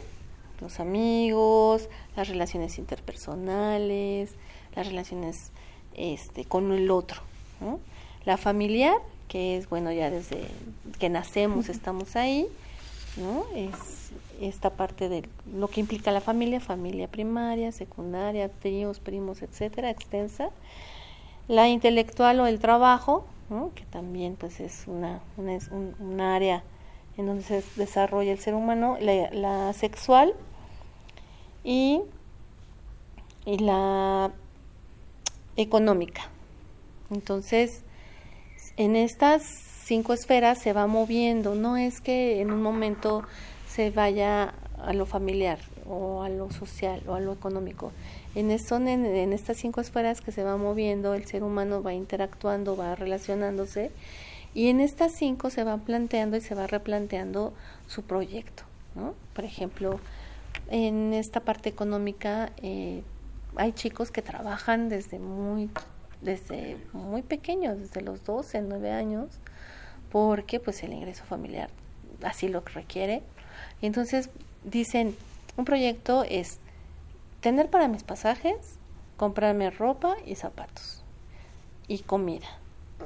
los 0.60 0.80
amigos, 0.80 1.90
las 2.16 2.28
relaciones 2.28 2.78
interpersonales, 2.78 4.34
las 4.74 4.86
relaciones 4.86 5.50
este, 5.94 6.46
con 6.46 6.72
el 6.72 6.90
otro, 6.90 7.20
¿no? 7.62 7.78
la 8.24 8.36
familiar, 8.36 8.94
que 9.28 9.56
es, 9.56 9.68
bueno, 9.68 9.92
ya 9.92 10.10
desde 10.10 10.46
que 10.98 11.08
nacemos 11.08 11.68
estamos 11.68 12.16
ahí, 12.16 12.46
¿no? 13.16 13.44
Es 13.54 14.12
esta 14.40 14.70
parte 14.70 15.08
de 15.08 15.28
lo 15.54 15.68
que 15.68 15.80
implica 15.80 16.10
la 16.10 16.20
familia, 16.20 16.60
familia 16.60 17.08
primaria, 17.08 17.72
secundaria, 17.72 18.48
tíos, 18.48 19.00
primos, 19.00 19.42
etcétera, 19.42 19.90
extensa. 19.90 20.50
La 21.48 21.68
intelectual 21.68 22.40
o 22.40 22.46
el 22.46 22.60
trabajo, 22.60 23.24
¿no? 23.50 23.72
que 23.74 23.84
también 23.84 24.36
pues 24.36 24.60
es 24.60 24.84
una, 24.86 25.20
una, 25.36 25.54
es 25.54 25.68
un, 25.68 25.94
un 25.98 26.20
área 26.20 26.62
en 27.16 27.26
donde 27.26 27.42
se 27.42 27.64
desarrolla 27.76 28.32
el 28.32 28.38
ser 28.38 28.54
humano, 28.54 28.96
la, 29.00 29.30
la 29.32 29.72
sexual 29.72 30.32
y, 31.64 32.00
y 33.44 33.58
la 33.58 34.30
económica. 35.56 36.31
Entonces, 37.12 37.82
en 38.76 38.96
estas 38.96 39.42
cinco 39.84 40.12
esferas 40.12 40.58
se 40.58 40.72
va 40.72 40.86
moviendo, 40.86 41.54
no 41.54 41.76
es 41.76 42.00
que 42.00 42.40
en 42.40 42.50
un 42.50 42.62
momento 42.62 43.22
se 43.68 43.90
vaya 43.90 44.54
a 44.78 44.92
lo 44.92 45.06
familiar 45.06 45.58
o 45.86 46.22
a 46.22 46.28
lo 46.28 46.50
social 46.50 47.02
o 47.06 47.14
a 47.14 47.20
lo 47.20 47.32
económico. 47.32 47.92
En, 48.34 48.58
son 48.58 48.88
en, 48.88 49.04
en 49.04 49.32
estas 49.32 49.58
cinco 49.58 49.80
esferas 49.80 50.20
que 50.20 50.32
se 50.32 50.42
va 50.42 50.56
moviendo, 50.56 51.14
el 51.14 51.26
ser 51.26 51.42
humano 51.42 51.82
va 51.82 51.92
interactuando, 51.92 52.76
va 52.76 52.94
relacionándose 52.94 53.90
y 54.54 54.68
en 54.68 54.80
estas 54.80 55.12
cinco 55.12 55.50
se 55.50 55.64
va 55.64 55.76
planteando 55.78 56.36
y 56.36 56.40
se 56.40 56.54
va 56.54 56.66
replanteando 56.66 57.52
su 57.86 58.02
proyecto. 58.02 58.64
¿no? 58.94 59.14
Por 59.34 59.44
ejemplo, 59.44 60.00
en 60.70 61.12
esta 61.14 61.40
parte 61.40 61.68
económica 61.68 62.52
eh, 62.62 63.02
hay 63.56 63.72
chicos 63.72 64.10
que 64.10 64.22
trabajan 64.22 64.88
desde 64.88 65.18
muy 65.18 65.68
desde 66.22 66.76
muy 66.92 67.22
pequeños, 67.22 67.78
desde 67.78 68.00
los 68.00 68.24
12, 68.24 68.62
9 68.62 68.90
años, 68.90 69.28
porque 70.10 70.60
pues 70.60 70.82
el 70.82 70.92
ingreso 70.92 71.24
familiar 71.24 71.70
así 72.22 72.48
lo 72.48 72.60
requiere. 72.60 73.22
Y 73.80 73.86
entonces 73.86 74.30
dicen, 74.64 75.16
un 75.56 75.64
proyecto 75.64 76.24
es 76.24 76.58
tener 77.40 77.68
para 77.70 77.88
mis 77.88 78.02
pasajes, 78.02 78.56
comprarme 79.16 79.70
ropa 79.70 80.16
y 80.24 80.36
zapatos 80.36 81.02
y 81.88 81.98
comida. 82.00 82.46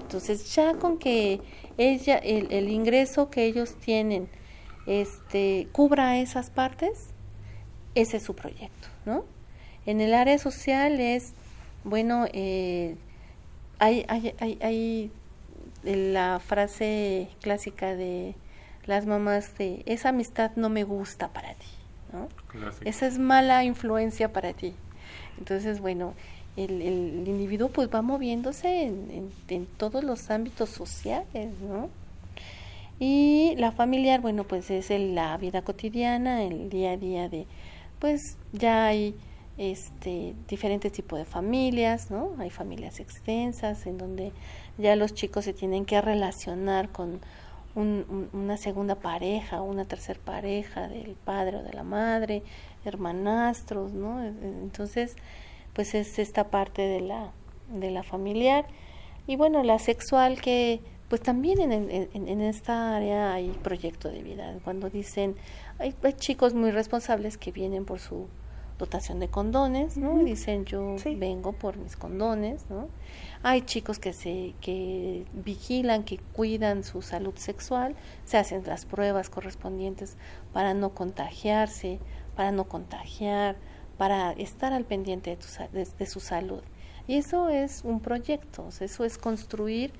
Entonces 0.00 0.54
ya 0.54 0.74
con 0.74 0.98
que 0.98 1.40
ella 1.78 2.16
el, 2.16 2.52
el 2.52 2.68
ingreso 2.68 3.30
que 3.30 3.46
ellos 3.46 3.74
tienen 3.76 4.28
este 4.86 5.68
cubra 5.72 6.18
esas 6.18 6.50
partes, 6.50 7.08
ese 7.94 8.18
es 8.18 8.22
su 8.22 8.34
proyecto, 8.34 8.88
¿no? 9.04 9.24
En 9.86 10.00
el 10.00 10.14
área 10.14 10.38
social 10.38 11.00
es, 11.00 11.32
bueno, 11.84 12.26
eh, 12.32 12.96
hay, 13.78 14.04
hay, 14.08 14.34
hay, 14.40 14.58
hay 14.62 15.10
la 15.84 16.40
frase 16.40 17.28
clásica 17.40 17.94
de 17.94 18.34
las 18.86 19.06
mamás 19.06 19.56
de 19.58 19.82
esa 19.86 20.10
amistad 20.10 20.52
no 20.56 20.68
me 20.68 20.84
gusta 20.84 21.28
para 21.28 21.54
ti, 21.54 21.66
¿no? 22.12 22.28
Clásico. 22.48 22.88
Esa 22.88 23.06
es 23.06 23.18
mala 23.18 23.64
influencia 23.64 24.32
para 24.32 24.52
ti. 24.52 24.74
Entonces, 25.38 25.80
bueno, 25.80 26.14
el, 26.56 26.80
el 26.82 27.24
individuo 27.28 27.68
pues 27.68 27.88
va 27.94 28.02
moviéndose 28.02 28.82
en, 28.84 29.10
en, 29.10 29.30
en 29.48 29.66
todos 29.66 30.02
los 30.04 30.30
ámbitos 30.30 30.70
sociales, 30.70 31.50
¿no? 31.60 31.88
Y 32.98 33.54
la 33.58 33.72
familiar, 33.72 34.20
bueno, 34.20 34.44
pues 34.44 34.70
es 34.70 34.90
el- 34.90 35.14
la 35.14 35.36
vida 35.36 35.62
cotidiana, 35.62 36.42
el 36.44 36.70
día 36.70 36.92
a 36.92 36.96
día 36.96 37.28
de, 37.28 37.46
pues 37.98 38.36
ya 38.52 38.86
hay 38.86 39.14
este 39.58 40.34
diferentes 40.48 40.92
tipos 40.92 41.18
de 41.18 41.24
familias, 41.24 42.10
¿no? 42.10 42.34
Hay 42.38 42.50
familias 42.50 43.00
extensas 43.00 43.86
en 43.86 43.96
donde 43.98 44.32
ya 44.78 44.96
los 44.96 45.14
chicos 45.14 45.44
se 45.46 45.52
tienen 45.54 45.84
que 45.86 46.00
relacionar 46.00 46.90
con 46.90 47.20
un- 47.74 48.04
un- 48.08 48.28
una 48.32 48.56
segunda 48.56 48.94
pareja, 48.96 49.62
una 49.62 49.84
tercera 49.84 50.20
pareja 50.24 50.88
del 50.88 51.12
padre 51.14 51.58
o 51.58 51.62
de 51.62 51.72
la 51.72 51.82
madre, 51.84 52.42
hermanastros, 52.84 53.92
¿no? 53.92 54.22
E- 54.22 54.28
e- 54.28 54.32
Entonces, 54.62 55.16
pues 55.74 55.94
es 55.94 56.18
esta 56.18 56.44
parte 56.50 56.82
de 56.82 57.00
la 57.00 57.32
de 57.68 57.90
la 57.90 58.04
familiar 58.04 58.64
y 59.26 59.34
bueno, 59.36 59.64
la 59.64 59.78
sexual 59.80 60.40
que 60.40 60.80
pues 61.08 61.20
también 61.20 61.72
en- 61.72 61.90
en 62.14 62.40
esta 62.40 62.94
área 62.96 63.32
hay 63.34 63.50
proyecto 63.50 64.08
de 64.08 64.22
vida. 64.22 64.54
Cuando 64.64 64.88
dicen, 64.90 65.34
hay, 65.78 65.94
hay 66.02 66.12
chicos 66.14 66.54
muy 66.54 66.70
responsables 66.70 67.36
que 67.36 67.50
vienen 67.52 67.84
por 67.84 67.98
su 68.00 68.26
dotación 68.78 69.20
de 69.20 69.28
condones, 69.28 69.96
¿no? 69.96 70.20
Y 70.20 70.24
dicen, 70.24 70.64
yo 70.66 70.98
Sí. 70.98 71.14
vengo 71.14 71.52
por 71.52 71.76
mis 71.78 71.96
condones, 71.96 72.66
¿no? 72.68 72.88
Hay 73.42 73.62
chicos 73.62 73.98
que 73.98 74.12
se 74.12 74.54
que 74.60 75.24
vigilan, 75.32 76.04
que 76.04 76.18
cuidan 76.18 76.84
su 76.84 77.00
salud 77.02 77.34
sexual, 77.36 77.94
se 78.24 78.36
hacen 78.38 78.62
las 78.66 78.84
pruebas 78.84 79.30
correspondientes 79.30 80.16
para 80.52 80.74
no 80.74 80.90
contagiarse, 80.94 81.98
para 82.34 82.52
no 82.52 82.64
contagiar, 82.64 83.56
para 83.96 84.32
estar 84.32 84.72
al 84.72 84.84
pendiente 84.84 85.30
de, 85.30 85.36
tu 85.36 85.46
de- 85.72 85.88
de 85.98 86.06
su 86.06 86.20
salud. 86.20 86.60
Y 87.08 87.16
eso 87.16 87.48
es 87.48 87.82
un 87.84 88.00
proyecto, 88.00 88.68
eso 88.80 89.04
es 89.04 89.16
construir 89.16 89.92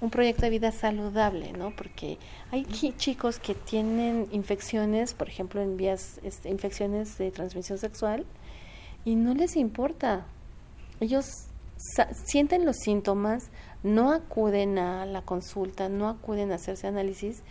un 0.00 0.10
proyecto 0.10 0.42
de 0.42 0.50
vida 0.50 0.70
saludable, 0.72 1.52
¿no? 1.52 1.74
Porque 1.74 2.18
hay 2.52 2.64
chi- 2.64 2.94
chicos 2.96 3.38
que 3.38 3.54
tienen 3.54 4.28
infecciones, 4.30 5.14
por 5.14 5.28
ejemplo, 5.28 5.60
en 5.60 5.76
vías, 5.76 6.20
este, 6.22 6.50
infecciones 6.50 7.18
de 7.18 7.30
transmisión 7.30 7.78
sexual, 7.78 8.24
y 9.04 9.16
no 9.16 9.34
les 9.34 9.56
importa. 9.56 10.26
Ellos 11.00 11.26
sienten 12.26 12.64
los 12.64 12.76
síntomas, 12.76 13.50
no 13.82 14.12
acuden 14.12 14.78
a 14.78 15.06
la 15.06 15.22
consulta, 15.22 15.88
no 15.88 16.08
acuden 16.08 16.52
a 16.52 16.56
hacerse 16.56 16.86
análisis 16.86 17.42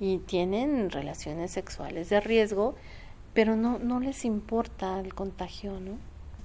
y 0.00 0.18
tienen 0.18 0.90
relaciones 0.90 1.50
sexuales 1.52 2.08
de 2.08 2.20
riesgo, 2.20 2.74
pero 3.34 3.56
no, 3.56 3.78
no 3.78 3.98
les 4.00 4.24
importa 4.24 5.00
el 5.00 5.14
contagio, 5.14 5.80
¿no? 5.80 5.96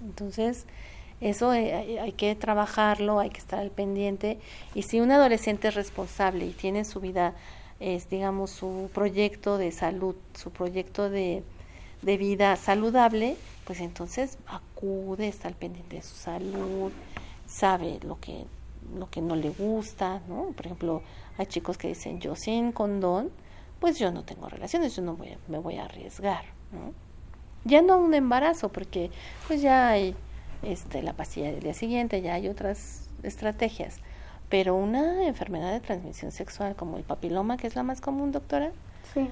Entonces, 0.03 0.66
eso 1.20 1.53
eh, 1.53 1.99
hay, 1.99 2.11
que 2.11 2.36
trabajarlo, 2.36 3.20
hay 3.20 3.30
que 3.30 3.39
estar 3.39 3.59
al 3.59 3.72
pendiente. 3.72 4.39
Y 4.76 4.84
si 4.84 4.99
un 4.99 5.11
adolescente 5.11 5.70
es 5.70 5.76
responsable 5.76 6.45
y 6.45 6.51
tiene 6.51 6.86
su 6.86 6.99
vida, 6.99 7.34
es, 7.80 8.09
digamos, 8.09 8.51
su 8.51 8.89
proyecto 8.93 9.57
de 9.57 9.72
salud, 9.72 10.15
su 10.36 10.51
proyecto 10.51 11.09
de, 11.09 11.43
de 12.01 12.18
vida 12.18 12.55
saludable, 12.55 13.36
pues 13.65 13.80
entonces 13.80 14.38
acude, 14.47 15.28
está 15.28 15.47
al 15.47 15.55
pendiente 15.55 15.97
de 15.97 16.01
su 16.03 16.15
salud, 16.15 16.91
sabe 17.47 17.99
lo 18.03 18.20
que, 18.20 18.45
lo 18.95 19.09
que 19.09 19.22
no 19.22 19.36
le 19.36 19.49
gusta, 19.49 20.22
¿no? 20.28 20.51
Por 20.55 20.68
ejemplo, 20.68 21.01
hay 21.38 21.47
chicos 21.47 21.78
que 21.78 21.89
dicen, 21.89 22.20
yo 22.20 22.36
sin 22.36 22.72
condón, 22.72 23.32
pues 23.80 23.97
yo 23.97 24.11
no 24.11 24.24
tengo 24.24 24.49
relaciones, 24.49 24.95
yo 24.95 25.01
no 25.01 25.15
voy 25.15 25.36
me 25.47 25.57
voy 25.57 25.78
a 25.78 25.86
arriesgar, 25.86 26.45
¿no? 26.72 26.93
Ya 27.65 27.82
no 27.82 27.97
un 27.97 28.13
embarazo, 28.13 28.70
porque 28.70 29.11
pues 29.47 29.61
ya 29.61 29.89
hay 29.89 30.15
este, 30.64 31.01
la 31.03 31.14
pastilla 31.14 31.51
del 31.51 31.62
día 31.62 31.74
siguiente, 31.74 32.22
ya 32.22 32.34
hay 32.36 32.47
otras 32.47 33.10
estrategias. 33.24 33.97
Pero 34.49 34.76
una 34.76 35.28
enfermedad 35.28 35.72
de 35.74 35.80
transmisión 35.82 36.32
sexual 36.32 36.76
como 36.76 36.97
el 36.97 37.03
papiloma, 37.03 37.58
que 37.58 37.68
es 37.68 37.76
la 37.76 37.84
más 37.84 37.99
común, 38.01 38.32
doctora, 38.32 38.72
Sí. 39.14 39.30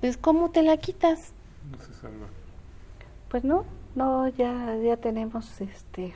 pues 0.00 0.16
¿cómo 0.16 0.50
te 0.50 0.62
la 0.62 0.76
quitas? 0.76 1.32
No 1.70 1.78
se 1.78 1.92
salva. 1.94 2.26
Pues 3.28 3.44
no, 3.44 3.64
no, 3.94 4.28
ya, 4.28 4.76
ya 4.76 4.96
tenemos 4.96 5.60
este 5.60 6.14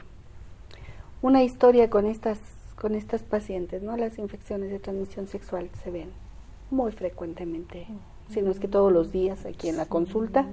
una 1.22 1.42
historia 1.42 1.90
con 1.90 2.06
estas, 2.06 2.38
con 2.76 2.94
estas 2.94 3.22
pacientes, 3.22 3.82
¿no? 3.82 3.96
Las 3.96 4.18
infecciones 4.18 4.70
de 4.70 4.78
transmisión 4.78 5.26
sexual 5.28 5.68
se 5.84 5.90
ven 5.90 6.10
muy 6.70 6.92
frecuentemente, 6.92 7.86
si 8.30 8.40
no 8.42 8.50
es 8.50 8.58
que 8.60 8.68
todos 8.68 8.92
los 8.92 9.12
días 9.12 9.44
aquí 9.44 9.68
en 9.68 9.76
la 9.76 9.86
consulta. 9.86 10.46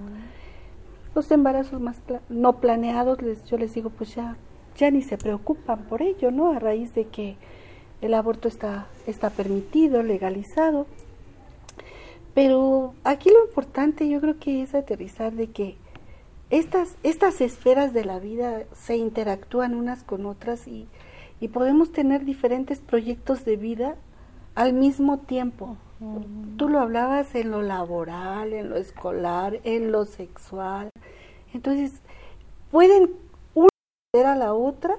Los 1.18 1.32
embarazos 1.32 1.82
más 1.82 2.00
no 2.30 2.60
planeados, 2.60 3.24
les, 3.24 3.44
yo 3.46 3.58
les 3.58 3.74
digo, 3.74 3.90
pues 3.90 4.14
ya, 4.14 4.38
ya 4.78 4.92
ni 4.92 5.02
se 5.02 5.18
preocupan 5.18 5.86
por 5.86 6.04
ello, 6.04 6.30
¿no? 6.30 6.52
A 6.52 6.60
raíz 6.60 6.94
de 6.94 7.06
que 7.06 7.38
el 8.02 8.14
aborto 8.14 8.48
está, 8.48 8.86
está 9.08 9.32
permitido, 9.32 10.04
legalizado. 10.04 10.86
Pero 12.36 12.94
aquí 13.04 13.32
lo 13.32 13.44
importante 13.46 14.08
yo 14.08 14.22
creo 14.22 14.38
que 14.38 14.62
es 14.62 14.76
aterrizar 14.76 15.34
de 15.34 15.48
que 15.48 15.78
estas, 16.52 16.96
estas 17.02 17.42
esferas 17.42 17.94
de 17.94 18.06
la 18.06 18.20
vida 18.20 18.66
se 18.74 18.96
interactúan 18.96 19.74
unas 19.74 20.04
con 20.04 20.28
otras 20.28 20.68
y, 20.68 20.88
y 21.40 21.48
podemos 21.48 21.92
tener 21.92 22.26
diferentes 22.26 22.80
proyectos 22.80 23.44
de 23.44 23.58
vida 23.58 23.96
al 24.54 24.74
mismo 24.74 25.18
tiempo. 25.18 25.78
Tú 26.58 26.70
lo 26.70 26.80
hablabas 26.80 27.34
en 27.36 27.52
lo 27.52 27.62
laboral, 27.62 28.54
en 28.54 28.70
lo 28.70 28.76
escolar, 28.76 29.60
en 29.64 29.92
lo 29.92 30.06
sexual. 30.06 30.90
Entonces, 31.54 32.02
pueden 32.72 33.16
una 33.54 34.32
a 34.32 34.36
la 34.36 34.54
otra, 34.54 34.98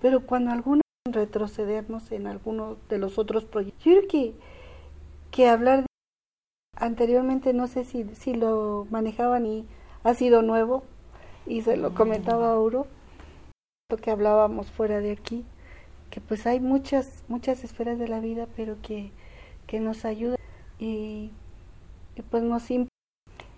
pero 0.00 0.26
cuando 0.26 0.52
alguna 0.52 0.82
retrocedernos 1.12 2.10
en 2.12 2.26
alguno 2.26 2.76
de 2.88 2.98
los 2.98 3.18
otros 3.18 3.44
proyectos. 3.44 3.84
Yo 3.84 3.92
creo 3.92 4.08
que, 4.08 4.34
que 5.30 5.48
hablar 5.48 5.80
de 5.80 5.86
anteriormente 6.76 7.52
no 7.52 7.66
sé 7.66 7.84
si, 7.84 8.04
si 8.14 8.34
lo 8.34 8.86
manejaban 8.90 9.46
y 9.46 9.66
ha 10.04 10.14
sido 10.14 10.42
nuevo 10.42 10.84
y 11.46 11.62
se 11.62 11.76
lo 11.76 11.94
comentaba 11.94 12.52
a 12.52 12.58
Uro 12.60 12.86
lo 13.90 13.96
que 13.96 14.10
hablábamos 14.10 14.70
fuera 14.70 15.00
de 15.00 15.12
aquí 15.12 15.44
que 16.10 16.20
pues 16.20 16.46
hay 16.46 16.60
muchas 16.60 17.24
muchas 17.28 17.64
esferas 17.64 17.98
de 17.98 18.08
la 18.08 18.20
vida 18.20 18.46
pero 18.56 18.76
que, 18.82 19.10
que 19.66 19.80
nos 19.80 20.04
ayudan 20.04 20.38
y, 20.78 21.30
y 22.14 22.22
pues 22.30 22.42
nos 22.42 22.70
imp- 22.70 22.88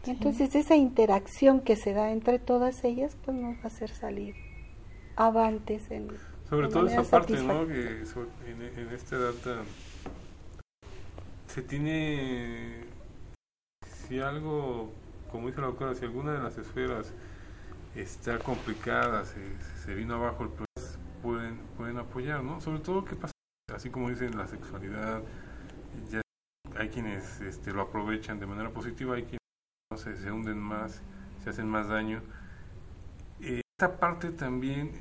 entonces 0.06 0.54
esa 0.54 0.76
interacción 0.76 1.61
que 1.61 1.76
se 1.76 1.92
da 1.92 2.11
entre 2.12 2.38
todas 2.38 2.84
ellas 2.84 3.16
pues 3.24 3.36
nos 3.36 3.56
va 3.59 3.62
a 3.64 3.66
hacer 3.66 3.90
salir 3.90 4.34
avantes 5.16 5.90
en 5.90 6.09
Sobre 6.48 6.68
todo 6.68 6.86
esa 6.86 7.02
parte, 7.02 7.42
¿no? 7.42 7.66
Que 7.66 8.04
en, 8.46 8.62
en 8.62 8.88
esta 8.94 9.16
edad 9.16 9.32
tan- 9.44 9.64
se 11.46 11.62
tiene, 11.62 12.84
si 14.06 14.20
algo, 14.20 14.92
como 15.30 15.48
dice 15.48 15.61
la 15.61 15.68
doctora, 15.68 15.94
si 15.94 16.04
alguna 16.04 16.32
de 16.34 16.40
las 16.40 16.56
esferas 16.56 17.12
está 17.96 18.38
complicada, 18.38 19.24
se, 19.24 19.40
se 19.84 19.94
vino 19.94 20.14
abajo, 20.14 20.44
el 20.44 20.50
pues 20.50 20.98
pueden, 21.22 21.56
pueden 21.76 21.98
apoyar, 21.98 22.44
¿no? 22.44 22.61
Sobre 22.61 22.78
todo 22.80 23.04
que 23.04 23.16
pasa, 23.16 23.32
así 23.74 23.90
como 23.90 24.09
dicen, 24.09 24.36
la 24.36 24.46
sexualidad, 24.46 25.22
ya 26.11 26.20
hay 26.76 26.88
quienes 26.88 27.40
este, 27.40 27.72
lo 27.72 27.82
aprovechan 27.82 28.38
de 28.38 28.46
manera 28.46 28.70
positiva, 28.70 29.16
hay 29.16 29.22
quienes 29.22 29.38
no 29.90 29.96
sé, 29.96 30.16
se 30.16 30.30
hunden 30.30 30.59
más, 30.59 31.03
se 31.42 31.51
hacen 31.51 31.68
más 31.68 31.88
daño. 31.88 32.22
Eh, 33.40 33.62
esta 33.78 33.99
parte 33.99 34.30
también 34.30 34.92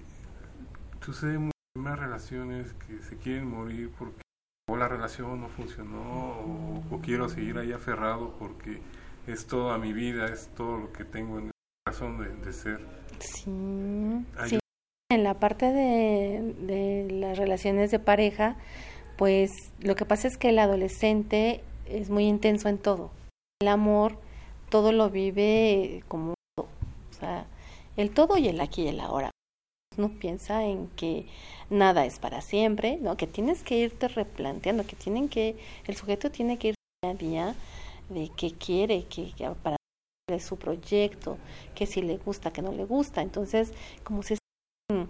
sucede 1.02 1.38
mucho 1.38 1.52
en 1.76 1.84
más 1.84 2.00
relaciones 2.00 2.74
que 2.74 3.02
se 3.04 3.18
quieren 3.18 3.48
morir 3.48 3.92
porque 3.98 4.22
o 4.70 4.76
la 4.76 4.88
relación 4.88 5.40
no 5.40 5.48
funcionó 5.48 6.02
o, 6.02 6.84
o 6.92 7.02
quiero 7.02 7.30
seguir 7.30 7.58
ahí 7.58 7.72
aferrado 7.72 8.36
porque 8.38 8.82
es 9.26 9.48
toda 9.48 9.78
mi 9.78 9.94
vida, 9.94 10.26
es 10.26 10.50
todo 10.56 10.78
lo 10.78 10.94
que 10.94 11.06
tengo 11.06 11.40
en 11.40 11.52
razón 11.86 12.18
de, 12.18 12.30
de 12.36 12.54
ser. 12.54 12.86
Sí, 13.20 14.26
sí. 14.46 14.60
En 15.10 15.24
la 15.24 15.40
parte 15.40 15.68
de, 15.68 16.54
de 16.60 17.08
las 17.12 17.38
relaciones 17.38 17.92
de 17.92 18.00
pareja, 18.00 18.58
pues 19.18 19.72
lo 19.80 19.96
que 19.96 20.06
pasa 20.06 20.28
es 20.28 20.38
que 20.38 20.50
el 20.50 20.60
adolescente 20.60 21.64
es 21.88 22.10
muy 22.10 22.26
intenso 22.26 22.70
en 22.70 22.78
todo. 22.78 23.12
El 23.60 23.68
amor, 23.68 24.20
todo 24.70 24.92
lo 24.92 25.10
vive 25.10 26.04
como 26.08 26.34
todo. 26.56 26.68
O 27.10 27.14
sea, 27.14 27.48
el 27.96 28.12
todo 28.12 28.38
y 28.38 28.48
el 28.48 28.62
aquí 28.62 28.84
y 28.84 28.88
el 28.90 29.00
ahora. 29.00 29.32
No 29.98 30.10
piensa 30.10 30.64
en 30.64 30.88
que 30.90 31.26
nada 31.72 32.06
es 32.06 32.20
para 32.20 32.42
siempre, 32.42 32.98
¿no? 33.02 33.18
Que 33.18 33.26
tienes 33.26 33.64
que 33.64 33.78
irte 33.78 34.08
replanteando, 34.08 34.86
que 34.86 34.96
tienen 34.96 35.28
que, 35.28 35.58
el 35.88 35.96
sujeto 35.96 36.30
tiene 36.30 36.60
que 36.60 36.70
ir 36.70 36.76
día 37.02 37.12
a 37.12 37.14
día 37.16 37.56
de 38.10 38.30
qué 38.38 38.52
quiere, 38.52 39.06
que, 39.06 39.34
que 39.34 39.50
para 39.64 39.78
su 40.40 40.58
proyecto, 40.58 41.38
que 41.74 41.88
si 41.88 42.04
le 42.04 42.18
gusta, 42.18 42.54
que 42.54 42.62
no 42.62 42.72
le 42.72 42.86
gusta. 42.86 43.24
Entonces, 43.24 43.74
como 44.04 44.22
sienten 44.22 45.10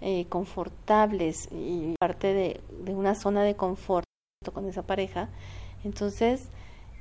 eh, 0.00 0.26
confortables 0.28 1.48
y 1.52 1.94
parte 1.98 2.32
de, 2.34 2.60
una 2.92 3.14
zona 3.14 3.42
de 3.42 3.54
confort 3.54 4.04
con 4.52 4.68
esa 4.68 4.82
pareja, 4.82 5.28
entonces, 5.84 6.48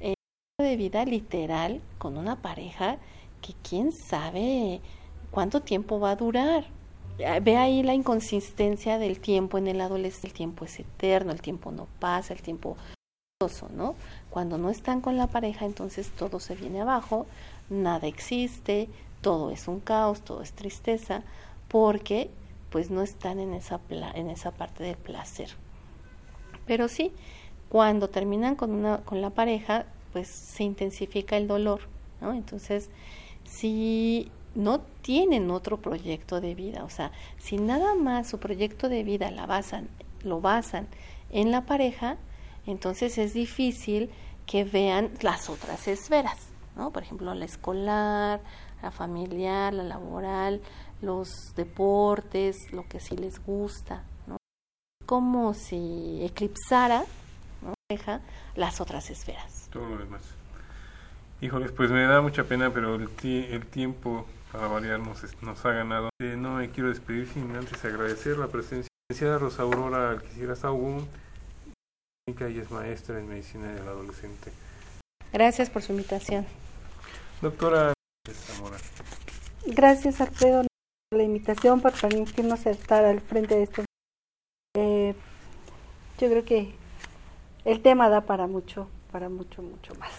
eh, 0.01 0.13
de 0.59 0.75
vida 0.75 1.05
literal 1.05 1.81
con 1.97 2.17
una 2.17 2.41
pareja 2.41 2.97
que 3.41 3.53
quién 3.67 3.91
sabe 3.91 4.81
cuánto 5.31 5.61
tiempo 5.61 5.99
va 5.99 6.11
a 6.11 6.15
durar. 6.15 6.65
Eh, 7.17 7.39
Ve 7.41 7.57
ahí 7.57 7.83
la 7.83 7.93
inconsistencia 7.93 8.97
del 8.97 9.19
tiempo 9.19 9.57
en 9.57 9.67
el 9.67 9.81
adolescente. 9.81 10.27
El 10.27 10.33
tiempo 10.33 10.65
es 10.65 10.79
eterno, 10.79 11.31
el 11.31 11.41
tiempo 11.41 11.71
no 11.71 11.87
pasa, 11.99 12.33
el 12.33 12.41
tiempo 12.41 12.77
¿no? 13.73 13.95
Cuando 14.29 14.57
no 14.57 14.69
están 14.69 14.99
con 14.99 15.15
la 15.15 15.27
pareja, 15.27 15.65
entonces 15.65 16.09
todo 16.09 16.41
se 16.41 16.55
viene 16.55 16.81
abajo, 16.81 17.25
nada 17.69 18.05
existe, 18.05 18.89
todo 19.21 19.51
es 19.51 19.69
un 19.69 19.79
caos, 19.79 20.19
todo 20.23 20.41
es 20.41 20.51
tristeza, 20.51 21.23
porque 21.69 22.31
pues 22.69 22.89
no 22.91 23.01
están 23.01 23.39
en 23.39 23.53
esa 23.53 23.77
pla- 23.79 24.11
en 24.13 24.29
esa 24.29 24.51
parte 24.51 24.83
del 24.83 24.97
placer. 24.97 25.49
Pero 26.65 26.87
sí, 26.87 27.11
cuando 27.69 28.09
terminan 28.09 28.55
con 28.55 28.71
una 28.71 28.99
con 28.99 29.21
la 29.21 29.31
pareja, 29.31 29.85
pues 30.13 30.27
se 30.27 30.63
intensifica 30.63 31.37
el 31.37 31.47
dolor, 31.47 31.81
¿no? 32.21 32.33
Entonces, 32.33 32.89
si 33.43 34.31
no 34.55 34.81
tienen 35.01 35.51
otro 35.51 35.77
proyecto 35.77 36.41
de 36.41 36.55
vida, 36.55 36.83
o 36.83 36.89
sea, 36.89 37.11
si 37.37 37.57
nada 37.57 37.95
más 37.95 38.27
su 38.27 38.39
proyecto 38.39 38.89
de 38.89 39.03
vida 39.03 39.31
la 39.31 39.45
basan, 39.45 39.87
lo 40.23 40.41
basan 40.41 40.87
en 41.31 41.51
la 41.51 41.65
pareja, 41.65 42.17
entonces 42.65 43.17
es 43.17 43.33
difícil 43.33 44.09
que 44.45 44.63
vean 44.63 45.11
las 45.21 45.49
otras 45.49 45.87
esferas, 45.87 46.37
¿no? 46.75 46.91
Por 46.91 47.03
ejemplo, 47.03 47.33
la 47.35 47.45
escolar, 47.45 48.41
la 48.81 48.91
familiar, 48.91 49.73
la 49.73 49.83
laboral, 49.83 50.61
los 51.01 51.29
deportes, 51.55 52.55
lo 52.71 52.83
que 52.87 52.99
sí 52.99 53.15
les 53.17 53.43
gusta, 53.45 54.03
¿no? 54.27 54.37
Como 55.05 55.53
si 55.53 56.19
eclipsara, 56.23 57.03
¿no? 57.61 57.73
Las 58.55 58.81
otras 58.81 59.09
esferas. 59.09 59.67
todo 59.71 59.87
lo 59.87 59.97
demás. 59.97 60.21
Híjoles, 61.41 61.71
pues 61.71 61.89
me 61.91 62.03
da 62.03 62.21
mucha 62.21 62.43
pena, 62.43 62.69
pero 62.73 62.95
el, 62.95 63.09
ti- 63.09 63.45
el 63.49 63.65
tiempo 63.65 64.25
para 64.51 64.67
variar 64.67 64.99
nos, 64.99 65.23
es- 65.23 65.41
nos 65.41 65.65
ha 65.65 65.71
ganado. 65.71 66.09
Eh, 66.21 66.35
no 66.37 66.55
me 66.55 66.69
quiero 66.69 66.89
despedir 66.89 67.27
sin 67.29 67.55
antes 67.55 67.83
agradecer 67.85 68.37
la 68.37 68.47
presencia 68.47 68.83
de 68.83 68.87
la 68.89 69.13
licenciada 69.13 69.37
Rosa 69.39 69.61
Aurora 69.63 70.09
Alquicira 70.11 70.55
Saugún, 70.55 71.07
ella 72.27 72.61
es 72.61 72.69
maestra 72.71 73.19
en 73.19 73.27
medicina 73.27 73.67
del 73.73 73.87
adolescente. 73.87 74.51
Gracias 75.33 75.69
por 75.69 75.81
su 75.81 75.93
invitación. 75.93 76.45
Doctora 77.41 77.93
Zamora, 78.33 78.77
Gracias, 79.65 80.21
Alfredo, 80.21 80.63
por 81.09 81.17
la 81.17 81.23
invitación, 81.23 81.81
por 81.81 81.93
permitirnos 81.99 82.65
estar 82.65 83.03
al 83.05 83.21
frente 83.21 83.55
de 83.55 83.63
esto. 83.63 83.83
Eh, 84.77 85.15
yo 86.17 86.29
creo 86.29 86.45
que 86.45 86.73
el 87.65 87.81
tema 87.81 88.09
da 88.09 88.21
para 88.21 88.47
mucho, 88.47 88.87
para 89.11 89.29
mucho, 89.29 89.61
mucho 89.61 89.93
más. 89.95 90.11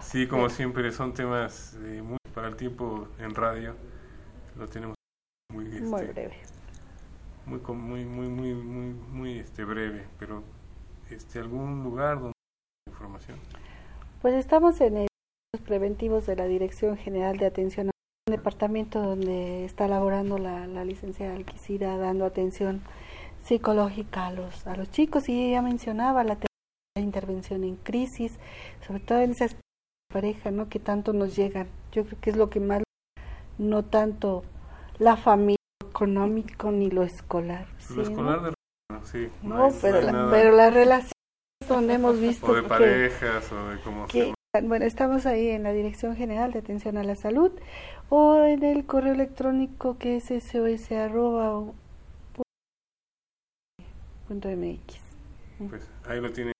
sí, 0.00 0.26
como 0.26 0.48
siempre, 0.48 0.90
son 0.92 1.14
temas 1.14 1.74
eh, 1.84 2.02
muy 2.02 2.18
para 2.34 2.48
el 2.48 2.56
tiempo 2.56 3.08
en 3.18 3.34
radio. 3.34 3.76
Lo 4.56 4.68
tenemos 4.68 4.94
muy, 5.52 5.66
este, 5.66 5.80
Muy 5.80 6.04
breve. 6.06 6.36
muy, 7.46 7.60
muy, 7.74 8.04
muy, 8.04 8.28
muy, 8.28 8.54
muy, 8.54 8.86
muy 8.94 9.38
este, 9.38 9.64
breve, 9.64 10.06
pero 10.18 10.42
este, 11.10 11.38
algún 11.38 11.82
lugar 11.84 12.18
donde 12.20 12.32
información. 12.88 13.38
Pues 14.20 14.34
estamos 14.34 14.80
en 14.80 14.96
el 14.98 15.06
preventivos 15.60 16.24
de 16.26 16.34
la 16.36 16.46
Dirección 16.46 16.96
General 16.96 17.36
de 17.36 17.44
Atención 17.46 17.88
a 17.88 17.90
un 18.26 18.34
departamento 18.36 19.02
donde 19.02 19.66
está 19.66 19.86
laborando 19.86 20.38
la, 20.38 20.66
la 20.66 20.84
licenciada 20.84 21.34
Alquicira 21.34 21.98
dando 21.98 22.24
atención 22.24 22.80
psicológica 23.44 24.28
a 24.28 24.32
los, 24.32 24.66
a 24.66 24.76
los 24.76 24.90
chicos 24.90 25.28
y 25.28 25.48
ella 25.48 25.60
mencionaba 25.60 26.24
la, 26.24 26.38
la 26.96 27.02
intervención 27.02 27.64
en 27.64 27.76
crisis, 27.76 28.38
sobre 28.86 29.00
todo 29.00 29.20
en 29.20 29.32
esas 29.32 29.56
parejas 30.10 30.52
¿no? 30.54 30.70
que 30.70 30.78
tanto 30.78 31.12
nos 31.12 31.36
llegan. 31.36 31.68
Yo 31.92 32.04
creo 32.06 32.18
que 32.20 32.30
es 32.30 32.36
lo 32.36 32.48
que 32.48 32.60
más, 32.60 32.82
no 33.58 33.84
tanto 33.84 34.44
la 34.98 35.16
familia 35.18 35.58
lo 35.82 35.88
económico 35.90 36.70
ni 36.70 36.90
lo 36.90 37.02
escolar. 37.02 37.66
Lo 37.68 37.78
¿sí, 37.78 37.94
no? 37.96 38.02
escolar 38.04 38.42
de 38.42 38.52
sí, 39.04 39.28
No, 39.42 39.64
hay- 39.66 39.72
pero, 39.82 40.00
la- 40.00 40.28
pero 40.30 40.56
las 40.56 40.72
relaciones 40.72 41.12
donde 41.68 41.94
hemos 41.94 42.18
visto 42.18 42.46
o 42.46 42.54
de 42.54 42.62
que- 42.62 42.68
parejas 42.68 43.52
o 43.52 43.68
de 43.68 43.78
cómo 43.80 44.06
que. 44.06 44.32
Bueno, 44.60 44.84
estamos 44.84 45.24
ahí 45.24 45.48
en 45.48 45.62
la 45.62 45.72
Dirección 45.72 46.14
General 46.14 46.52
de 46.52 46.58
Atención 46.58 46.98
a 46.98 47.04
la 47.04 47.14
Salud 47.14 47.52
o 48.10 48.44
en 48.44 48.62
el 48.62 48.84
correo 48.84 49.14
electrónico 49.14 49.96
que 49.96 50.16
es 50.16 50.24
sos 50.24 50.92
arroba 50.92 51.56
o 51.56 51.74
punto 54.28 54.48
mx. 54.50 55.00
Pues 55.70 55.90
ahí 56.06 56.20
lo 56.20 56.30
tienen. 56.32 56.52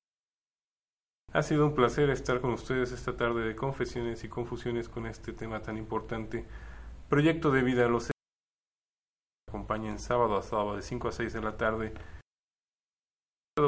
Ha 1.35 1.43
sido 1.43 1.67
un 1.67 1.75
placer 1.75 2.09
estar 2.09 2.41
con 2.41 2.55
ustedes 2.55 2.93
esta 2.93 3.15
tarde 3.15 3.47
de 3.47 3.55
confesiones 3.55 4.25
y 4.25 4.29
confusiones 4.29 4.89
con 4.89 5.07
este 5.07 5.35
tema 5.35 5.61
tan 5.61 5.77
importante. 5.77 6.47
Proyecto 7.11 7.51
de 7.51 7.63
vida, 7.63 7.89
los 7.89 8.11
acompañen 9.51 9.99
sábado 9.99 10.39
a 10.39 10.43
sábado 10.43 10.77
de 10.77 10.83
5 10.83 11.09
a 11.09 11.13
6 11.13 11.33
de 11.35 11.41
la 11.43 11.59
tarde. 11.59 11.93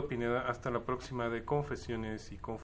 Pineda, 0.08 0.48
hasta 0.48 0.70
la 0.70 0.80
próxima 0.80 1.28
de 1.28 1.44
confesiones 1.44 2.32
y 2.32 2.38
confusiones. 2.38 2.63